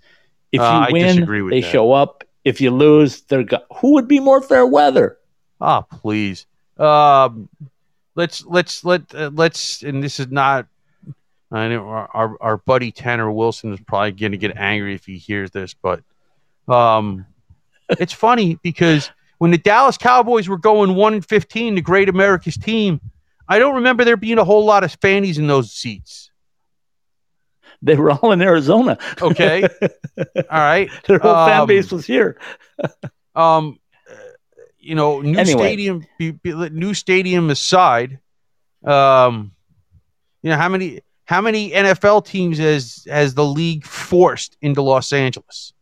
If 0.52 0.60
you 0.60 0.66
Uh, 0.66 0.88
win, 0.92 1.26
with 1.26 1.50
they 1.52 1.62
that. 1.62 1.72
show 1.72 1.94
up. 1.94 2.24
If 2.44 2.60
you 2.62 2.70
lose, 2.72 3.22
they're 3.22 3.44
go- 3.44 3.64
who 3.78 3.94
would 3.94 4.08
be 4.08 4.20
more 4.20 4.42
fair 4.42 4.66
weather? 4.68 5.18
Ah, 5.62 5.82
please. 5.82 6.46
Um, 6.78 7.48
let's 8.16 8.46
let's 8.46 8.84
let 8.84 9.14
uh, 9.14 9.32
let's 9.34 9.84
and 9.84 10.04
this 10.04 10.20
is 10.20 10.28
not. 10.28 10.68
I 11.52 11.68
know 11.68 11.88
our, 11.88 12.10
our 12.14 12.38
our 12.42 12.58
buddy 12.58 12.92
Tanner 12.92 13.32
Wilson 13.32 13.74
is 13.74 13.80
probably 13.82 14.12
going 14.12 14.32
to 14.32 14.38
get 14.38 14.56
angry 14.58 14.96
if 14.96 15.06
he 15.06 15.18
hears 15.18 15.52
this, 15.52 15.74
but 15.76 16.02
um, 16.68 17.26
it's 17.90 18.14
funny 18.14 18.58
because 18.64 19.12
when 19.38 19.52
the 19.52 19.58
Dallas 19.58 19.98
Cowboys 19.98 20.48
were 20.50 20.58
going 20.58 20.96
one 20.96 21.14
and 21.14 21.26
fifteen, 21.26 21.76
the 21.76 21.82
Great 21.82 22.10
America's 22.10 22.58
team, 22.58 23.00
I 23.48 23.60
don't 23.60 23.76
remember 23.76 24.04
there 24.04 24.18
being 24.18 24.40
a 24.40 24.44
whole 24.44 24.66
lot 24.66 24.84
of 24.84 24.92
fannies 25.02 25.38
in 25.38 25.48
those 25.48 25.72
seats. 25.72 26.32
They 27.84 27.96
were 27.98 28.12
all 28.12 28.32
in 28.32 28.42
Arizona. 28.42 28.98
Okay. 29.22 29.62
All 29.82 30.28
right. 30.50 30.90
Their 31.06 31.20
whole 31.20 31.46
fan 31.46 31.62
Um, 31.62 31.68
base 31.68 31.92
was 31.92 32.06
here. 32.06 32.40
Um, 33.36 33.80
you 34.84 34.96
know, 34.96 35.22
new 35.22 35.38
Anyway. 35.38 35.64
stadium, 35.64 36.06
be- 36.18 36.32
be- 36.32 36.70
new 36.70 36.94
stadium 36.94 37.50
aside, 37.50 38.20
um, 38.84 39.52
you 40.42 40.50
know 40.50 40.58
how 40.58 40.70
many 40.70 41.02
how 41.26 41.40
many 41.42 41.72
NFL 41.72 42.26
teams 42.26 42.58
has 42.58 43.06
has 43.10 43.34
the 43.34 43.46
league 43.46 43.86
forced 43.86 44.58
into 44.62 44.82
Los 44.82 45.14
Angeles? 45.14 45.74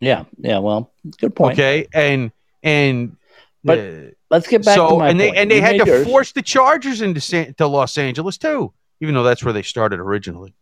Yeah, 0.00 0.24
yeah. 0.38 0.58
Well, 0.58 0.92
good 1.20 1.34
point. 1.36 1.52
Okay, 1.58 1.86
and 1.92 2.32
and 2.62 3.16
But 3.62 3.78
uh, 3.78 3.92
Let's 4.30 4.46
get 4.46 4.64
back 4.64 4.74
to 4.76 4.88
so 4.88 4.98
my 4.98 5.08
and 5.10 5.20
they 5.20 5.28
point. 5.28 5.38
and 5.38 5.50
they 5.50 5.56
You 5.56 5.62
had 5.62 5.78
to 5.78 5.86
yours. 5.86 6.06
force 6.06 6.32
the 6.32 6.42
Chargers 6.42 7.00
into 7.02 7.20
San, 7.20 7.54
to 7.54 7.66
Los 7.66 7.98
Angeles 7.98 8.38
too, 8.38 8.72
even 9.00 9.14
though 9.14 9.22
that's 9.22 9.44
where 9.44 9.52
they 9.52 9.62
started 9.62 10.00
originally. 10.00 10.54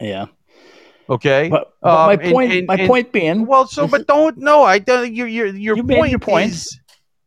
Yeah, 0.00 0.26
Okay, 1.08 1.48
but, 1.50 1.72
but 1.82 1.88
Um, 1.90 2.06
my 2.06 2.12
and- 2.24 2.32
point. 2.32 2.52
and- 2.52 2.66
my 2.66 2.74
and- 2.76 2.88
point 2.88 3.12
being, 3.12 3.46
well, 3.46 3.66
so 3.66 3.86
but 3.86 4.06
don't 4.06 4.38
no, 4.38 4.62
I 4.62 4.78
don't. 4.78 5.14
Your 5.14 5.26
your 5.26 5.46
your 5.48 5.76
You 5.76 5.82
point 5.82 6.02
made 6.02 6.10
your 6.10 6.18
point. 6.18 6.52
is 6.52 6.78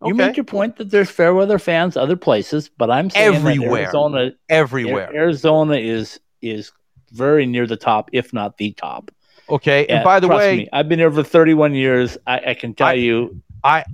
you 0.02 0.08
okay, 0.14 0.18
made 0.28 0.38
your 0.38 0.44
point 0.46 0.78
that 0.78 0.90
there's 0.92 1.10
fair 1.10 1.34
weather 1.34 1.60
fans 1.60 1.96
other 1.98 2.16
places, 2.16 2.70
but 2.78 2.90
I'm 2.90 3.10
saying 3.10 3.32
that 3.34 3.38
Everywhere. 3.40 3.82
Arizona, 3.84 4.32
everywhere. 4.50 5.10
Arizona 5.14 5.76
is 5.78 6.20
is 6.42 6.72
very 7.12 7.46
near 7.46 7.68
the 7.68 7.78
top, 7.78 8.10
if 8.14 8.34
not 8.34 8.58
the 8.58 8.72
top. 8.74 9.12
Okay, 9.50 9.82
and 9.88 10.00
Yeah, 10.00 10.04
by 10.04 10.20
the 10.20 10.28
trust 10.28 10.40
way, 10.40 10.58
me, 10.58 10.70
I've 10.74 10.90
been 10.90 11.00
here 11.00 11.12
for 11.12 11.24
31 11.24 11.74
years. 11.74 12.18
I, 12.28 12.42
I 12.48 12.54
can 12.56 12.74
tell 12.74 12.88
I- 12.88 12.94
you 12.94 13.42
I 13.64 13.86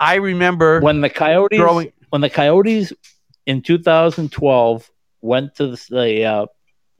I 0.00 0.14
remember 0.16 0.80
when 0.80 1.00
the 1.00 1.10
Coyotes 1.10 1.58
growing. 1.58 1.92
when 2.10 2.20
the 2.20 2.30
Coyotes 2.30 2.92
in 3.46 3.62
2012 3.62 4.90
went 5.20 5.54
to 5.56 5.68
the, 5.68 5.84
the 5.90 6.24
uh, 6.24 6.46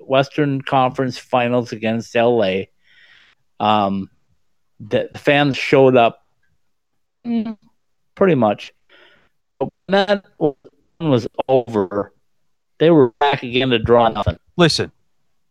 Western 0.00 0.62
Conference 0.62 1.18
Finals 1.18 1.72
against 1.72 2.14
LA, 2.14 2.62
um, 3.60 4.10
the 4.80 5.10
fans 5.16 5.56
showed 5.56 5.96
up 5.96 6.24
mm, 7.26 7.56
pretty 8.14 8.34
much. 8.34 8.72
But 9.58 9.68
when 9.86 10.06
that 10.06 10.24
was 11.00 11.26
over, 11.48 12.12
they 12.78 12.90
were 12.90 13.10
back 13.18 13.42
again 13.42 13.70
to 13.70 13.78
draw 13.78 14.08
nothing 14.08 14.38
Listen, 14.56 14.92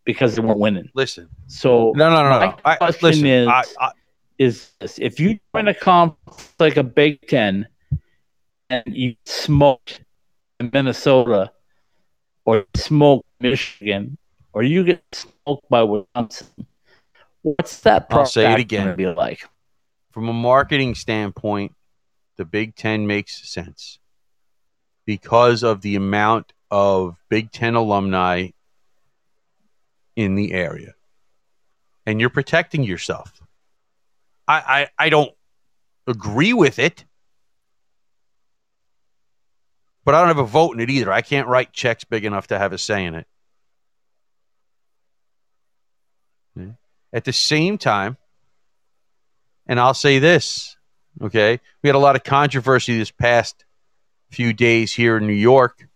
because 0.06 0.36
they 0.36 0.42
weren't 0.42 0.60
winning. 0.60 0.90
listen. 0.94 1.28
So 1.48 1.92
No, 1.96 2.10
no, 2.10 2.24
no, 2.24 2.30
no. 2.30 2.40
My 2.40 2.46
no. 2.48 2.56
I, 2.66 2.76
question 2.78 3.02
listen, 3.10 3.26
is- 3.28 3.48
I, 3.48 3.64
I, 3.80 3.92
is 4.38 4.72
this. 4.80 5.00
If 5.00 5.20
you 5.20 5.40
join 5.56 5.68
a 5.68 5.74
conference 5.74 6.54
like 6.60 6.78
a 6.78 6.84
Big 6.84 7.28
Ten 7.28 7.68
and 8.70 8.84
you 8.86 9.16
smoke 9.26 9.92
in 10.60 10.70
Minnesota 10.72 11.52
or 12.46 12.66
smoke 12.76 13.26
Michigan 13.40 14.18
or 14.58 14.64
you 14.64 14.84
get 14.84 15.04
smoked 15.12 15.70
by 15.70 15.84
Wisconsin, 15.84 16.48
what's 17.44 17.80
that 17.82 18.08
I'll 18.10 18.26
say 18.26 18.52
it 18.52 18.60
again. 18.60 18.96
be 18.96 19.06
like? 19.06 19.48
from 20.10 20.30
a 20.30 20.34
marketing 20.34 20.96
standpoint, 20.96 21.76
the 22.38 22.46
Big 22.46 22.76
Ten 22.76 23.06
makes 23.06 23.48
sense 23.48 24.00
because 25.06 25.62
of 25.62 25.82
the 25.82 25.96
amount 25.96 26.54
of 26.72 27.18
Big 27.30 27.52
Ten 27.52 27.76
alumni 27.76 28.48
in 30.16 30.34
the 30.34 30.54
area, 30.54 30.96
and 32.08 32.20
you're 32.20 32.32
protecting 32.32 32.82
yourself. 32.82 33.32
I, 34.48 34.88
I, 34.98 35.06
I 35.06 35.10
don't 35.10 35.36
agree 36.08 36.54
with 36.54 36.80
it, 36.80 37.06
but 40.04 40.16
I 40.16 40.22
don't 40.22 40.30
have 40.30 40.40
a 40.40 40.50
vote 40.50 40.72
in 40.74 40.80
it 40.80 40.90
either. 40.90 41.14
I 41.14 41.22
can't 41.22 41.48
write 41.48 41.74
checks 41.74 42.06
big 42.06 42.26
enough 42.26 42.48
to 42.48 42.58
have 42.58 42.74
a 42.74 42.80
say 42.80 43.06
in 43.06 43.14
it. 43.14 43.28
Okay. 46.58 46.72
At 47.14 47.26
the 47.26 47.34
same 47.34 47.78
time, 47.78 48.18
and 49.68 49.80
I'll 49.80 49.94
say 49.94 50.20
this, 50.20 50.76
okay? 51.22 51.60
We 51.82 51.88
had 51.88 51.96
a 51.96 52.00
lot 52.00 52.16
of 52.16 52.24
controversy 52.24 52.98
this 52.98 53.12
past 53.12 53.66
few 54.30 54.54
days 54.54 54.94
here 54.94 55.18
in 55.18 55.28
New 55.28 55.34
York 55.34 55.88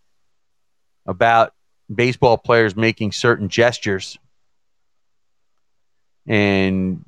about 1.06 1.54
baseball 1.94 2.38
players 2.38 2.76
making 2.76 3.12
certain 3.12 3.50
gestures 3.50 4.18
and 6.26 7.04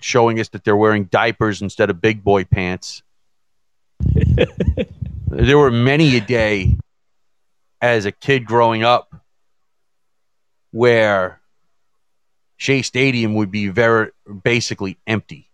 showing 0.00 0.38
us 0.40 0.48
that 0.50 0.64
they're 0.64 0.76
wearing 0.76 1.04
diapers 1.04 1.62
instead 1.62 1.90
of 1.90 2.00
big 2.00 2.22
boy 2.22 2.44
pants. 2.44 3.02
there 5.28 5.58
were 5.58 5.70
many 5.70 6.16
a 6.16 6.20
day 6.20 6.76
as 7.80 8.04
a 8.04 8.12
kid 8.12 8.44
growing 8.44 8.82
up 8.82 9.14
where 10.70 11.40
Shea 12.56 12.82
Stadium 12.82 13.34
would 13.34 13.50
be 13.50 13.68
very 13.68 14.10
basically 14.42 14.98
empty 15.06 15.46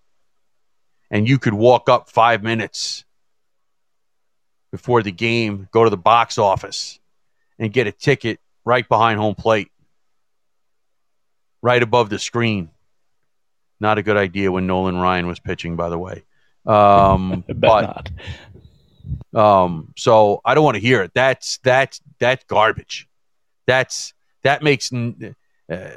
and 1.12 1.28
you 1.28 1.38
could 1.38 1.54
walk 1.54 1.90
up 1.90 2.08
five 2.08 2.42
minutes 2.42 3.04
before 4.72 5.02
the 5.02 5.12
game, 5.12 5.68
go 5.70 5.84
to 5.84 5.90
the 5.90 5.96
box 5.98 6.38
office, 6.38 6.98
and 7.58 7.70
get 7.70 7.86
a 7.86 7.92
ticket 7.92 8.40
right 8.64 8.88
behind 8.88 9.20
home 9.20 9.34
plate, 9.34 9.70
right 11.60 11.82
above 11.82 12.08
the 12.08 12.18
screen. 12.18 12.70
Not 13.78 13.98
a 13.98 14.02
good 14.02 14.16
idea 14.16 14.50
when 14.50 14.66
Nolan 14.66 14.96
Ryan 14.96 15.26
was 15.26 15.38
pitching, 15.38 15.76
by 15.76 15.90
the 15.90 15.98
way. 15.98 16.24
Um, 16.64 17.44
but 17.54 18.10
not. 19.34 19.64
um, 19.64 19.92
so 19.96 20.40
I 20.46 20.54
don't 20.54 20.64
want 20.64 20.76
to 20.76 20.80
hear 20.80 21.02
it. 21.02 21.12
That's 21.12 21.58
that's 21.58 22.00
that's 22.18 22.44
garbage. 22.44 23.06
That's 23.66 24.14
that 24.44 24.62
makes 24.62 24.90
uh, 24.92 25.90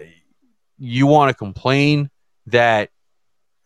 you 0.77 1.07
want 1.07 1.29
to 1.29 1.33
complain 1.33 2.09
that 2.47 2.89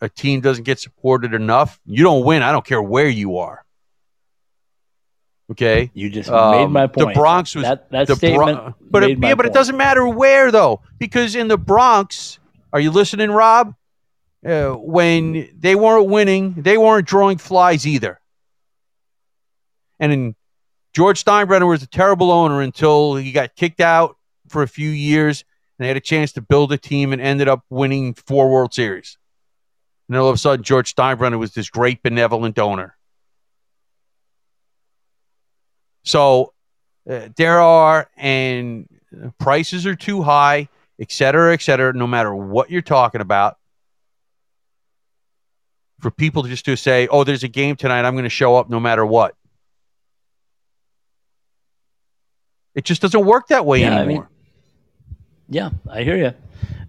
a 0.01 0.09
team 0.09 0.41
doesn't 0.41 0.63
get 0.63 0.79
supported 0.79 1.33
enough. 1.33 1.79
You 1.85 2.03
don't 2.03 2.23
win. 2.23 2.41
I 2.41 2.51
don't 2.51 2.65
care 2.65 2.81
where 2.81 3.09
you 3.09 3.37
are. 3.37 3.63
Okay, 5.51 5.89
You 5.95 6.11
just 6.11 6.29
Um, 6.29 6.51
made 6.51 6.67
my 6.67 6.87
point. 6.87 7.15
the. 7.15 7.19
Bronx 7.19 7.55
was 7.55 7.63
that, 7.63 7.89
that 7.89 8.07
the 8.07 8.15
statement. 8.15 8.57
Bron- 8.57 8.73
but 8.79 9.03
it, 9.03 9.17
yeah, 9.17 9.33
but 9.33 9.47
it 9.47 9.53
doesn't 9.53 9.75
matter 9.77 10.07
where 10.07 10.51
though, 10.51 10.81
because 10.99 11.35
in 11.35 11.47
the 11.47 11.57
Bronx, 11.57 12.37
are 12.71 12.79
you 12.79 12.91
listening, 12.91 13.31
Rob? 13.31 13.73
Uh, 14.45 14.69
when 14.73 15.49
they 15.57 15.73
weren't 15.75 16.07
winning, 16.07 16.53
they 16.53 16.77
weren't 16.77 17.07
drawing 17.07 17.39
flies 17.39 17.87
either. 17.87 18.21
And 19.99 20.11
in 20.13 20.35
George 20.93 21.23
Steinbrenner 21.25 21.67
was 21.67 21.81
a 21.83 21.87
terrible 21.87 22.31
owner 22.31 22.61
until 22.61 23.15
he 23.15 23.31
got 23.31 23.55
kicked 23.55 23.81
out 23.81 24.17
for 24.49 24.61
a 24.61 24.67
few 24.67 24.89
years, 24.89 25.43
and 25.79 25.85
they 25.85 25.87
had 25.87 25.97
a 25.97 26.01
chance 26.01 26.33
to 26.33 26.41
build 26.41 26.73
a 26.73 26.77
team 26.77 27.13
and 27.13 27.21
ended 27.21 27.47
up 27.47 27.63
winning 27.69 28.13
four 28.13 28.51
World 28.51 28.73
Series. 28.73 29.17
And 30.07 30.15
then 30.15 30.21
all 30.21 30.27
of 30.27 30.35
a 30.35 30.37
sudden, 30.37 30.63
George 30.63 30.93
Steinbrenner 30.93 31.39
was 31.39 31.53
this 31.53 31.69
great 31.69 32.03
benevolent 32.03 32.59
owner. 32.59 32.97
So 36.03 36.53
uh, 37.09 37.29
there 37.37 37.59
are, 37.61 38.09
and 38.17 38.89
prices 39.39 39.85
are 39.85 39.95
too 39.95 40.21
high, 40.21 40.67
et 40.99 41.11
cetera, 41.11 41.53
et 41.53 41.61
cetera, 41.61 41.93
no 41.93 42.07
matter 42.07 42.35
what 42.35 42.69
you're 42.69 42.81
talking 42.81 43.21
about. 43.21 43.57
For 45.99 46.11
people 46.11 46.43
just 46.43 46.65
to 46.65 46.75
say, 46.75 47.07
oh, 47.07 47.23
there's 47.23 47.43
a 47.43 47.47
game 47.47 47.75
tonight, 47.75 48.05
I'm 48.05 48.15
going 48.15 48.23
to 48.23 48.29
show 48.29 48.55
up 48.55 48.69
no 48.69 48.79
matter 48.79 49.05
what. 49.05 49.35
It 52.73 52.85
just 52.85 53.01
doesn't 53.01 53.25
work 53.25 53.47
that 53.49 53.65
way 53.65 53.81
Yeah, 53.81 53.95
I 53.95 54.01
anymore. 54.01 54.23
mean, 54.23 54.27
Yeah, 55.49 55.71
I 55.89 56.03
hear 56.03 56.17
you. 56.17 56.33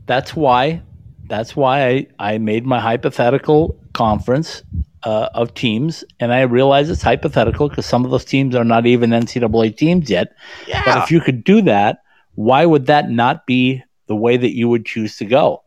That's 0.07 0.37
why. 0.37 0.83
That's 1.27 1.57
why 1.57 1.87
I, 1.87 2.07
I 2.19 2.39
made 2.39 2.67
my 2.67 2.81
hypothetical 2.81 3.79
conference 3.93 4.63
uh, 5.03 5.29
of 5.35 5.55
teams, 5.55 6.05
and 6.19 6.33
I 6.33 6.43
realize 6.43 6.91
it's 6.91 7.03
hypothetical 7.03 7.69
because 7.69 7.87
some 7.87 8.05
of 8.05 8.11
those 8.11 8.25
teams 8.25 8.55
are 8.55 8.65
not 8.65 8.87
even 8.87 9.11
NCAA 9.11 9.77
teams 9.77 10.11
yet. 10.11 10.35
yeah. 10.67 10.83
But 10.85 11.05
if 11.05 11.11
you 11.11 11.21
could 11.21 11.45
do 11.45 11.63
that, 11.63 12.03
why 12.35 12.67
would 12.67 12.87
that 12.87 13.11
not 13.11 13.47
be 13.47 13.83
the 14.07 14.17
way 14.17 14.37
that 14.37 14.55
you 14.55 14.69
would 14.69 14.85
choose 14.85 15.17
to 15.19 15.25
go? 15.25 15.63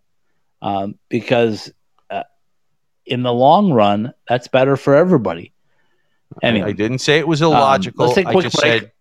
Um, 0.61 0.99
because 1.09 1.71
uh, 2.09 2.23
in 3.05 3.23
the 3.23 3.33
long 3.33 3.71
run, 3.71 4.13
that's 4.27 4.47
better 4.47 4.77
for 4.77 4.95
everybody. 4.95 5.53
Anyway, 6.41 6.69
I 6.69 6.73
didn't 6.73 6.99
say 6.99 7.19
it 7.19 7.27
was 7.27 7.41
illogical. 7.41 8.03
Um, 8.03 8.07
let's 8.07 8.15
take 8.15 8.25
a 8.25 8.29
I 8.29 8.31
quick 8.33 8.43
just 8.43 8.59
break. 8.59 8.81
said 8.81 8.91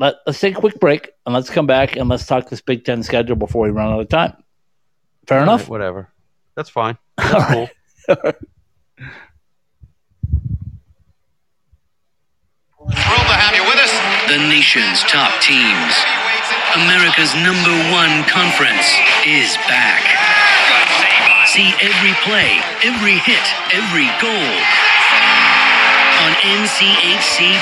Let, 0.00 0.16
let's 0.26 0.40
take 0.40 0.56
a 0.56 0.60
quick 0.60 0.80
break 0.80 1.10
and 1.26 1.34
let's 1.34 1.50
come 1.50 1.66
back 1.66 1.94
and 1.96 2.08
let's 2.08 2.24
talk 2.24 2.48
this 2.48 2.62
Big 2.62 2.86
Ten 2.86 3.02
schedule 3.02 3.36
before 3.36 3.64
we 3.64 3.70
run 3.70 3.92
out 3.92 4.00
of 4.00 4.08
time. 4.08 4.32
Fair 5.26 5.38
all 5.38 5.44
enough. 5.44 5.60
right, 5.62 5.68
whatever. 5.70 6.08
That's 6.56 6.70
fine. 6.70 6.96
All 7.18 7.24
That's 7.28 7.50
right. 7.50 7.68
cool. 8.08 8.14
Thrilled 12.80 13.28
to 13.28 13.36
have 13.36 13.54
you 13.54 13.62
with 13.68 13.76
us. 13.76 13.92
The 14.32 14.40
nation's 14.48 15.04
top 15.04 15.36
teams. 15.44 15.92
America's 16.80 17.36
number 17.44 17.76
one 17.92 18.24
conference 18.24 18.88
is 19.28 19.54
back. 19.68 20.00
See 21.46 21.76
every 21.84 22.16
play, 22.24 22.56
every 22.82 23.20
hit, 23.20 23.44
every 23.76 24.08
goal 24.16 24.56
on 26.24 26.32
NCHC.TV. 26.40 27.60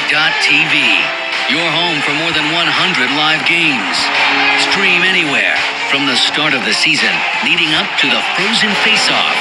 Your 1.48 1.64
home 1.64 1.96
for 2.04 2.12
more 2.12 2.28
than 2.36 2.52
100 2.52 3.08
live 3.16 3.40
games. 3.48 3.96
stream 4.68 5.00
anywhere 5.00 5.56
from 5.88 6.04
the 6.04 6.12
start 6.14 6.52
of 6.52 6.60
the 6.68 6.74
season 6.74 7.08
leading 7.42 7.72
up 7.72 7.88
to 8.04 8.06
the 8.06 8.20
Frozen 8.36 8.68
Face-Off. 8.84 9.32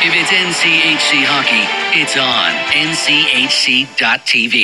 If 0.00 0.16
it's 0.16 0.32
NCHC 0.32 1.28
hockey, 1.28 1.68
it's 1.92 2.16
on 2.16 2.56
nchc.tv. 2.72 4.56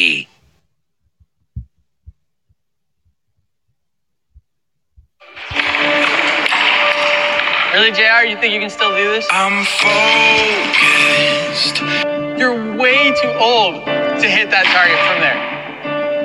Really, 7.74 7.92
JR? 7.92 8.24
You 8.24 8.38
think 8.40 8.54
you 8.54 8.60
can 8.60 8.70
still 8.70 8.96
do 8.96 9.10
this? 9.10 9.28
I'm 9.30 9.66
focused. 9.76 11.82
You're 12.40 12.78
way 12.78 13.12
too 13.20 13.28
old 13.38 13.84
to 13.84 14.26
hit 14.26 14.48
that 14.50 14.64
target 14.72 14.98
from 15.06 15.20
there. 15.20 15.47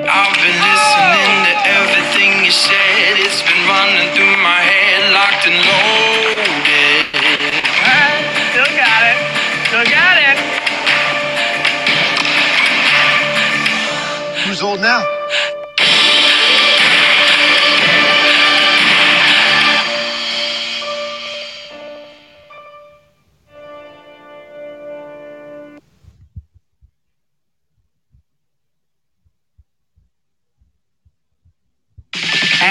I've 0.06 0.36
been 0.36 0.60
listening 0.60 1.48
to 1.48 1.54
everything 1.64 2.44
you 2.44 2.50
said. 2.50 3.16
It's 3.24 3.40
been 3.42 3.64
running 3.66 4.12
through 4.12 4.36
my 4.44 4.60
head, 4.60 5.12
locked 5.16 5.46
and 5.48 5.56
loaded. 5.64 7.08
Alright, 7.80 8.28
still 8.52 8.68
got 8.76 9.02
it. 9.08 9.16
Still 9.68 9.86
got 9.88 10.16
it. 10.20 10.36
Who's 14.44 14.62
old 14.62 14.80
now? 14.80 15.23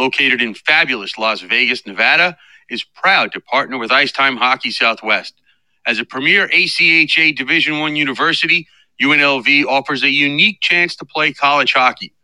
located 0.00 0.42
in 0.42 0.54
fabulous 0.54 1.18
Las 1.18 1.42
Vegas, 1.42 1.86
Nevada, 1.86 2.38
is 2.70 2.84
proud 2.84 3.32
to 3.34 3.40
partner 3.40 3.78
with 3.78 3.92
Ice 3.92 4.12
Time 4.12 4.38
Hockey 4.38 4.72
Southwest. 4.72 5.34
As 5.86 6.00
a 6.00 6.06
premier 6.06 6.48
ACHA 6.48 7.36
Division 7.36 7.74
I 7.76 7.90
university, 7.90 8.68
UNLV 9.02 9.66
offers 9.66 10.04
a 10.04 10.10
unique 10.10 10.60
chance 10.62 10.96
to 10.96 11.06
play 11.06 11.34
college 11.34 11.74
hockey. 11.74 12.14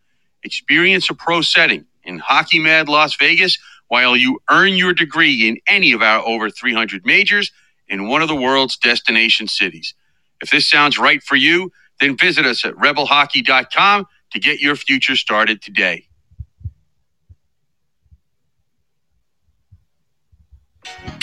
Experience 0.44 1.10
a 1.10 1.14
pro 1.14 1.42
setting 1.42 1.86
in 2.04 2.18
Hockey 2.20 2.60
Mad 2.60 2.88
Las 2.88 3.16
Vegas 3.16 3.58
while 3.88 4.16
you 4.16 4.40
earn 4.50 4.74
your 4.74 4.94
degree 4.94 5.48
in 5.48 5.58
any 5.68 5.92
of 5.92 6.02
our 6.02 6.26
over 6.26 6.50
300 6.50 7.06
majors 7.06 7.52
in 7.88 8.08
one 8.08 8.22
of 8.22 8.28
the 8.28 8.36
world's 8.36 8.78
destination 8.78 9.48
cities. 9.48 9.94
If 10.42 10.50
this 10.50 10.70
sounds 10.70 10.98
right 10.98 11.22
for 11.22 11.36
you, 11.36 11.72
then 12.00 12.18
visit 12.18 12.46
us 12.46 12.64
at 12.64 12.74
rebelhockey.com 12.76 14.06
to 14.32 14.40
get 14.40 14.60
your 14.60 14.76
future 14.76 15.16
started 15.16 15.62
today. 15.62 16.05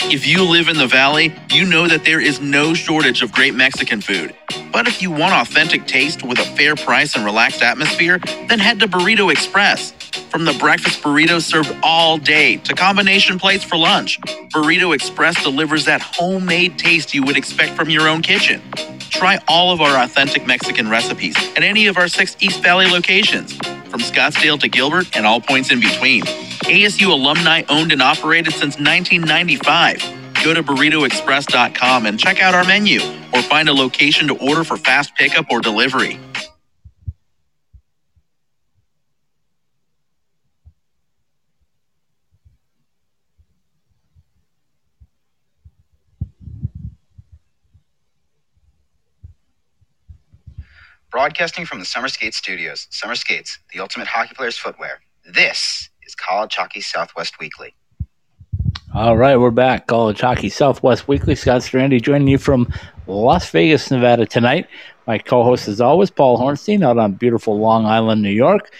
If 0.02 0.26
you 0.26 0.44
live 0.44 0.68
in 0.68 0.76
the 0.76 0.86
valley, 0.86 1.34
you 1.50 1.64
know 1.64 1.88
that 1.88 2.04
there 2.04 2.20
is 2.20 2.40
no 2.40 2.74
shortage 2.74 3.22
of 3.22 3.32
great 3.32 3.54
Mexican 3.54 4.00
food. 4.00 4.34
But 4.72 4.86
if 4.86 5.02
you 5.02 5.10
want 5.10 5.34
authentic 5.34 5.86
taste 5.86 6.22
with 6.22 6.38
a 6.38 6.44
fair 6.44 6.76
price 6.76 7.16
and 7.16 7.24
relaxed 7.24 7.62
atmosphere, 7.62 8.18
then 8.48 8.58
head 8.58 8.80
to 8.80 8.88
Burrito 8.88 9.32
Express. 9.32 9.92
From 10.14 10.44
the 10.44 10.52
breakfast 10.54 11.02
burritos 11.02 11.42
served 11.42 11.74
all 11.82 12.18
day 12.18 12.56
to 12.58 12.74
combination 12.74 13.38
plates 13.38 13.64
for 13.64 13.76
lunch, 13.76 14.20
Burrito 14.52 14.94
Express 14.94 15.42
delivers 15.42 15.84
that 15.86 16.00
homemade 16.00 16.78
taste 16.78 17.14
you 17.14 17.22
would 17.24 17.36
expect 17.36 17.72
from 17.72 17.90
your 17.90 18.08
own 18.08 18.22
kitchen. 18.22 18.62
Try 19.10 19.38
all 19.48 19.72
of 19.72 19.80
our 19.80 20.02
authentic 20.02 20.46
Mexican 20.46 20.90
recipes 20.90 21.36
at 21.56 21.62
any 21.62 21.86
of 21.86 21.96
our 21.96 22.08
six 22.08 22.36
East 22.40 22.62
Valley 22.62 22.86
locations, 22.86 23.56
from 23.88 24.00
Scottsdale 24.00 24.58
to 24.60 24.68
Gilbert 24.68 25.16
and 25.16 25.26
all 25.26 25.40
points 25.40 25.70
in 25.70 25.80
between. 25.80 26.22
ASU 26.64 27.10
alumni 27.10 27.62
owned 27.68 27.92
and 27.92 28.02
operated 28.02 28.52
since 28.52 28.78
1995. 28.78 30.02
Go 30.44 30.54
to 30.54 30.62
burritoexpress.com 30.62 32.06
and 32.06 32.18
check 32.18 32.42
out 32.42 32.54
our 32.54 32.64
menu 32.64 33.00
or 33.32 33.42
find 33.42 33.68
a 33.68 33.72
location 33.72 34.28
to 34.28 34.36
order 34.38 34.64
for 34.64 34.76
fast 34.76 35.14
pickup 35.14 35.46
or 35.50 35.60
delivery. 35.60 36.18
Broadcasting 51.18 51.64
from 51.64 51.78
the 51.78 51.84
Summer 51.84 52.08
Skates 52.08 52.36
Studios, 52.38 52.88
Summer 52.90 53.14
Skates, 53.14 53.60
the 53.72 53.78
ultimate 53.78 54.08
hockey 54.08 54.34
player's 54.34 54.58
footwear. 54.58 54.98
This 55.24 55.88
is 56.04 56.12
College 56.16 56.56
Hockey 56.56 56.80
Southwest 56.80 57.38
Weekly. 57.38 57.72
All 58.92 59.16
right, 59.16 59.36
we're 59.36 59.52
back. 59.52 59.86
College 59.86 60.20
Hockey 60.20 60.48
Southwest 60.48 61.06
Weekly. 61.06 61.36
Scott 61.36 61.60
Strandy 61.60 62.02
joining 62.02 62.26
you 62.26 62.36
from 62.36 62.66
Las 63.06 63.48
Vegas, 63.50 63.92
Nevada 63.92 64.26
tonight. 64.26 64.66
My 65.06 65.18
co-host, 65.18 65.68
as 65.68 65.80
always, 65.80 66.10
Paul 66.10 66.36
Hornstein, 66.36 66.84
out 66.84 66.98
on 66.98 67.12
beautiful 67.12 67.60
Long 67.60 67.86
Island, 67.86 68.20
New 68.20 68.30
York. 68.30 68.74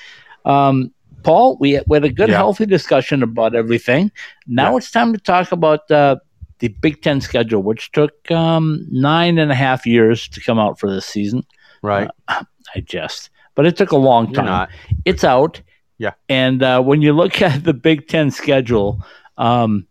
Um, 0.45 0.93
Paul, 1.22 1.57
we, 1.61 1.80
we 1.87 1.95
had 1.99 2.05
a 2.05 2.11
good, 2.11 2.30
Yeah. 2.30 2.35
healthy 2.39 2.66
discussion 2.66 3.22
about 3.22 3.55
everything. 3.55 4.11
Now 4.49 4.72
Yeah. 4.72 4.78
it's 4.78 4.91
time 4.91 5.12
to 5.12 5.20
talk 5.20 5.53
about 5.53 5.89
uh, 5.89 6.16
the 6.59 6.66
Big 6.66 7.01
Ten 7.01 7.20
schedule, 7.20 7.62
which 7.62 7.93
took 7.93 8.28
um, 8.32 8.89
nine 8.91 9.39
and 9.39 9.53
a 9.53 9.55
half 9.55 9.87
years 9.87 10.26
to 10.30 10.41
come 10.41 10.59
out 10.59 10.80
for 10.80 10.91
this 10.93 11.07
season. 11.07 11.47
Right. 11.85 12.11
I 12.28 12.80
jest, 12.85 13.30
but 13.55 13.66
it 13.66 13.76
took 13.76 13.93
a 13.93 13.97
long 13.97 14.32
time. 14.32 14.47
not. 14.47 14.70
It's 15.05 15.22
out. 15.22 15.61
Yeah. 15.99 16.12
And 16.28 16.62
uh, 16.62 16.80
when 16.82 17.03
you 17.03 17.12
look 17.12 17.41
at 17.49 17.62
the 17.62 17.74
Big 17.74 18.09
Ten 18.09 18.30
schedule, 18.30 19.05
um, 19.37 19.87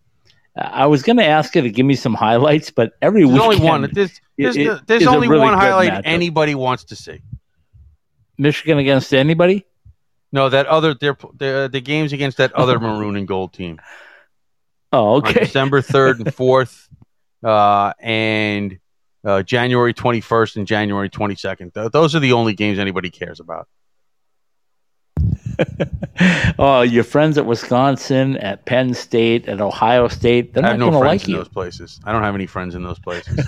I 0.55 0.85
was 0.87 1.01
going 1.03 1.17
to 1.17 1.25
ask 1.25 1.55
you 1.55 1.61
to 1.61 1.69
give 1.69 1.85
me 1.85 1.95
some 1.95 2.13
highlights, 2.13 2.69
but 2.71 2.93
every 3.01 3.25
There's 3.25 3.39
only 3.39 3.55
weekend, 3.57 3.81
one. 3.83 3.91
There's, 3.93 4.19
there's, 4.37 4.57
it- 4.57 4.85
there's 4.87 5.07
only 5.07 5.27
really 5.27 5.41
one 5.45 5.53
highlight 5.53 5.91
matchup. 5.93 6.01
anybody 6.05 6.55
wants 6.55 6.83
to 6.85 6.95
see. 6.95 7.21
Michigan 8.37 8.77
against 8.79 9.13
anybody. 9.13 9.65
No, 10.31 10.49
that 10.49 10.65
other 10.65 10.95
they're, 10.95 11.15
the 11.37 11.69
the 11.71 11.79
games 11.81 12.11
against 12.11 12.37
that 12.37 12.51
other 12.53 12.79
maroon 12.85 13.15
and 13.15 13.27
gold 13.27 13.53
team 13.53 13.79
Oh, 14.91 15.15
on 15.15 15.17
okay. 15.27 15.41
December 15.45 15.81
third 15.81 16.19
and 16.19 16.33
fourth, 16.41 16.89
uh, 17.43 17.93
and 17.99 18.79
uh, 19.23 19.41
January 19.43 19.93
twenty 19.93 20.21
first 20.21 20.57
and 20.57 20.67
January 20.67 21.09
twenty 21.09 21.35
second. 21.35 21.73
Th- 21.73 21.91
those 21.91 22.15
are 22.15 22.19
the 22.19 22.33
only 22.33 22.53
games 22.53 22.79
anybody 22.79 23.09
cares 23.09 23.39
about. 23.39 23.67
oh, 26.59 26.81
your 26.81 27.03
friends 27.03 27.37
at 27.37 27.45
Wisconsin, 27.45 28.37
at 28.37 28.65
Penn 28.65 28.93
State, 28.93 29.47
at 29.47 29.61
Ohio 29.61 30.07
State, 30.07 30.53
they're 30.53 30.63
I 30.63 30.67
not 30.67 30.71
have 30.71 30.79
no 30.79 30.85
going 30.91 30.93
to 30.93 30.99
friends 30.99 31.21
like 31.21 31.27
in 31.27 31.31
you. 31.31 31.37
those 31.37 31.47
places. 31.49 31.99
I 32.03 32.11
don't 32.11 32.23
have 32.23 32.35
any 32.35 32.47
friends 32.47 32.75
in 32.75 32.83
those 32.83 32.99
places. 32.99 33.39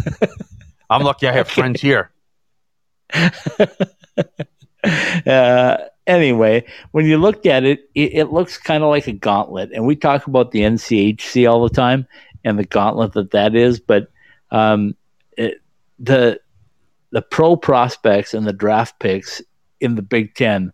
I'm 0.90 1.04
lucky 1.04 1.28
I 1.28 1.32
have 1.32 1.48
Okay. 1.48 1.62
friends 1.62 1.82
here. 1.82 2.12
uh, 5.26 5.78
anyway, 6.08 6.64
when 6.92 7.06
you 7.06 7.18
look 7.18 7.46
at 7.46 7.64
it, 7.64 7.90
it, 7.96 8.14
it 8.14 8.26
looks 8.32 8.58
kind 8.58 8.84
of 8.84 8.90
like 8.90 9.08
a 9.08 9.14
gauntlet. 9.14 9.72
And 9.74 9.86
we 9.86 9.96
talk 9.96 10.28
about 10.28 10.52
the 10.52 10.62
NCHC 10.62 11.50
all 11.52 11.68
the 11.68 11.74
time 11.74 12.08
and 12.44 12.60
the 12.60 12.66
gauntlet 12.66 13.14
that 13.14 13.32
that 13.32 13.56
is. 13.56 13.80
But 13.80 14.10
um, 14.52 14.96
it, 15.38 15.56
the 16.00 16.40
the 17.12 17.22
pro 17.22 17.56
prospects 17.56 18.34
and 18.34 18.46
the 18.46 18.54
draft 18.54 19.00
picks 19.00 19.42
in 19.80 19.96
the 19.96 20.02
Big 20.02 20.36
Ten 20.36 20.74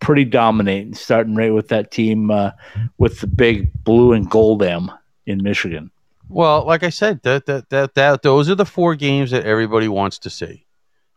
pretty 0.00 0.24
dominating, 0.24 0.94
starting 0.94 1.34
right 1.34 1.52
with 1.52 1.68
that 1.68 1.90
team 1.90 2.30
uh, 2.30 2.50
with 2.98 3.20
the 3.20 3.26
big 3.26 3.70
blue 3.84 4.12
and 4.12 4.28
gold 4.28 4.62
M 4.62 4.90
in 5.26 5.42
Michigan. 5.42 5.90
Well, 6.28 6.64
like 6.64 6.82
I 6.82 6.90
said, 6.90 7.22
that, 7.22 7.46
that 7.46 7.70
that 7.70 7.94
that 7.94 8.22
those 8.22 8.48
are 8.48 8.54
the 8.54 8.66
four 8.66 8.94
games 8.94 9.30
that 9.30 9.44
everybody 9.44 9.88
wants 9.88 10.18
to 10.20 10.30
see. 10.30 10.66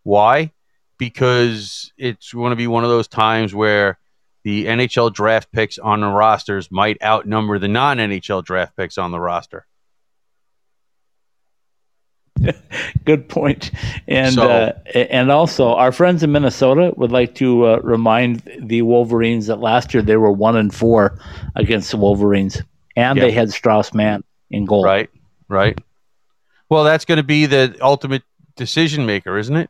Why? 0.04 0.52
Because 0.98 1.92
it's 1.98 2.34
going 2.34 2.52
to 2.52 2.56
be 2.56 2.68
one 2.68 2.84
of 2.84 2.90
those 2.90 3.08
times 3.08 3.54
where 3.54 3.98
the 4.44 4.66
NHL 4.66 5.14
draft 5.14 5.52
picks 5.52 5.78
on 5.78 6.02
the 6.02 6.08
rosters 6.08 6.70
might 6.72 7.02
outnumber 7.04 7.60
the 7.60 7.68
non 7.68 7.98
NHL 7.98 8.44
draft 8.44 8.76
picks 8.76 8.98
on 8.98 9.12
the 9.12 9.20
roster. 9.20 9.66
Good 13.06 13.28
point. 13.30 13.72
And 14.08 14.34
So- 14.36 14.50
uh, 14.50 14.72
and 14.96 15.32
also, 15.32 15.74
our 15.76 15.92
friends 15.92 16.24
in 16.24 16.32
Minnesota 16.32 16.94
would 16.98 17.12
like 17.12 17.36
to 17.36 17.66
uh, 17.68 17.80
remind 17.84 18.42
the 18.60 18.82
Wolverines 18.84 19.48
that 19.48 19.60
last 19.60 19.94
year 19.94 20.04
they 20.04 20.18
were 20.18 20.32
one 20.32 20.56
and 20.56 20.74
four 20.74 21.18
against 21.56 21.92
the 21.92 21.98
Wolverines, 21.98 22.62
and 22.96 23.18
Yeah. 23.18 23.26
they 23.26 23.32
had 23.32 23.52
Strauss 23.52 23.94
Mann 23.94 24.24
in 24.52 24.66
goal. 24.66 24.84
Right, 24.84 25.10
right. 25.48 25.80
Well, 26.70 26.84
that's 26.84 27.06
going 27.06 27.18
to 27.18 27.24
be 27.24 27.46
the 27.46 27.76
ultimate 27.82 28.24
decision 28.56 29.06
maker, 29.06 29.38
isn't 29.38 29.56
it? 29.58 29.70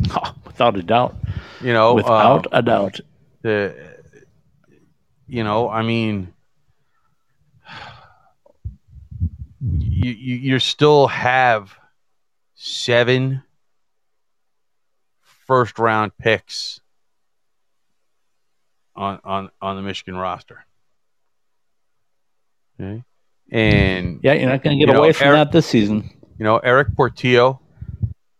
Oh, 0.10 0.32
without 0.46 0.76
a 0.76 0.82
doubt. 0.82 1.16
You 1.60 1.72
know, 1.72 1.94
Without 1.94 2.46
uh, 2.46 2.50
a 2.58 2.62
doubt. 2.62 3.00
the 3.42 3.74
you 5.26 5.44
know 5.44 5.68
i 5.68 5.82
mean 5.82 6.32
you, 9.60 10.10
you 10.12 10.36
you 10.36 10.58
still 10.58 11.08
have 11.08 11.76
seven 12.54 13.42
first 15.46 15.78
round 15.78 16.12
picks 16.18 16.80
on 18.94 19.18
on 19.24 19.50
on 19.60 19.76
the 19.76 19.82
michigan 19.82 20.16
roster 20.16 20.64
okay 22.80 23.02
and 23.50 24.20
Yeah, 24.22 24.34
you're 24.34 24.48
not 24.50 24.62
going 24.62 24.78
to 24.78 24.84
get 24.86 24.92
know, 24.92 24.98
away 24.98 25.12
from 25.12 25.28
Erik- 25.28 25.36
that 25.38 25.52
this 25.52 25.66
season. 25.66 26.10
you 26.38 26.44
know 26.44 26.58
Erik 26.58 26.94
Portillo 26.94 27.60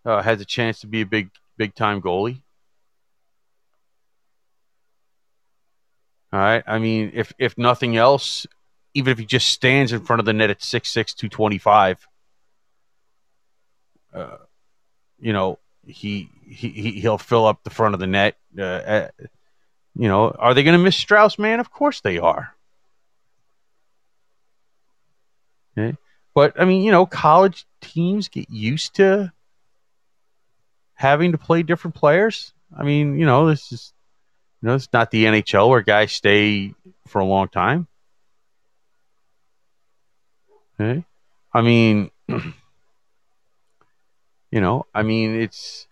uh, 0.05 0.23
has 0.23 0.41
a 0.41 0.45
chance 0.45 0.81
to 0.81 0.87
be 0.87 1.01
a 1.01 1.07
big 1.07 1.31
big 1.57 1.75
time 1.75 2.01
goalie 2.03 2.43
All 6.31 6.39
right. 6.39 6.63
I 6.67 6.79
mean, 6.79 7.11
if 7.15 7.33
if 7.39 7.57
nothing 7.57 7.97
else, 7.97 8.47
even 8.99 9.13
if 9.13 9.19
he 9.19 9.25
just 9.25 9.49
stands 9.49 9.93
in 9.93 10.01
front 10.01 10.21
of 10.21 10.27
the 10.27 10.33
net 10.33 10.51
at 10.51 10.61
6'6", 10.61 11.15
225, 11.15 12.07
uh, 14.15 14.37
you 15.21 15.33
know, 15.33 15.59
he, 15.87 16.29
he 16.45 16.69
he- 16.69 17.01
he'll 17.01 17.19
fill 17.19 17.47
up 17.47 17.63
the 17.65 17.71
front 17.71 17.95
of 17.95 18.01
the 18.01 18.07
net. 18.07 18.37
Uh, 18.59 18.63
uh, 18.63 19.09
you 19.95 20.09
know, 20.09 20.31
are 20.31 20.55
they 20.55 20.63
going 20.63 20.77
to 20.79 20.83
miss 20.83 20.97
Strauss 20.97 21.39
Mann? 21.39 21.61
Of 21.61 21.71
course 21.71 22.01
they 22.01 22.19
are. 22.19 22.55
Okay. 25.77 25.97
But 26.35 26.61
I 26.61 26.65
mean, 26.65 26.83
you 26.83 26.93
know, 26.93 27.07
college 27.07 27.67
teams 27.81 28.29
get 28.29 28.51
used 28.51 28.97
to 28.97 29.33
having 30.95 31.33
to 31.33 31.39
play 31.39 31.63
different 31.63 31.95
players. 31.95 32.53
I 32.77 32.83
mean, 32.83 33.19
you 33.19 33.27
know, 33.27 33.47
this 33.47 33.73
is 33.73 33.93
you 34.61 34.69
know, 34.69 34.75
it's 34.75 34.89
not 34.93 35.11
the 35.11 35.25
NHL 35.25 35.69
where 35.69 35.83
guys 35.83 36.13
stay 36.13 36.75
for 37.07 37.21
a 37.21 37.25
long 37.25 37.49
time. 37.49 37.87
Okay. 40.81 41.05
I 41.53 41.63
mean, 41.63 42.11
you 42.29 42.53
know, 44.53 44.87
I 44.95 45.03
mean, 45.03 45.41
it's, 45.41 45.87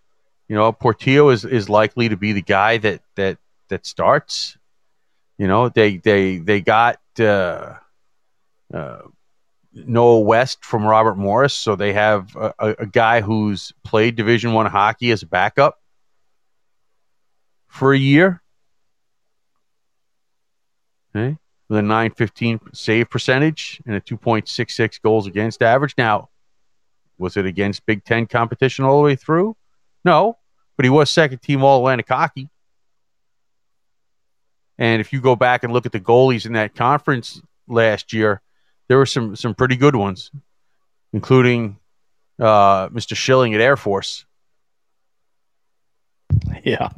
you 0.49 0.55
know, 0.55 0.71
Portillo 0.73 1.31
is, 1.31 1.45
is 1.45 1.69
likely 1.69 2.09
to 2.09 2.17
be 2.17 2.33
the 2.33 2.43
guy 2.43 2.79
that, 2.79 3.01
that, 3.17 3.39
that 3.69 3.85
starts. 3.85 4.57
You 5.39 5.49
know, 5.49 5.69
they, 5.69 5.97
they, 5.97 6.39
they 6.39 6.61
got, 6.61 7.01
uh, 7.19 7.75
uh, 8.73 8.99
Noah 9.73 10.21
West 10.21 10.65
from 10.65 10.87
Robert 10.87 11.19
Morris, 11.19 11.53
so 11.53 11.77
they 11.77 11.93
have 11.93 12.35
a, 12.35 12.55
a, 12.59 12.87
guy 12.87 13.21
who's 13.21 13.73
played 13.85 14.17
Division 14.17 14.55
One 14.55 14.65
hockey 14.65 15.11
as 15.11 15.23
a 15.23 15.27
backup 15.27 15.79
for 17.69 17.93
a 17.93 17.99
year. 17.99 18.43
Okay. 21.15 21.37
With 21.69 21.79
a 21.81 21.83
915 21.83 22.61
save 22.73 23.11
percentage 23.11 23.81
and 23.87 23.97
a 23.97 24.01
2.66 24.01 25.03
goals 25.03 25.27
against 25.27 25.63
average. 25.63 25.95
Now, 25.99 26.29
was 27.19 27.37
it 27.37 27.47
against 27.47 27.85
Big 27.87 28.05
Ten 28.05 28.27
competition 28.27 28.85
all 28.85 28.99
the 28.99 29.05
way 29.05 29.17
through? 29.17 29.57
No, 30.05 30.39
but 30.77 30.85
he 30.85 30.91
was 30.91 31.11
second 31.11 31.39
team 31.39 31.65
All 31.65 31.79
Atlantic 31.79 32.09
hockey. 32.09 32.49
And 34.79 35.01
if 35.01 35.13
you 35.13 35.21
go 35.21 35.35
back 35.35 35.65
and 35.65 35.73
look 35.73 35.87
at 35.87 35.93
the 35.93 36.01
goalies 36.01 36.47
in 36.47 36.53
that 36.53 36.75
conference 36.75 37.41
last 37.67 38.13
year, 38.13 38.43
there 38.89 38.99
were 38.99 39.07
some 39.07 39.35
some 39.35 39.55
pretty 39.55 39.77
good 39.77 39.97
ones, 39.97 40.31
including 41.13 41.79
uh, 42.39 42.89
Mr. 42.89 43.17
Schilling 43.17 43.55
at 43.55 43.61
Air 43.61 43.77
Force. 43.77 44.25
Yeah. 46.63 46.91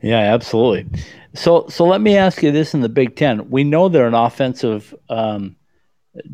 Yeah, 0.00 0.18
absolutely. 0.18 0.86
So 1.34 1.66
so 1.68 1.86
let 1.86 2.00
me 2.00 2.16
ask 2.16 2.42
you 2.42 2.52
this 2.52 2.74
in 2.74 2.80
the 2.80 2.88
Big 2.88 3.16
Ten. 3.16 3.50
We 3.50 3.64
know 3.64 3.88
they're 3.88 4.06
an 4.06 4.14
offensive 4.14 4.94
um, 5.08 5.56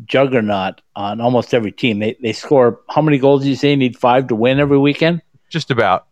juggernaut 0.05 0.81
on 0.95 1.21
almost 1.21 1.53
every 1.53 1.71
team. 1.71 1.99
They 1.99 2.17
they 2.21 2.33
score 2.33 2.81
how 2.89 3.01
many 3.01 3.17
goals 3.17 3.43
do 3.43 3.49
you 3.49 3.55
say 3.55 3.71
you 3.71 3.77
need 3.77 3.97
five 3.97 4.27
to 4.27 4.35
win 4.35 4.59
every 4.59 4.77
weekend? 4.77 5.21
Just 5.49 5.71
about. 5.71 6.07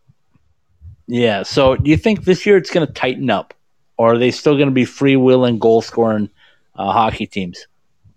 Yeah. 1.06 1.42
So 1.42 1.76
do 1.76 1.90
you 1.90 1.96
think 1.96 2.24
this 2.24 2.46
year 2.46 2.56
it's 2.56 2.70
going 2.70 2.86
to 2.86 2.92
tighten 2.92 3.30
up, 3.30 3.54
or 3.96 4.14
are 4.14 4.18
they 4.18 4.30
still 4.30 4.54
going 4.56 4.68
to 4.68 4.74
be 4.74 4.84
freewheeling 4.84 5.58
goal 5.58 5.82
scoring 5.82 6.30
uh, 6.74 6.92
hockey 6.92 7.26
teams? 7.26 7.66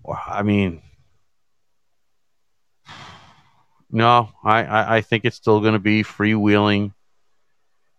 Well, 0.03 0.19
I 0.25 0.41
mean, 0.41 0.81
no, 3.91 4.29
I, 4.43 4.63
I, 4.63 4.95
I 4.97 5.01
think 5.01 5.25
it's 5.25 5.35
still 5.35 5.59
going 5.59 5.73
to 5.73 5.79
be 5.79 6.03
freewheeling, 6.03 6.93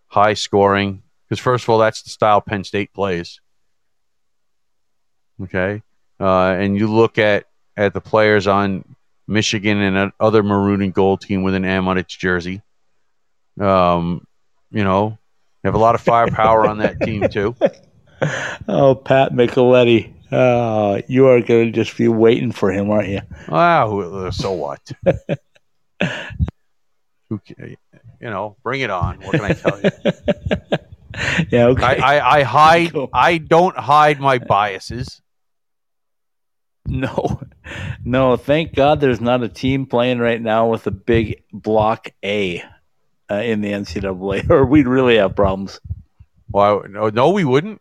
high 0.09 0.35
scoring. 0.35 1.03
Because 1.33 1.41
first 1.41 1.65
of 1.65 1.71
all, 1.71 1.79
that's 1.79 2.03
the 2.03 2.11
style 2.11 2.43
Penn 2.43 2.63
State 2.63 2.93
plays. 2.93 3.41
Okay, 5.43 5.83
uh, 6.21 6.49
and 6.59 6.77
you 6.77 6.93
look 6.93 7.17
at 7.17 7.47
at 7.75 7.95
the 7.95 8.03
players 8.03 8.47
on 8.47 8.85
Michigan 9.27 9.81
and 9.81 10.13
other 10.21 10.43
maroon 10.43 10.83
and 10.83 10.93
gold 10.93 11.23
team 11.23 11.43
with 11.43 11.55
an 11.55 11.65
M 11.65 11.89
on 11.89 11.97
its 11.97 12.15
jersey. 12.15 12.61
Um, 13.59 14.27
you 14.71 14.85
know, 14.85 15.17
they 15.63 15.69
have 15.69 15.75
a 15.75 15.79
lot 15.79 15.95
of 15.95 16.03
firepower 16.03 16.67
on 16.67 16.77
that 16.81 17.01
team 17.01 17.27
too. 17.31 17.57
Oh, 18.69 18.95
Pat 18.95 19.33
Micheletti. 19.33 20.13
Oh, 20.31 21.01
you 21.09 21.27
are 21.29 21.41
going 21.41 21.73
to 21.73 21.73
just 21.73 21.97
be 21.97 22.09
waiting 22.09 22.53
for 22.53 22.71
him, 22.71 22.91
aren't 22.91 23.09
you? 23.09 23.21
Wow, 23.49 24.31
so 24.31 24.53
what? 24.53 24.93
Who, 27.29 27.41
you 27.49 27.77
know, 28.21 28.57
bring 28.63 28.83
it 28.83 28.91
on. 28.91 29.19
What 29.23 29.33
can 29.33 29.41
I 29.41 29.53
tell 29.55 29.81
you? 29.81 29.91
Yeah. 31.51 31.67
Okay. 31.67 31.83
I, 31.85 32.19
I, 32.19 32.39
I 32.39 32.43
hide. 32.43 32.93
Cool. 32.93 33.11
I 33.13 33.39
don't 33.39 33.77
hide 33.77 34.21
my 34.21 34.39
biases. 34.39 35.21
No, 36.87 37.41
no. 38.05 38.37
Thank 38.37 38.75
God 38.75 39.01
there's 39.01 39.21
not 39.21 39.43
a 39.43 39.49
team 39.49 39.87
playing 39.87 40.19
right 40.19 40.41
now 40.41 40.69
with 40.69 40.87
a 40.87 40.91
big 40.91 41.43
block 41.53 42.09
A 42.25 42.63
uh, 43.31 43.35
in 43.37 43.61
the 43.61 43.73
NCAA, 43.73 44.51
or 44.51 44.67
we'd 44.67 44.89
really 44.89 45.17
have 45.17 45.37
problems. 45.37 45.81
Well, 46.51 46.85
no, 46.89 47.09
no, 47.09 47.31
we 47.31 47.45
wouldn't. 47.45 47.81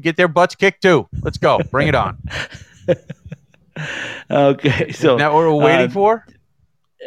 Get 0.00 0.16
their 0.16 0.28
butts 0.28 0.54
kicked 0.56 0.82
too. 0.82 1.08
Let's 1.22 1.38
go. 1.38 1.60
Bring 1.70 1.88
it 1.88 1.94
on. 1.94 2.18
Okay, 4.30 4.92
so 4.92 5.16
that 5.18 5.32
what 5.32 5.38
we're 5.38 5.54
waiting 5.54 5.86
uh, 5.86 5.90
for? 5.90 6.26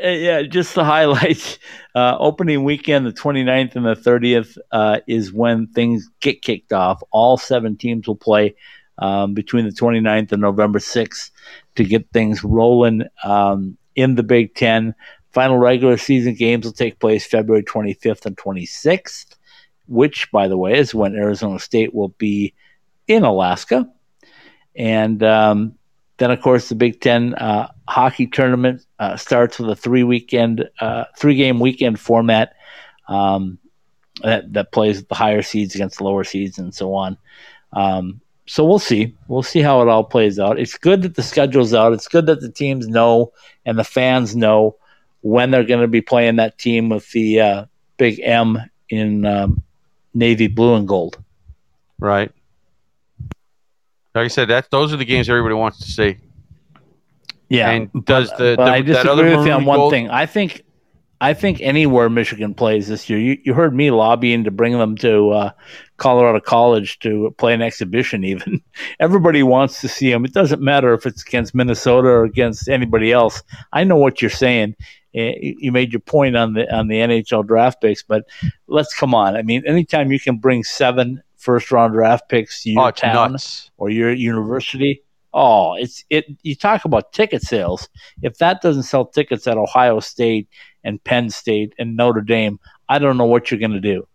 Uh, 0.03 0.09
yeah, 0.09 0.41
just 0.43 0.75
the 0.75 0.83
highlights. 0.85 1.59
Uh, 1.95 2.15
opening 2.19 2.63
weekend, 2.63 3.05
the 3.05 3.13
29th 3.13 3.75
and 3.75 3.85
the 3.85 3.95
30th, 3.95 4.57
uh, 4.71 4.99
is 5.07 5.33
when 5.33 5.67
things 5.67 6.09
get 6.19 6.41
kicked 6.41 6.73
off. 6.73 7.01
All 7.11 7.37
seven 7.37 7.77
teams 7.77 8.07
will 8.07 8.15
play 8.15 8.55
um, 8.99 9.33
between 9.33 9.65
the 9.65 9.71
29th 9.71 10.31
and 10.31 10.41
November 10.41 10.79
6th 10.79 11.31
to 11.75 11.83
get 11.83 12.09
things 12.11 12.43
rolling 12.43 13.03
um, 13.23 13.77
in 13.95 14.15
the 14.15 14.23
Big 14.23 14.55
Ten. 14.55 14.93
Final 15.31 15.57
regular 15.57 15.97
season 15.97 16.33
games 16.33 16.65
will 16.65 16.73
take 16.73 16.99
place 16.99 17.25
February 17.25 17.63
25th 17.63 18.25
and 18.25 18.37
26th, 18.37 19.35
which, 19.87 20.31
by 20.31 20.47
the 20.47 20.57
way, 20.57 20.77
is 20.77 20.95
when 20.95 21.15
Arizona 21.15 21.59
State 21.59 21.93
will 21.93 22.09
be 22.17 22.53
in 23.07 23.23
Alaska. 23.23 23.87
And 24.75 25.21
um, 25.23 25.76
then, 26.17 26.31
of 26.31 26.41
course, 26.41 26.69
the 26.69 26.75
Big 26.75 26.99
Ten 26.99 27.35
uh, 27.35 27.71
hockey 27.87 28.27
tournament 28.27 28.85
uh, 28.99 29.17
starts 29.17 29.59
with 29.59 29.69
a 29.69 29.75
three 29.75 30.03
weekend, 30.03 30.69
uh, 30.79 31.05
three 31.17 31.35
game 31.35 31.59
weekend 31.59 31.99
format 31.99 32.55
um, 33.07 33.59
that 34.23 34.51
that 34.53 34.71
plays 34.71 35.03
the 35.03 35.15
higher 35.15 35.41
seeds 35.41 35.75
against 35.75 35.99
the 35.99 36.03
lower 36.03 36.23
seeds 36.23 36.57
and 36.57 36.73
so 36.73 36.93
on. 36.93 37.17
Um, 37.73 38.21
so 38.47 38.65
we'll 38.65 38.79
see. 38.79 39.15
We'll 39.27 39.43
see 39.43 39.61
how 39.61 39.81
it 39.81 39.89
all 39.89 40.05
plays 40.05 40.39
out. 40.39 40.59
It's 40.59 40.77
good 40.77 41.01
that 41.03 41.15
the 41.15 41.23
schedule's 41.23 41.73
out. 41.73 41.93
It's 41.93 42.07
good 42.07 42.25
that 42.27 42.41
the 42.41 42.51
teams 42.51 42.87
know 42.87 43.33
and 43.65 43.77
the 43.77 43.83
fans 43.83 44.35
know 44.35 44.77
when 45.21 45.51
they're 45.51 45.65
going 45.65 45.81
to 45.81 45.87
be 45.87 46.01
playing 46.01 46.37
that 46.37 46.57
team 46.57 46.89
with 46.89 47.11
the 47.11 47.41
uh, 47.41 47.65
big 47.97 48.19
M 48.21 48.57
in 48.89 49.25
um, 49.25 49.61
navy 50.13 50.47
blue 50.47 50.75
and 50.75 50.87
gold. 50.87 51.21
Right. 51.99 52.31
Like 54.17 54.25
I 54.25 54.27
said, 54.29 54.47
that 54.49 54.69
those 54.71 54.93
are 54.93 54.97
the 54.97 55.05
games 55.05 55.29
everybody 55.29 55.55
wants 55.55 55.79
to 55.79 55.85
see. 55.91 56.17
Yeah, 57.49 57.69
And 57.69 57.89
does 58.05 58.29
the, 58.31 58.55
but 58.57 58.65
the 58.65 58.71
I 58.71 58.81
that 58.81 59.05
other 59.07 59.23
disagree 59.23 59.37
with 59.37 59.45
you 59.47 59.53
on 59.53 59.65
one 59.65 59.77
gold- 59.77 59.91
thing. 59.93 60.09
I 60.09 60.25
think, 60.25 60.63
I 61.21 61.33
think 61.33 61.61
anywhere 61.61 62.09
Michigan 62.09 62.53
plays 62.53 62.87
this 62.89 63.09
year, 63.09 63.17
you, 63.19 63.37
you 63.43 63.53
heard 63.53 63.73
me 63.73 63.89
lobbying 63.89 64.43
to 64.43 64.51
bring 64.51 64.77
them 64.77 64.97
to 64.97 65.29
uh, 65.31 65.51
Colorado 65.95 66.39
College 66.41 66.99
to 66.99 67.33
play 67.37 67.53
an 67.53 67.61
exhibition. 67.61 68.23
Even 68.25 68.61
everybody 68.99 69.43
wants 69.43 69.79
to 69.81 69.87
see 69.87 70.11
them. 70.11 70.25
It 70.25 70.33
doesn't 70.33 70.61
matter 70.61 70.93
if 70.93 71.05
it's 71.05 71.23
against 71.23 71.55
Minnesota 71.55 72.09
or 72.09 72.23
against 72.25 72.67
anybody 72.67 73.11
else. 73.13 73.41
I 73.71 73.83
know 73.85 73.95
what 73.97 74.21
you're 74.21 74.29
saying. 74.29 74.75
Eh, 75.15 75.33
You 75.41 75.55
you 75.59 75.71
made 75.71 75.93
your 75.93 76.01
point 76.01 76.35
on 76.35 76.53
the 76.53 76.71
on 76.75 76.87
the 76.89 76.97
NHL 76.97 77.47
draft 77.47 77.81
picks, 77.81 78.03
but 78.03 78.25
let's 78.67 78.93
come 78.93 79.15
on. 79.15 79.37
I 79.37 79.41
mean, 79.41 79.63
anytime 79.65 80.11
you 80.11 80.19
can 80.19 80.37
bring 80.37 80.63
seven 80.65 81.23
first 81.47 81.71
round 81.71 81.93
draft 81.93 82.27
picks 82.29 82.63
to 82.63 82.69
your 82.71 82.87
Oh, 82.87 82.91
town 82.91 83.31
nuts. 83.31 83.71
or 83.77 83.89
your 83.89 84.11
university. 84.13 85.01
Oh, 85.33 85.75
it's 85.75 86.03
it. 86.09 86.25
You 86.43 86.55
talk 86.55 86.85
about 86.85 87.13
ticket 87.13 87.41
sales. 87.41 87.87
If 88.21 88.37
that 88.39 88.61
doesn't 88.61 88.83
sell 88.83 89.05
tickets 89.05 89.47
at 89.47 89.57
Ohio 89.57 89.99
State 89.99 90.47
and 90.83 91.03
Penn 91.03 91.29
State 91.29 91.73
and 91.79 91.95
Notre 91.95 92.21
Dame, 92.21 92.59
I 92.89 92.99
don't 92.99 93.17
know 93.17 93.25
what 93.33 93.49
you're 93.49 93.59
going 93.59 93.79
to 93.81 93.87
do. 93.93 94.07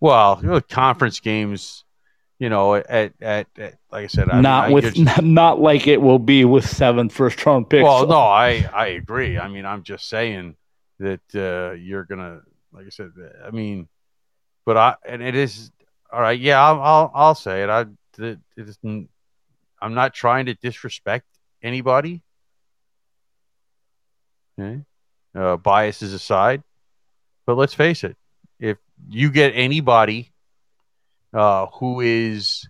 Well, 0.00 0.38
you 0.42 0.48
know, 0.48 0.60
conference 0.60 1.20
games, 1.20 1.84
you 2.38 2.48
know, 2.48 2.74
at 2.76 3.12
at, 3.20 3.46
at 3.56 3.74
like 3.90 4.04
I 4.04 4.06
said, 4.08 4.28
I 4.30 4.34
mean, 4.34 4.42
not 4.42 4.64
I 4.68 4.72
with 4.72 4.94
just- 4.94 5.22
not 5.42 5.60
like 5.60 5.86
it 5.86 6.00
will 6.00 6.18
be 6.18 6.44
with 6.44 6.66
seven 6.68 7.08
first 7.08 7.44
round 7.46 7.68
picks. 7.68 7.82
Well, 7.84 8.06
no, 8.06 8.18
I 8.18 8.68
I 8.72 8.86
agree. 9.00 9.38
I 9.38 9.48
mean, 9.48 9.64
I'm 9.66 9.82
just 9.82 10.08
saying 10.08 10.56
that 11.00 11.20
uh, 11.34 11.74
you're 11.74 12.04
gonna, 12.04 12.40
like 12.72 12.86
I 12.86 12.90
said, 12.90 13.10
I 13.46 13.50
mean, 13.50 13.88
but 14.64 14.76
I 14.76 14.94
and 15.06 15.22
it 15.22 15.34
is 15.34 15.70
all 16.12 16.20
right. 16.20 16.38
Yeah, 16.38 16.60
I'll 16.62 16.80
I'll, 16.80 17.10
I'll 17.14 17.34
say 17.34 17.62
it. 17.62 17.70
I 17.70 17.86
it, 18.18 18.38
isn't. 18.56 19.08
I'm 19.80 19.94
not 19.94 20.14
trying 20.14 20.46
to 20.46 20.54
disrespect 20.54 21.26
anybody. 21.62 22.22
Okay, 24.58 24.82
uh, 25.34 25.56
biases 25.56 26.12
aside, 26.12 26.62
but 27.46 27.56
let's 27.56 27.74
face 27.74 28.04
it: 28.04 28.16
if 28.60 28.78
you 29.08 29.30
get 29.30 29.52
anybody 29.54 30.30
uh, 31.32 31.66
who 31.66 32.00
is, 32.00 32.68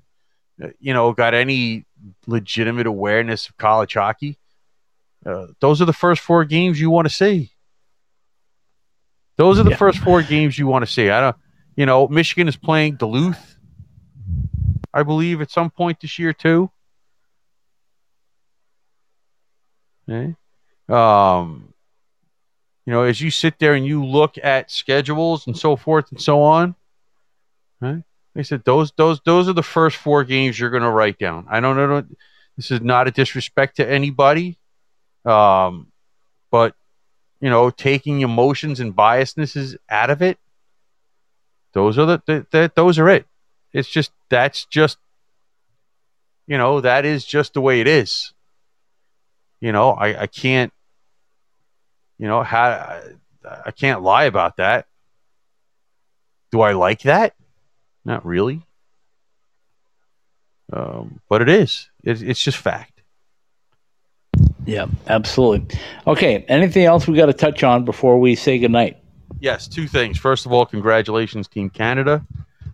uh, 0.62 0.68
you 0.78 0.95
know, 0.95 1.12
got 1.12 1.34
any 1.34 1.84
legitimate 2.26 2.86
awareness 2.86 3.49
of 3.49 3.57
college 3.57 3.95
hockey, 3.95 4.38
uh, 5.26 5.49
those 5.61 5.82
are 5.82 5.86
the 5.86 5.93
first 5.93 6.22
four 6.22 6.45
games 6.45 6.80
you 6.80 6.88
want 6.90 7.09
to 7.09 7.12
see. 7.14 7.51
Those 9.36 9.59
are 9.59 9.64
the 9.64 9.70
Yeah. 9.70 9.76
first 9.76 9.99
four 9.99 10.22
games 10.22 10.59
you 10.59 10.66
want 10.66 10.84
to 10.86 10.90
see. 10.90 11.11
I 11.11 11.20
don't, 11.20 11.36
you 11.77 11.87
know, 11.87 12.09
Michigan 12.09 12.49
is 12.49 12.57
playing 12.57 12.97
Duluth, 12.97 13.57
I 14.93 15.03
believe, 15.03 15.41
at 15.41 15.51
some 15.51 15.70
point 15.70 16.01
this 16.01 16.18
year 16.18 16.33
too. 16.33 16.70
Okay. 20.09 20.35
Um, 20.89 21.73
you 22.85 22.93
know, 22.93 23.05
as 23.05 23.20
you 23.20 23.31
sit 23.31 23.59
there 23.59 23.75
and 23.75 23.87
you 23.87 24.05
look 24.05 24.37
at 24.43 24.70
schedules 24.70 25.47
and 25.47 25.57
so 25.57 25.77
forth 25.77 26.11
and 26.11 26.20
so 26.20 26.43
on, 26.43 26.75
right? 27.81 28.03
They 28.35 28.43
said 28.43 28.64
those 28.64 28.93
those 28.97 29.20
those 29.25 29.49
are 29.49 29.53
the 29.53 29.62
first 29.62 29.97
four 29.97 30.25
games 30.25 30.59
you're 30.59 30.70
going 30.70 30.83
to 30.83 30.91
write 30.91 31.18
down. 31.18 31.47
I 31.51 31.61
don't 31.61 31.77
know. 31.77 32.05
This 32.57 32.70
is 32.70 32.81
not 32.81 33.09
a 33.09 33.11
disrespect 33.11 33.77
to 33.77 33.89
anybody, 33.89 34.59
um, 35.25 35.93
but 36.51 36.75
you 37.41 37.51
know, 37.51 37.70
taking 37.70 38.20
emotions 38.20 38.81
and 38.81 38.95
biasnesses 38.95 39.77
out 39.89 40.11
of 40.11 40.23
it. 40.23 40.39
Those 41.73 41.99
are 41.99 42.07
the, 42.07 42.23
the, 42.27 42.47
the 42.51 42.73
those 42.75 42.99
are 42.99 43.09
it. 43.09 43.27
It's 43.73 43.89
just 43.89 44.12
that's 44.29 44.66
just 44.66 44.99
you 46.47 46.59
know 46.59 46.81
that 46.81 47.05
is 47.05 47.25
just 47.25 47.55
the 47.55 47.61
way 47.61 47.81
it 47.81 47.87
is. 47.87 48.33
You 49.61 49.73
know, 49.73 49.91
I, 49.91 50.23
I 50.23 50.27
can't 50.27 50.73
you 52.18 52.27
know 52.29 52.43
how 52.43 52.64
I, 52.64 53.03
I 53.66 53.70
can't 53.70 54.03
lie 54.03 54.25
about 54.25 54.57
that. 54.59 54.87
Do 56.51 56.61
I 56.61 56.73
like 56.73 57.03
that? 57.03 57.35
Not 58.05 58.27
really. 58.27 58.62
Um, 60.73 61.20
but 61.29 61.43
it 61.43 61.49
is. 61.49 61.89
It, 62.03 62.23
it's 62.23 62.43
just 62.43 62.59
fact. 62.59 63.03
yeah, 64.64 64.87
absolutely. 65.07 65.79
Okay, 66.07 66.45
anything 66.49 66.85
else 66.85 67.07
we 67.07 67.16
got 67.16 67.27
to 67.27 67.33
touch 67.33 67.62
on 67.62 67.85
before 67.85 68.18
we 68.18 68.35
say 68.35 68.59
goodnight? 68.59 69.01
Yes, 69.43 69.66
two 69.66 69.88
things. 69.88 70.18
First 70.18 70.47
of 70.47 70.53
all, 70.53 70.64
congratulations, 70.64 71.49
Team 71.49 71.68
Canada, 71.68 72.24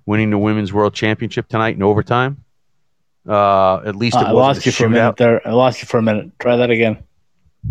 winning 0.05 0.29
the 0.29 0.37
Women's 0.37 0.71
World 0.71 0.93
Championship 0.93 1.49
tonight 1.49 1.75
in 1.77 1.83
overtime. 1.83 2.45
Uh, 3.27 3.77
at 3.87 3.97
least 3.97 4.17
Uh, 4.17 4.21
it 4.21 4.27
I 4.27 4.33
wasn't 4.35 4.37
lost 4.37 4.67
you 4.67 4.73
for 4.73 4.85
a 4.85 4.91
minute 4.91 5.15
shootout. 5.15 5.17
there. 5.17 5.49
I 5.49 5.53
lost 5.53 5.81
you 5.81 5.87
for 5.87 5.97
a 5.97 6.03
minute. 6.03 6.31
Try 6.39 6.57
that 6.57 6.69
again. 6.71 6.99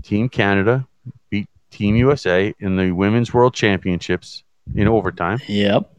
Team 0.02 0.30
Canada 0.30 0.88
beat 1.30 1.48
Team 1.70 1.95
USA 1.95 2.54
in 2.60 2.76
the 2.76 2.91
Women's 2.91 3.32
World 3.34 3.54
Championships 3.54 4.43
in 4.76 4.88
overtime. 4.88 5.39
Yep, 5.48 5.89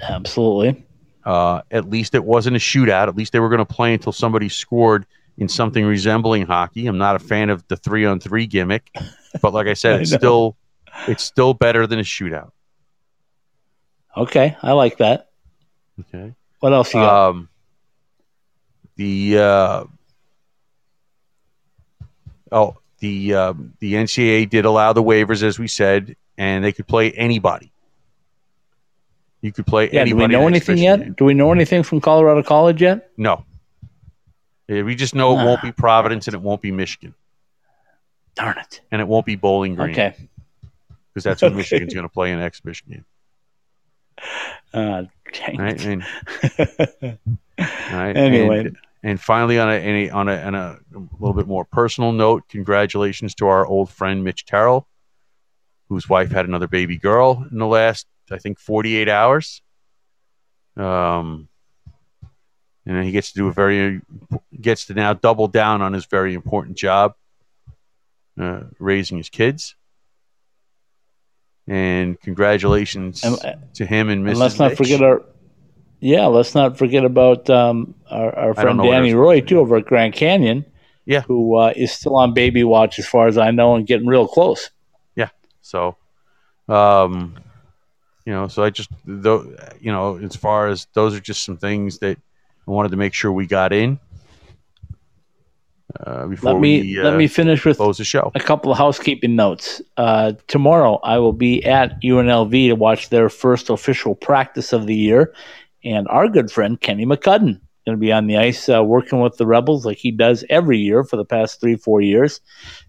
absolutely. 0.00 0.84
Uh, 1.24 1.62
at 1.70 1.88
least 1.88 2.14
it 2.16 2.24
wasn't 2.24 2.56
a 2.56 2.58
shootout. 2.58 3.06
At 3.08 3.16
least 3.16 3.32
they 3.32 3.38
were 3.40 3.48
going 3.48 3.58
to 3.58 3.64
play 3.64 3.94
until 3.94 4.12
somebody 4.12 4.48
scored 4.48 5.06
in 5.36 5.48
something 5.48 5.84
resembling 5.84 6.46
hockey. 6.46 6.88
I'm 6.88 6.98
not 6.98 7.14
a 7.14 7.20
fan 7.20 7.48
of 7.48 7.66
the 7.68 7.76
three 7.76 8.04
on 8.04 8.18
three 8.18 8.46
gimmick, 8.46 8.90
but 9.40 9.54
like 9.54 9.68
I 9.68 9.74
said, 9.74 9.96
I 9.98 10.00
it's 10.00 10.12
still 10.12 10.56
it's 11.06 11.22
still 11.22 11.54
better 11.54 11.86
than 11.86 11.98
a 11.98 12.02
shootout. 12.02 12.50
Okay, 14.16 14.56
I 14.62 14.72
like 14.72 14.98
that. 14.98 15.28
Okay. 16.00 16.34
What 16.60 16.72
else 16.72 16.92
you 16.92 17.00
got? 17.00 17.28
Um, 17.30 17.48
the 18.96 19.38
uh, 19.38 19.84
oh 22.50 22.76
the 23.00 23.34
um, 23.34 23.74
the 23.78 23.94
NCAA 23.94 24.48
did 24.50 24.64
allow 24.64 24.92
the 24.92 25.02
waivers 25.02 25.42
as 25.42 25.58
we 25.58 25.68
said, 25.68 26.16
and 26.36 26.64
they 26.64 26.72
could 26.72 26.86
play 26.86 27.12
anybody. 27.12 27.72
You 29.40 29.52
could 29.52 29.66
play 29.66 29.84
yeah, 29.92 30.04
do 30.04 30.16
we 30.16 30.24
anybody. 30.24 30.32
know 30.32 30.48
anything 30.48 30.78
yet? 30.78 31.00
game. 31.00 31.12
Do 31.16 31.24
we 31.24 31.34
know 31.34 31.52
anything 31.52 31.84
from 31.84 32.00
Colorado 32.00 32.42
College 32.42 32.82
yet? 32.82 33.10
No. 33.16 33.44
Yeah, 34.66 34.82
we 34.82 34.96
just 34.96 35.14
know 35.14 35.32
it 35.38 35.44
won't 35.44 35.60
Ah. 35.60 35.66
be 35.66 35.72
Providence 35.72 36.26
and 36.26 36.34
it 36.34 36.42
won't 36.42 36.60
be 36.60 36.72
Michigan 36.72 37.14
Darn 38.34 38.58
it. 38.58 38.80
and 38.90 39.00
it 39.00 39.06
won't 39.06 39.24
be 39.24 39.36
Bowling 39.36 39.76
Green 39.76 39.90
Okay. 39.92 40.27
Because 41.12 41.24
that's 41.24 41.42
Okay. 41.48 41.54
Michigan's 41.54 41.94
going 41.94 42.06
to 42.06 42.12
play 42.12 42.32
in 42.32 42.38
an 42.38 42.44
exhibition 42.44 42.88
game. 42.90 43.04
Uh, 44.72 45.02
dang 45.32 45.56
Right? 45.56 45.84
And, 45.84 46.04
right? 47.58 48.16
Anyway. 48.16 48.60
And, 48.60 48.76
and 49.02 49.20
finally, 49.20 49.58
on 49.58 49.70
a, 49.70 49.74
any 49.74 50.10
on 50.10 50.28
a, 50.28 50.36
on 50.36 50.54
a 50.54 50.78
little 50.92 51.34
bit 51.34 51.46
more 51.46 51.64
personal 51.64 52.12
note, 52.12 52.48
congratulations 52.48 53.34
to 53.36 53.46
our 53.46 53.64
old 53.64 53.90
friend 53.90 54.24
Mitch 54.24 54.44
Terrell, 54.44 54.88
whose 55.88 56.08
wife 56.08 56.30
had 56.32 56.46
another 56.46 56.66
baby 56.66 56.96
girl 56.96 57.46
in 57.50 57.58
the 57.58 57.66
last, 57.66 58.06
I 58.30 58.38
think, 58.38 58.58
48 58.58 59.08
hours. 59.08 59.62
Um, 60.76 61.48
and 62.86 63.04
he 63.04 63.12
gets 63.12 63.32
to 63.32 63.38
do 63.38 63.48
a 63.48 63.52
very, 63.52 64.00
gets 64.60 64.86
to 64.86 64.94
now 64.94 65.12
double 65.12 65.46
down 65.46 65.82
on 65.82 65.92
his 65.92 66.06
very 66.06 66.34
important 66.34 66.76
job, 66.76 67.14
uh, 68.40 68.62
raising 68.78 69.18
his 69.18 69.28
kids. 69.28 69.76
And 71.68 72.20
congratulations 72.20 73.22
And, 73.22 73.36
uh, 73.44 73.54
to 73.74 73.84
him 73.86 74.08
and 74.08 74.24
Mrs. 74.24 74.30
And 74.30 74.38
let's 74.38 74.58
not 74.58 74.70
Mitch. 74.70 74.78
forget 74.78 75.02
our 75.02 75.22
yeah, 76.00 76.26
let's 76.26 76.54
not 76.54 76.78
forget 76.78 77.04
about 77.04 77.50
um, 77.50 77.94
our, 78.08 78.34
our 78.38 78.54
friend 78.54 78.80
Danny 78.80 79.14
Roy 79.14 79.40
too 79.40 79.58
over 79.58 79.76
at 79.76 79.84
Grand 79.84 80.14
Canyon. 80.14 80.64
Yeah. 81.04 81.22
who 81.22 81.56
uh, 81.56 81.72
is 81.74 81.90
still 81.90 82.16
on 82.16 82.34
baby 82.34 82.64
watch 82.64 82.98
as 82.98 83.06
far 83.08 83.28
as 83.28 83.38
I 83.38 83.50
know 83.50 83.74
and 83.76 83.86
getting 83.86 84.06
real 84.06 84.28
close. 84.28 84.68
Yeah. 85.16 85.30
So, 85.62 85.96
um, 86.68 87.34
you 88.26 88.32
know, 88.34 88.46
so 88.48 88.62
I 88.62 88.68
just, 88.68 88.90
though, 89.06 89.56
you 89.80 89.90
know, 89.90 90.18
as 90.18 90.36
far 90.36 90.68
as 90.68 90.86
those 90.92 91.14
are 91.14 91.20
just 91.20 91.44
some 91.44 91.56
things 91.56 92.00
that 92.00 92.18
I 92.18 92.70
wanted 92.70 92.90
to 92.90 92.98
make 92.98 93.14
sure 93.14 93.32
we 93.32 93.46
got 93.46 93.72
in 93.72 93.98
uh, 96.00 96.26
before 96.26 96.52
Let 96.52 96.60
me 96.60 96.80
we 96.80 97.00
uh, 97.00 97.04
let 97.04 97.16
me 97.16 97.26
finish 97.28 97.64
with 97.64 97.78
close 97.78 97.98
the 97.98 98.04
show. 98.04 98.30
a 98.34 98.40
couple 98.40 98.70
of 98.70 98.78
housekeeping 98.78 99.36
notes. 99.36 99.80
Uh, 99.96 100.32
tomorrow, 100.46 101.00
I 101.02 101.18
will 101.18 101.32
be 101.32 101.64
at 101.64 102.00
UNLV 102.02 102.68
to 102.68 102.74
watch 102.74 103.08
their 103.08 103.28
first 103.28 103.70
official 103.70 104.14
practice 104.14 104.72
of 104.72 104.86
the 104.86 104.94
year, 104.94 105.34
and 105.84 106.06
our 106.08 106.28
good 106.28 106.50
friend 106.50 106.80
Kenny 106.80 107.06
McCudden 107.06 107.60
going 107.88 107.96
to 107.96 108.00
be 108.00 108.12
on 108.12 108.26
the 108.26 108.36
ice 108.36 108.68
uh, 108.68 108.84
working 108.84 109.20
with 109.20 109.38
the 109.38 109.46
Rebels 109.46 109.86
like 109.86 109.96
he 109.96 110.10
does 110.10 110.44
every 110.50 110.78
year 110.78 111.04
for 111.04 111.16
the 111.16 111.24
past 111.24 111.58
three 111.58 111.76
four 111.76 112.02
years. 112.02 112.40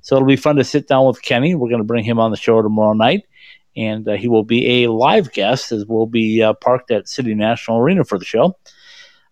So 0.01 0.15
it'll 0.15 0.27
be 0.27 0.35
fun 0.35 0.57
to 0.57 0.63
sit 0.65 0.89
down 0.89 1.07
with 1.07 1.21
Kenny. 1.21 1.55
We're 1.55 1.69
going 1.69 1.81
to 1.81 1.85
bring 1.85 2.03
him 2.03 2.19
on 2.19 2.31
the 2.31 2.37
show 2.37 2.61
tomorrow 2.61 2.93
night. 2.93 3.25
And 3.77 4.05
uh, 4.07 4.13
he 4.13 4.27
will 4.27 4.43
be 4.43 4.83
a 4.83 4.91
live 4.91 5.31
guest 5.31 5.71
as 5.71 5.85
we'll 5.85 6.07
be 6.07 6.43
uh, 6.43 6.53
parked 6.53 6.91
at 6.91 7.07
City 7.07 7.33
National 7.33 7.77
Arena 7.77 8.03
for 8.03 8.19
the 8.19 8.25
show. 8.25 8.57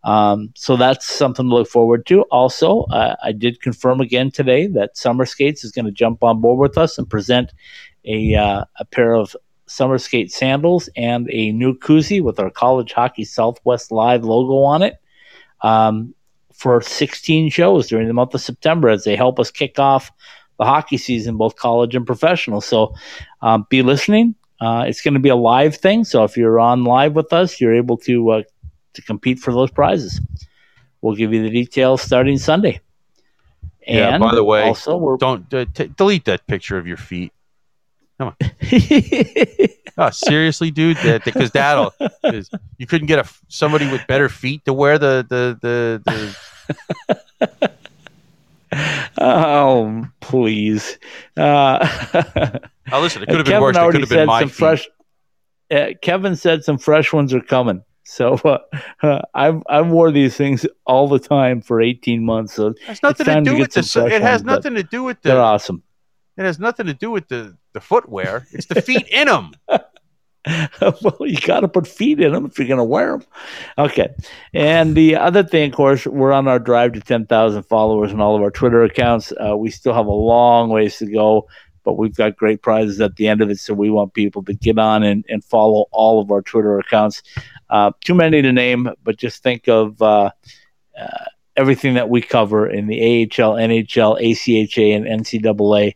Um, 0.07 0.53
so 0.55 0.77
that's 0.77 1.05
something 1.05 1.49
to 1.49 1.53
look 1.53 1.67
forward 1.67 2.05
to. 2.05 2.21
Also, 2.31 2.83
uh, 2.83 3.17
I 3.21 3.33
did 3.33 3.61
confirm 3.61 3.99
again 3.99 4.31
today 4.31 4.67
that 4.67 4.95
Summer 4.95 5.25
Skates 5.25 5.65
is 5.65 5.73
going 5.73 5.83
to 5.83 5.91
jump 5.91 6.23
on 6.23 6.39
board 6.39 6.59
with 6.59 6.77
us 6.77 6.97
and 6.97 7.09
present 7.09 7.51
a 8.05 8.33
uh, 8.35 8.63
a 8.79 8.85
pair 8.85 9.15
of 9.15 9.35
Summer 9.65 9.97
Skate 9.97 10.31
sandals 10.31 10.89
and 10.95 11.29
a 11.29 11.51
new 11.51 11.77
koozie 11.77 12.21
with 12.21 12.39
our 12.39 12.49
College 12.49 12.93
Hockey 12.93 13.25
Southwest 13.25 13.91
Live 13.91 14.23
logo 14.23 14.59
on 14.59 14.81
it 14.81 14.95
um, 15.61 16.15
for 16.53 16.79
16 16.79 17.49
shows 17.49 17.87
during 17.87 18.07
the 18.07 18.13
month 18.13 18.33
of 18.33 18.39
September 18.39 18.87
as 18.87 19.03
they 19.03 19.17
help 19.17 19.41
us 19.41 19.51
kick 19.51 19.77
off 19.77 20.09
the 20.57 20.63
hockey 20.63 20.97
season, 20.97 21.35
both 21.35 21.57
college 21.57 21.95
and 21.95 22.07
professional. 22.07 22.61
So 22.61 22.95
um, 23.41 23.67
be 23.69 23.81
listening. 23.81 24.35
Uh, 24.61 24.85
it's 24.87 25.01
going 25.01 25.13
to 25.13 25.19
be 25.19 25.29
a 25.29 25.35
live 25.35 25.75
thing. 25.75 26.05
So 26.05 26.23
if 26.23 26.37
you're 26.37 26.59
on 26.61 26.85
live 26.85 27.13
with 27.13 27.31
us, 27.33 27.59
you're 27.59 27.75
able 27.75 27.97
to 27.97 28.29
uh, 28.31 28.43
to 28.97 29.01
compete 29.01 29.39
for 29.39 29.53
those 29.53 29.71
prizes. 29.71 30.19
We'll 31.01 31.15
give 31.15 31.33
you 31.33 31.41
the 31.41 31.49
details 31.49 32.01
starting 32.01 32.37
Sunday. 32.37 32.81
And 33.87 33.97
yeah. 33.97 34.17
By 34.17 34.35
the 34.35 34.43
way, 34.43 34.63
also 34.63 34.97
we're 34.97 35.15
don't 35.15 35.51
uh, 35.53 35.65
t- 35.73 35.91
delete 35.95 36.25
that 36.25 36.45
picture 36.47 36.77
of 36.77 36.85
your 36.85 36.97
feet. 36.97 37.31
Come 38.17 38.29
on. 38.29 38.35
oh, 39.97 40.09
seriously, 40.09 40.71
dude? 40.71 40.97
That 40.97 41.23
because 41.23 41.51
that'll 41.51 41.93
cause 42.25 42.49
you 42.77 42.85
couldn't 42.85 43.07
get 43.07 43.19
a 43.19 43.29
somebody 43.47 43.89
with 43.89 44.05
better 44.07 44.27
feet 44.27 44.65
to 44.65 44.73
wear 44.73 44.97
the 44.97 45.25
the 45.29 45.57
the. 45.61 46.35
the... 47.39 47.71
oh, 49.19 50.05
please! 50.19 50.97
Uh, 51.37 51.87
oh, 52.91 52.99
listen, 52.99 53.23
it 53.23 53.27
could 53.29 53.37
have 53.37 53.45
been 53.45 53.61
worse. 53.61 53.77
It 53.77 53.91
could 53.91 54.01
have 54.01 54.09
been 54.09 54.27
my 54.27 54.43
feet. 54.43 54.51
Fresh, 54.51 54.89
uh, 55.71 55.87
Kevin 56.01 56.35
said 56.35 56.65
some 56.65 56.77
fresh 56.77 57.13
ones 57.13 57.33
are 57.33 57.39
coming. 57.39 57.83
So 58.07 58.35
uh, 58.45 58.59
uh, 59.03 59.21
I've 59.33 59.61
I've 59.67 59.87
wore 59.87 60.11
these 60.11 60.35
things 60.35 60.65
all 60.85 61.07
the 61.07 61.19
time 61.19 61.61
for 61.61 61.81
18 61.81 62.23
months. 62.23 62.53
So 62.53 62.67
it 62.67 62.79
has 62.79 63.03
nothing 63.03 63.25
to 63.25 63.41
do 63.41 63.51
to 63.51 63.59
with 63.59 63.73
the. 63.73 64.05
It 64.07 64.21
has 64.21 64.41
ones, 64.41 64.45
nothing 64.45 64.75
to 64.75 64.83
do 64.83 65.03
with 65.03 65.21
the. 65.21 65.29
They're 65.29 65.41
awesome. 65.41 65.83
It 66.37 66.43
has 66.43 66.57
nothing 66.57 66.85
to 66.85 66.93
do 66.93 67.11
with 67.11 67.27
the 67.27 67.57
the 67.73 67.81
footwear. 67.81 68.47
It's 68.51 68.67
the 68.67 68.81
feet 68.81 69.07
in 69.09 69.27
them. 69.27 69.51
well, 70.81 71.17
you 71.19 71.37
got 71.41 71.59
to 71.59 71.67
put 71.67 71.85
feet 71.85 72.21
in 72.21 72.31
them 72.31 72.45
if 72.45 72.57
you're 72.57 72.67
going 72.67 72.77
to 72.77 72.83
wear 72.83 73.17
them. 73.17 73.27
Okay. 73.77 74.07
And 74.53 74.95
the 74.95 75.17
other 75.17 75.43
thing, 75.43 75.71
of 75.71 75.75
course, 75.75 76.07
we're 76.07 76.31
on 76.31 76.47
our 76.47 76.59
drive 76.59 76.93
to 76.93 77.01
10,000 77.01 77.63
followers 77.63 78.13
on 78.13 78.21
all 78.21 78.35
of 78.35 78.41
our 78.41 78.51
Twitter 78.51 78.83
accounts. 78.83 79.33
Uh, 79.33 79.57
we 79.57 79.69
still 79.69 79.93
have 79.93 80.05
a 80.05 80.11
long 80.11 80.69
ways 80.69 80.97
to 80.99 81.05
go, 81.05 81.49
but 81.83 81.97
we've 81.97 82.15
got 82.15 82.37
great 82.37 82.61
prizes 82.61 83.01
at 83.01 83.17
the 83.17 83.27
end 83.27 83.41
of 83.41 83.49
it. 83.49 83.59
So 83.59 83.73
we 83.73 83.89
want 83.89 84.13
people 84.13 84.43
to 84.43 84.53
get 84.53 84.79
on 84.79 85.03
and, 85.03 85.25
and 85.27 85.43
follow 85.43 85.87
all 85.91 86.21
of 86.21 86.31
our 86.31 86.41
Twitter 86.41 86.79
accounts. 86.79 87.23
Uh, 87.69 87.91
too 88.03 88.15
many 88.15 88.41
to 88.41 88.51
name, 88.51 88.89
but 89.03 89.17
just 89.17 89.43
think 89.43 89.67
of 89.67 90.01
uh, 90.01 90.31
uh 90.99 91.25
everything 91.55 91.95
that 91.95 92.09
we 92.09 92.21
cover 92.21 92.69
in 92.69 92.87
the 92.87 92.99
AHL, 93.01 93.55
NHL, 93.55 94.21
ACHA, 94.21 94.95
and 94.95 95.05
NCAA 95.05 95.95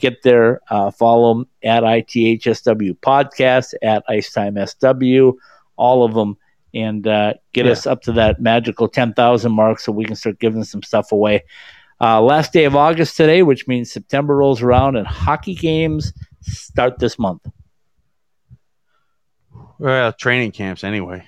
get 0.00 0.22
there, 0.22 0.60
uh, 0.70 0.90
follow 0.90 1.34
them 1.34 1.46
at 1.62 1.82
ITHSW 1.82 2.98
Podcast, 2.98 3.74
at 3.82 4.02
Icetime 4.08 4.56
SW, 4.66 5.38
all 5.76 6.04
of 6.04 6.14
them, 6.14 6.36
and 6.74 7.06
uh, 7.06 7.34
get 7.52 7.66
yeah. 7.66 7.72
us 7.72 7.86
up 7.86 8.02
to 8.02 8.12
that 8.12 8.40
magical 8.40 8.88
10,000 8.88 9.52
mark 9.52 9.78
so 9.78 9.92
we 9.92 10.04
can 10.04 10.16
start 10.16 10.40
giving 10.40 10.64
some 10.64 10.82
stuff 10.82 11.12
away. 11.12 11.44
Uh, 12.00 12.20
last 12.20 12.52
day 12.52 12.64
of 12.64 12.74
August 12.74 13.16
today, 13.16 13.42
which 13.42 13.68
means 13.68 13.92
September 13.92 14.36
rolls 14.36 14.62
around 14.62 14.96
and 14.96 15.06
hockey 15.06 15.54
games 15.54 16.12
start 16.40 16.98
this 16.98 17.18
month. 17.18 17.46
Well, 19.80 20.12
training 20.12 20.52
camps 20.52 20.84
anyway. 20.84 21.24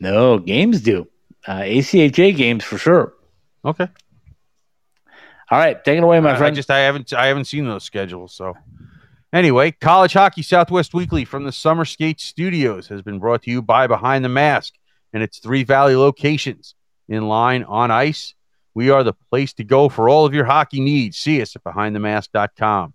No, 0.00 0.40
games 0.40 0.80
do. 0.80 1.06
Uh, 1.46 1.60
ACHA 1.60 2.36
games 2.36 2.64
for 2.64 2.76
sure. 2.76 3.14
Okay. 3.64 3.86
All 5.48 5.58
right, 5.58 5.82
take 5.84 5.96
it 5.96 6.02
away, 6.02 6.18
my 6.18 6.32
I, 6.32 6.36
friend. 6.36 6.52
I 6.52 6.56
just 6.56 6.70
I 6.72 6.80
haven't 6.80 7.12
I 7.12 7.26
haven't 7.26 7.44
seen 7.44 7.66
those 7.66 7.84
schedules. 7.84 8.34
So 8.34 8.56
anyway, 9.32 9.70
College 9.70 10.12
Hockey 10.12 10.42
Southwest 10.42 10.92
Weekly 10.92 11.24
from 11.24 11.44
the 11.44 11.52
Summer 11.52 11.84
Skate 11.84 12.20
Studios 12.20 12.88
has 12.88 13.00
been 13.00 13.20
brought 13.20 13.44
to 13.44 13.50
you 13.52 13.62
by 13.62 13.86
Behind 13.86 14.24
the 14.24 14.28
Mask 14.28 14.74
and 15.12 15.22
its 15.22 15.38
three 15.38 15.62
valley 15.62 15.94
locations 15.94 16.74
in 17.08 17.28
line 17.28 17.62
on 17.62 17.92
ice. 17.92 18.34
We 18.74 18.90
are 18.90 19.04
the 19.04 19.14
place 19.30 19.52
to 19.54 19.64
go 19.64 19.88
for 19.88 20.08
all 20.08 20.26
of 20.26 20.34
your 20.34 20.46
hockey 20.46 20.80
needs. 20.80 21.16
See 21.16 21.40
us 21.40 21.54
at 21.54 21.62
behindthemask.com. 21.62 22.92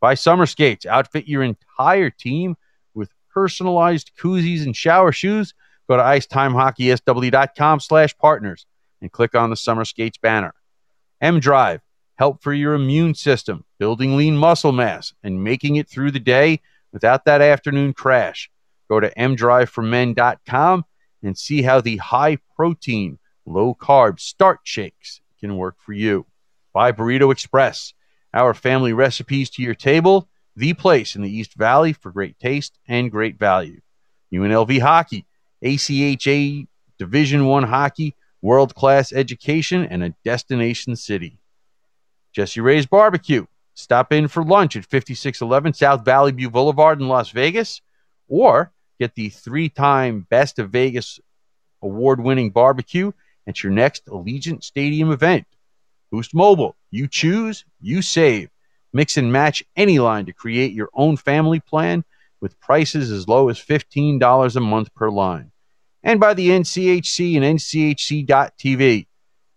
By 0.00 0.14
Summer 0.14 0.46
Skates, 0.46 0.84
outfit 0.84 1.28
your 1.28 1.44
entire 1.44 2.10
team 2.10 2.56
personalized 3.36 4.12
koozies 4.18 4.62
and 4.64 4.74
shower 4.74 5.12
shoes. 5.12 5.52
Go 5.90 5.98
to 5.98 6.02
icetimehockeysw.com 6.02 7.80
slash 7.80 8.16
partners 8.16 8.64
and 9.02 9.12
click 9.12 9.34
on 9.34 9.50
the 9.50 9.56
Summer 9.56 9.84
Skates 9.84 10.16
banner. 10.16 10.54
M 11.20 11.38
Drive, 11.38 11.82
help 12.14 12.42
for 12.42 12.54
your 12.54 12.72
immune 12.72 13.14
system, 13.14 13.66
building 13.78 14.16
lean 14.16 14.38
muscle 14.38 14.72
mass, 14.72 15.12
and 15.22 15.44
making 15.44 15.76
it 15.76 15.86
through 15.86 16.12
the 16.12 16.18
day 16.18 16.60
without 16.92 17.26
that 17.26 17.42
afternoon 17.42 17.92
crash. 17.92 18.50
Go 18.88 19.00
to 19.00 19.12
mdriveformen.com 19.14 20.84
and 21.22 21.36
see 21.36 21.60
how 21.60 21.82
the 21.82 21.98
high 21.98 22.38
protein, 22.56 23.18
low 23.44 23.74
carb 23.74 24.18
start 24.18 24.60
shakes 24.64 25.20
can 25.40 25.58
work 25.58 25.76
for 25.78 25.92
you. 25.92 26.24
By 26.72 26.90
Burrito 26.90 27.30
Express, 27.30 27.92
our 28.32 28.54
family 28.54 28.94
recipes 28.94 29.50
to 29.50 29.62
your 29.62 29.74
table, 29.74 30.26
the 30.56 30.72
place 30.72 31.14
in 31.14 31.22
the 31.22 31.30
East 31.30 31.54
Valley 31.54 31.92
for 31.92 32.10
great 32.10 32.38
taste 32.38 32.78
and 32.88 33.10
great 33.10 33.38
value. 33.38 33.80
UNLV 34.32 34.80
Hockey, 34.80 35.26
ACHA 35.62 36.66
Division 36.98 37.46
One 37.46 37.64
Hockey, 37.64 38.14
world 38.42 38.74
class 38.74 39.12
education, 39.12 39.84
and 39.84 40.02
a 40.02 40.14
destination 40.24 40.96
city. 40.96 41.38
Jessie 42.32 42.60
Rae's 42.60 42.86
Barbecue. 42.86 43.46
Stop 43.74 44.12
in 44.12 44.28
for 44.28 44.42
lunch 44.42 44.76
at 44.76 44.86
5611 44.86 45.74
South 45.74 46.04
Valley 46.04 46.32
View 46.32 46.50
Boulevard 46.50 47.00
in 47.00 47.08
Las 47.08 47.30
Vegas, 47.30 47.82
or 48.28 48.72
get 48.98 49.14
the 49.14 49.28
three 49.28 49.68
time 49.68 50.26
Best 50.30 50.58
of 50.58 50.70
Vegas 50.70 51.20
award 51.82 52.20
winning 52.20 52.50
barbecue 52.50 53.12
at 53.46 53.62
your 53.62 53.72
next 53.72 54.06
Allegiant 54.06 54.64
Stadium 54.64 55.10
event. 55.10 55.46
Boost 56.10 56.34
Mobile. 56.34 56.74
You 56.90 57.06
choose, 57.08 57.64
you 57.80 58.00
save. 58.00 58.48
Mix 58.96 59.16
and 59.16 59.32
match 59.32 59.62
any 59.76 60.00
line 60.00 60.26
to 60.26 60.32
create 60.32 60.72
your 60.72 60.90
own 60.94 61.16
family 61.16 61.60
plan 61.60 62.04
with 62.40 62.58
prices 62.58 63.12
as 63.12 63.28
low 63.28 63.48
as 63.48 63.58
$15 63.58 64.56
a 64.56 64.60
month 64.60 64.94
per 64.94 65.08
line 65.10 65.52
and 66.06 66.20
by 66.20 66.32
the 66.34 66.50
NCHC 66.50 67.34
and 67.34 67.58
NCHC.TV. 67.58 69.08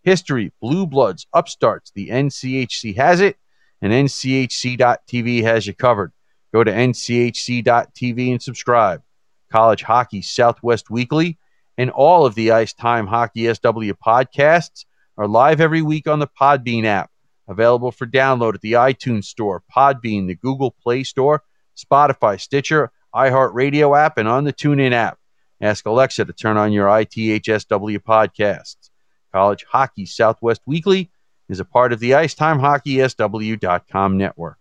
History, 0.01 0.51
Blue 0.59 0.87
Bloods, 0.87 1.27
Upstarts, 1.31 1.91
the 1.93 2.09
NCHC 2.09 2.95
has 2.95 3.21
it, 3.21 3.37
and 3.83 3.93
NCHC.TV 3.93 5.43
has 5.43 5.67
you 5.67 5.75
covered. 5.75 6.11
Go 6.51 6.63
to 6.63 6.71
NCHC.TV 6.71 8.31
and 8.31 8.41
subscribe. 8.41 9.03
College 9.51 9.83
Hockey 9.83 10.23
Southwest 10.23 10.89
Weekly 10.89 11.37
and 11.77 11.91
all 11.91 12.25
of 12.25 12.33
the 12.33 12.51
Ice 12.51 12.73
Time 12.73 13.05
Hockey 13.05 13.53
SW 13.53 13.93
podcasts 14.03 14.85
are 15.19 15.27
live 15.27 15.61
every 15.61 15.83
week 15.83 16.07
on 16.07 16.17
the 16.17 16.27
Podbean 16.27 16.85
app, 16.85 17.11
available 17.49 17.91
for 17.91 18.07
download 18.07 18.55
at 18.55 18.61
the 18.61 18.73
iTunes 18.73 19.25
Store, 19.25 19.61
Podbean, 19.75 20.27
the 20.27 20.35
Google 20.35 20.73
Play 20.81 21.03
Store, 21.03 21.43
Spotify, 21.75 22.39
Stitcher, 22.39 22.91
iHeartRadio 23.13 23.97
app, 23.97 24.17
and 24.17 24.29
on 24.29 24.45
the 24.45 24.53
TuneIn 24.53 24.93
app. 24.93 25.17
Ask 25.59 25.85
Alexa 25.85 26.23
to 26.25 26.33
turn 26.33 26.55
on 26.55 26.71
your 26.71 26.87
ITHSW 26.87 27.99
podcasts. 27.99 28.89
College 29.33 29.65
Hockey 29.69 30.05
Southwest 30.05 30.61
Weekly 30.65 31.11
is 31.49 31.59
a 31.59 31.65
part 31.65 31.91
of 31.91 31.99
the 31.99 32.11
IcetimeHockeySW.com 32.11 34.17
network. 34.17 34.57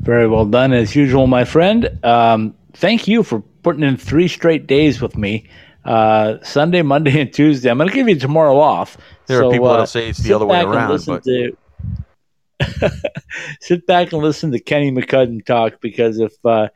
Very 0.00 0.26
well 0.28 0.46
done, 0.46 0.72
as 0.72 0.96
usual, 0.96 1.26
my 1.26 1.44
friend. 1.44 1.98
Um, 2.04 2.54
thank 2.74 3.08
you 3.08 3.22
for 3.22 3.40
putting 3.40 3.82
in 3.82 3.96
three 3.96 4.28
straight 4.28 4.66
days 4.66 5.00
with 5.00 5.16
me. 5.16 5.48
Uh, 5.84 6.42
Sunday, 6.42 6.82
Monday, 6.82 7.20
and 7.20 7.32
Tuesday. 7.32 7.70
I'm 7.70 7.78
going 7.78 7.90
to 7.90 7.94
give 7.94 8.08
you 8.08 8.18
tomorrow 8.18 8.58
off. 8.58 8.96
There 9.26 9.40
so, 9.40 9.48
are 9.48 9.52
people 9.52 9.68
uh, 9.68 9.78
that 9.78 9.88
say 9.88 10.08
it's 10.08 10.20
the 10.20 10.32
other 10.32 10.46
way 10.46 10.62
around. 10.62 11.04
But... 11.04 11.24
To, 11.24 11.56
sit 13.60 13.86
back 13.86 14.12
and 14.12 14.22
listen 14.22 14.50
to 14.52 14.58
Kenny 14.58 14.90
McCudden 14.90 15.44
talk 15.44 15.80
because 15.80 16.18
if 16.18 16.32
uh, 16.44 16.68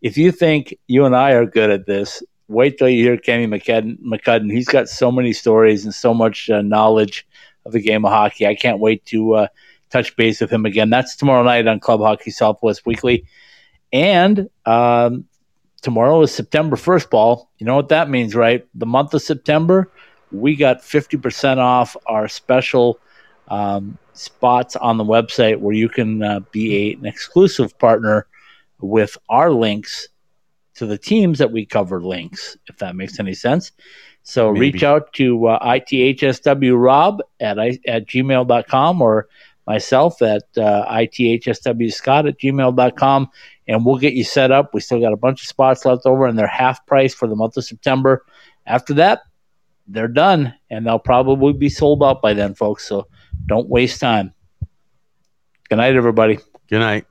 if 0.00 0.16
you 0.16 0.32
think 0.32 0.74
you 0.86 1.04
and 1.04 1.16
I 1.16 1.32
are 1.32 1.46
good 1.46 1.70
at 1.70 1.86
this, 1.86 2.22
wait 2.48 2.78
till 2.78 2.88
you 2.88 3.04
hear 3.04 3.16
Kenny 3.16 3.46
McCudden. 3.46 3.98
McCudden. 4.00 4.52
He's 4.52 4.68
got 4.68 4.88
so 4.88 5.10
many 5.10 5.32
stories 5.32 5.84
and 5.84 5.94
so 5.94 6.14
much 6.14 6.50
uh, 6.50 6.62
knowledge 6.62 7.26
of 7.64 7.72
the 7.72 7.80
game 7.80 8.04
of 8.04 8.12
hockey. 8.12 8.46
I 8.46 8.54
can't 8.54 8.78
wait 8.78 9.04
to 9.06 9.34
uh, 9.34 9.46
touch 9.90 10.16
base 10.16 10.40
with 10.40 10.50
him 10.50 10.66
again. 10.66 10.90
That's 10.90 11.16
tomorrow 11.16 11.42
night 11.42 11.66
on 11.66 11.80
Club 11.80 12.00
Hockey 12.00 12.30
Southwest 12.30 12.84
Weekly. 12.86 13.24
And 13.92 14.48
um, 14.66 15.24
tomorrow 15.84 16.22
is 16.22 16.34
September 16.34 16.76
1st 16.76 17.10
ball. 17.10 17.50
You 17.58 17.66
know 17.66 17.76
what 17.76 17.90
that 17.90 18.10
means, 18.10 18.34
right? 18.34 18.66
The 18.74 18.86
month 18.86 19.14
of 19.14 19.22
September, 19.22 19.90
we 20.32 20.56
got 20.56 20.80
50% 20.80 21.58
off 21.58 21.96
our 22.06 22.26
special 22.26 22.98
um, 23.48 23.98
spots 24.14 24.74
on 24.76 24.96
the 24.96 25.04
website 25.04 25.60
where 25.60 25.74
you 25.74 25.88
can 25.88 26.22
uh, 26.22 26.40
be 26.50 26.74
a, 26.74 26.94
an 26.94 27.06
exclusive 27.06 27.78
partner 27.78 28.26
with 28.80 29.16
our 29.28 29.50
links 29.50 30.08
to 30.76 30.86
the 30.86 30.98
teams 30.98 31.38
that 31.38 31.52
we 31.52 31.66
cover 31.66 32.02
links, 32.02 32.56
if 32.66 32.78
that 32.78 32.96
makes 32.96 33.20
any 33.20 33.34
sense. 33.34 33.70
So 34.22 34.52
Maybe. 34.52 34.72
reach 34.72 34.82
out 34.82 35.12
to 35.14 35.46
uh, 35.48 35.64
ithswrob 35.64 37.18
at, 37.40 37.58
at 37.58 38.08
gmail.com 38.08 39.02
or 39.02 39.28
myself 39.66 40.22
at 40.22 40.44
uh, 40.56 40.86
ithswscott 40.90 42.28
at 42.28 42.38
gmail.com 42.38 43.30
and 43.66 43.84
we'll 43.84 43.98
get 43.98 44.14
you 44.14 44.24
set 44.24 44.50
up. 44.50 44.74
We 44.74 44.80
still 44.80 45.00
got 45.00 45.12
a 45.12 45.16
bunch 45.16 45.42
of 45.42 45.48
spots 45.48 45.84
left 45.84 46.06
over 46.06 46.26
and 46.26 46.38
they're 46.38 46.46
half 46.46 46.84
price 46.86 47.14
for 47.14 47.28
the 47.28 47.36
month 47.36 47.56
of 47.56 47.64
September. 47.64 48.24
After 48.66 48.94
that, 48.94 49.20
they're 49.86 50.08
done 50.08 50.54
and 50.70 50.86
they'll 50.86 50.98
probably 50.98 51.52
be 51.52 51.68
sold 51.68 52.02
out 52.02 52.22
by 52.22 52.34
then, 52.34 52.54
folks. 52.54 52.86
So 52.86 53.06
Don't 53.46 53.68
waste 53.68 54.00
time. 54.00 54.32
Good 55.68 55.76
night, 55.76 55.96
everybody. 55.96 56.38
Good 56.68 56.80
night. 56.80 57.06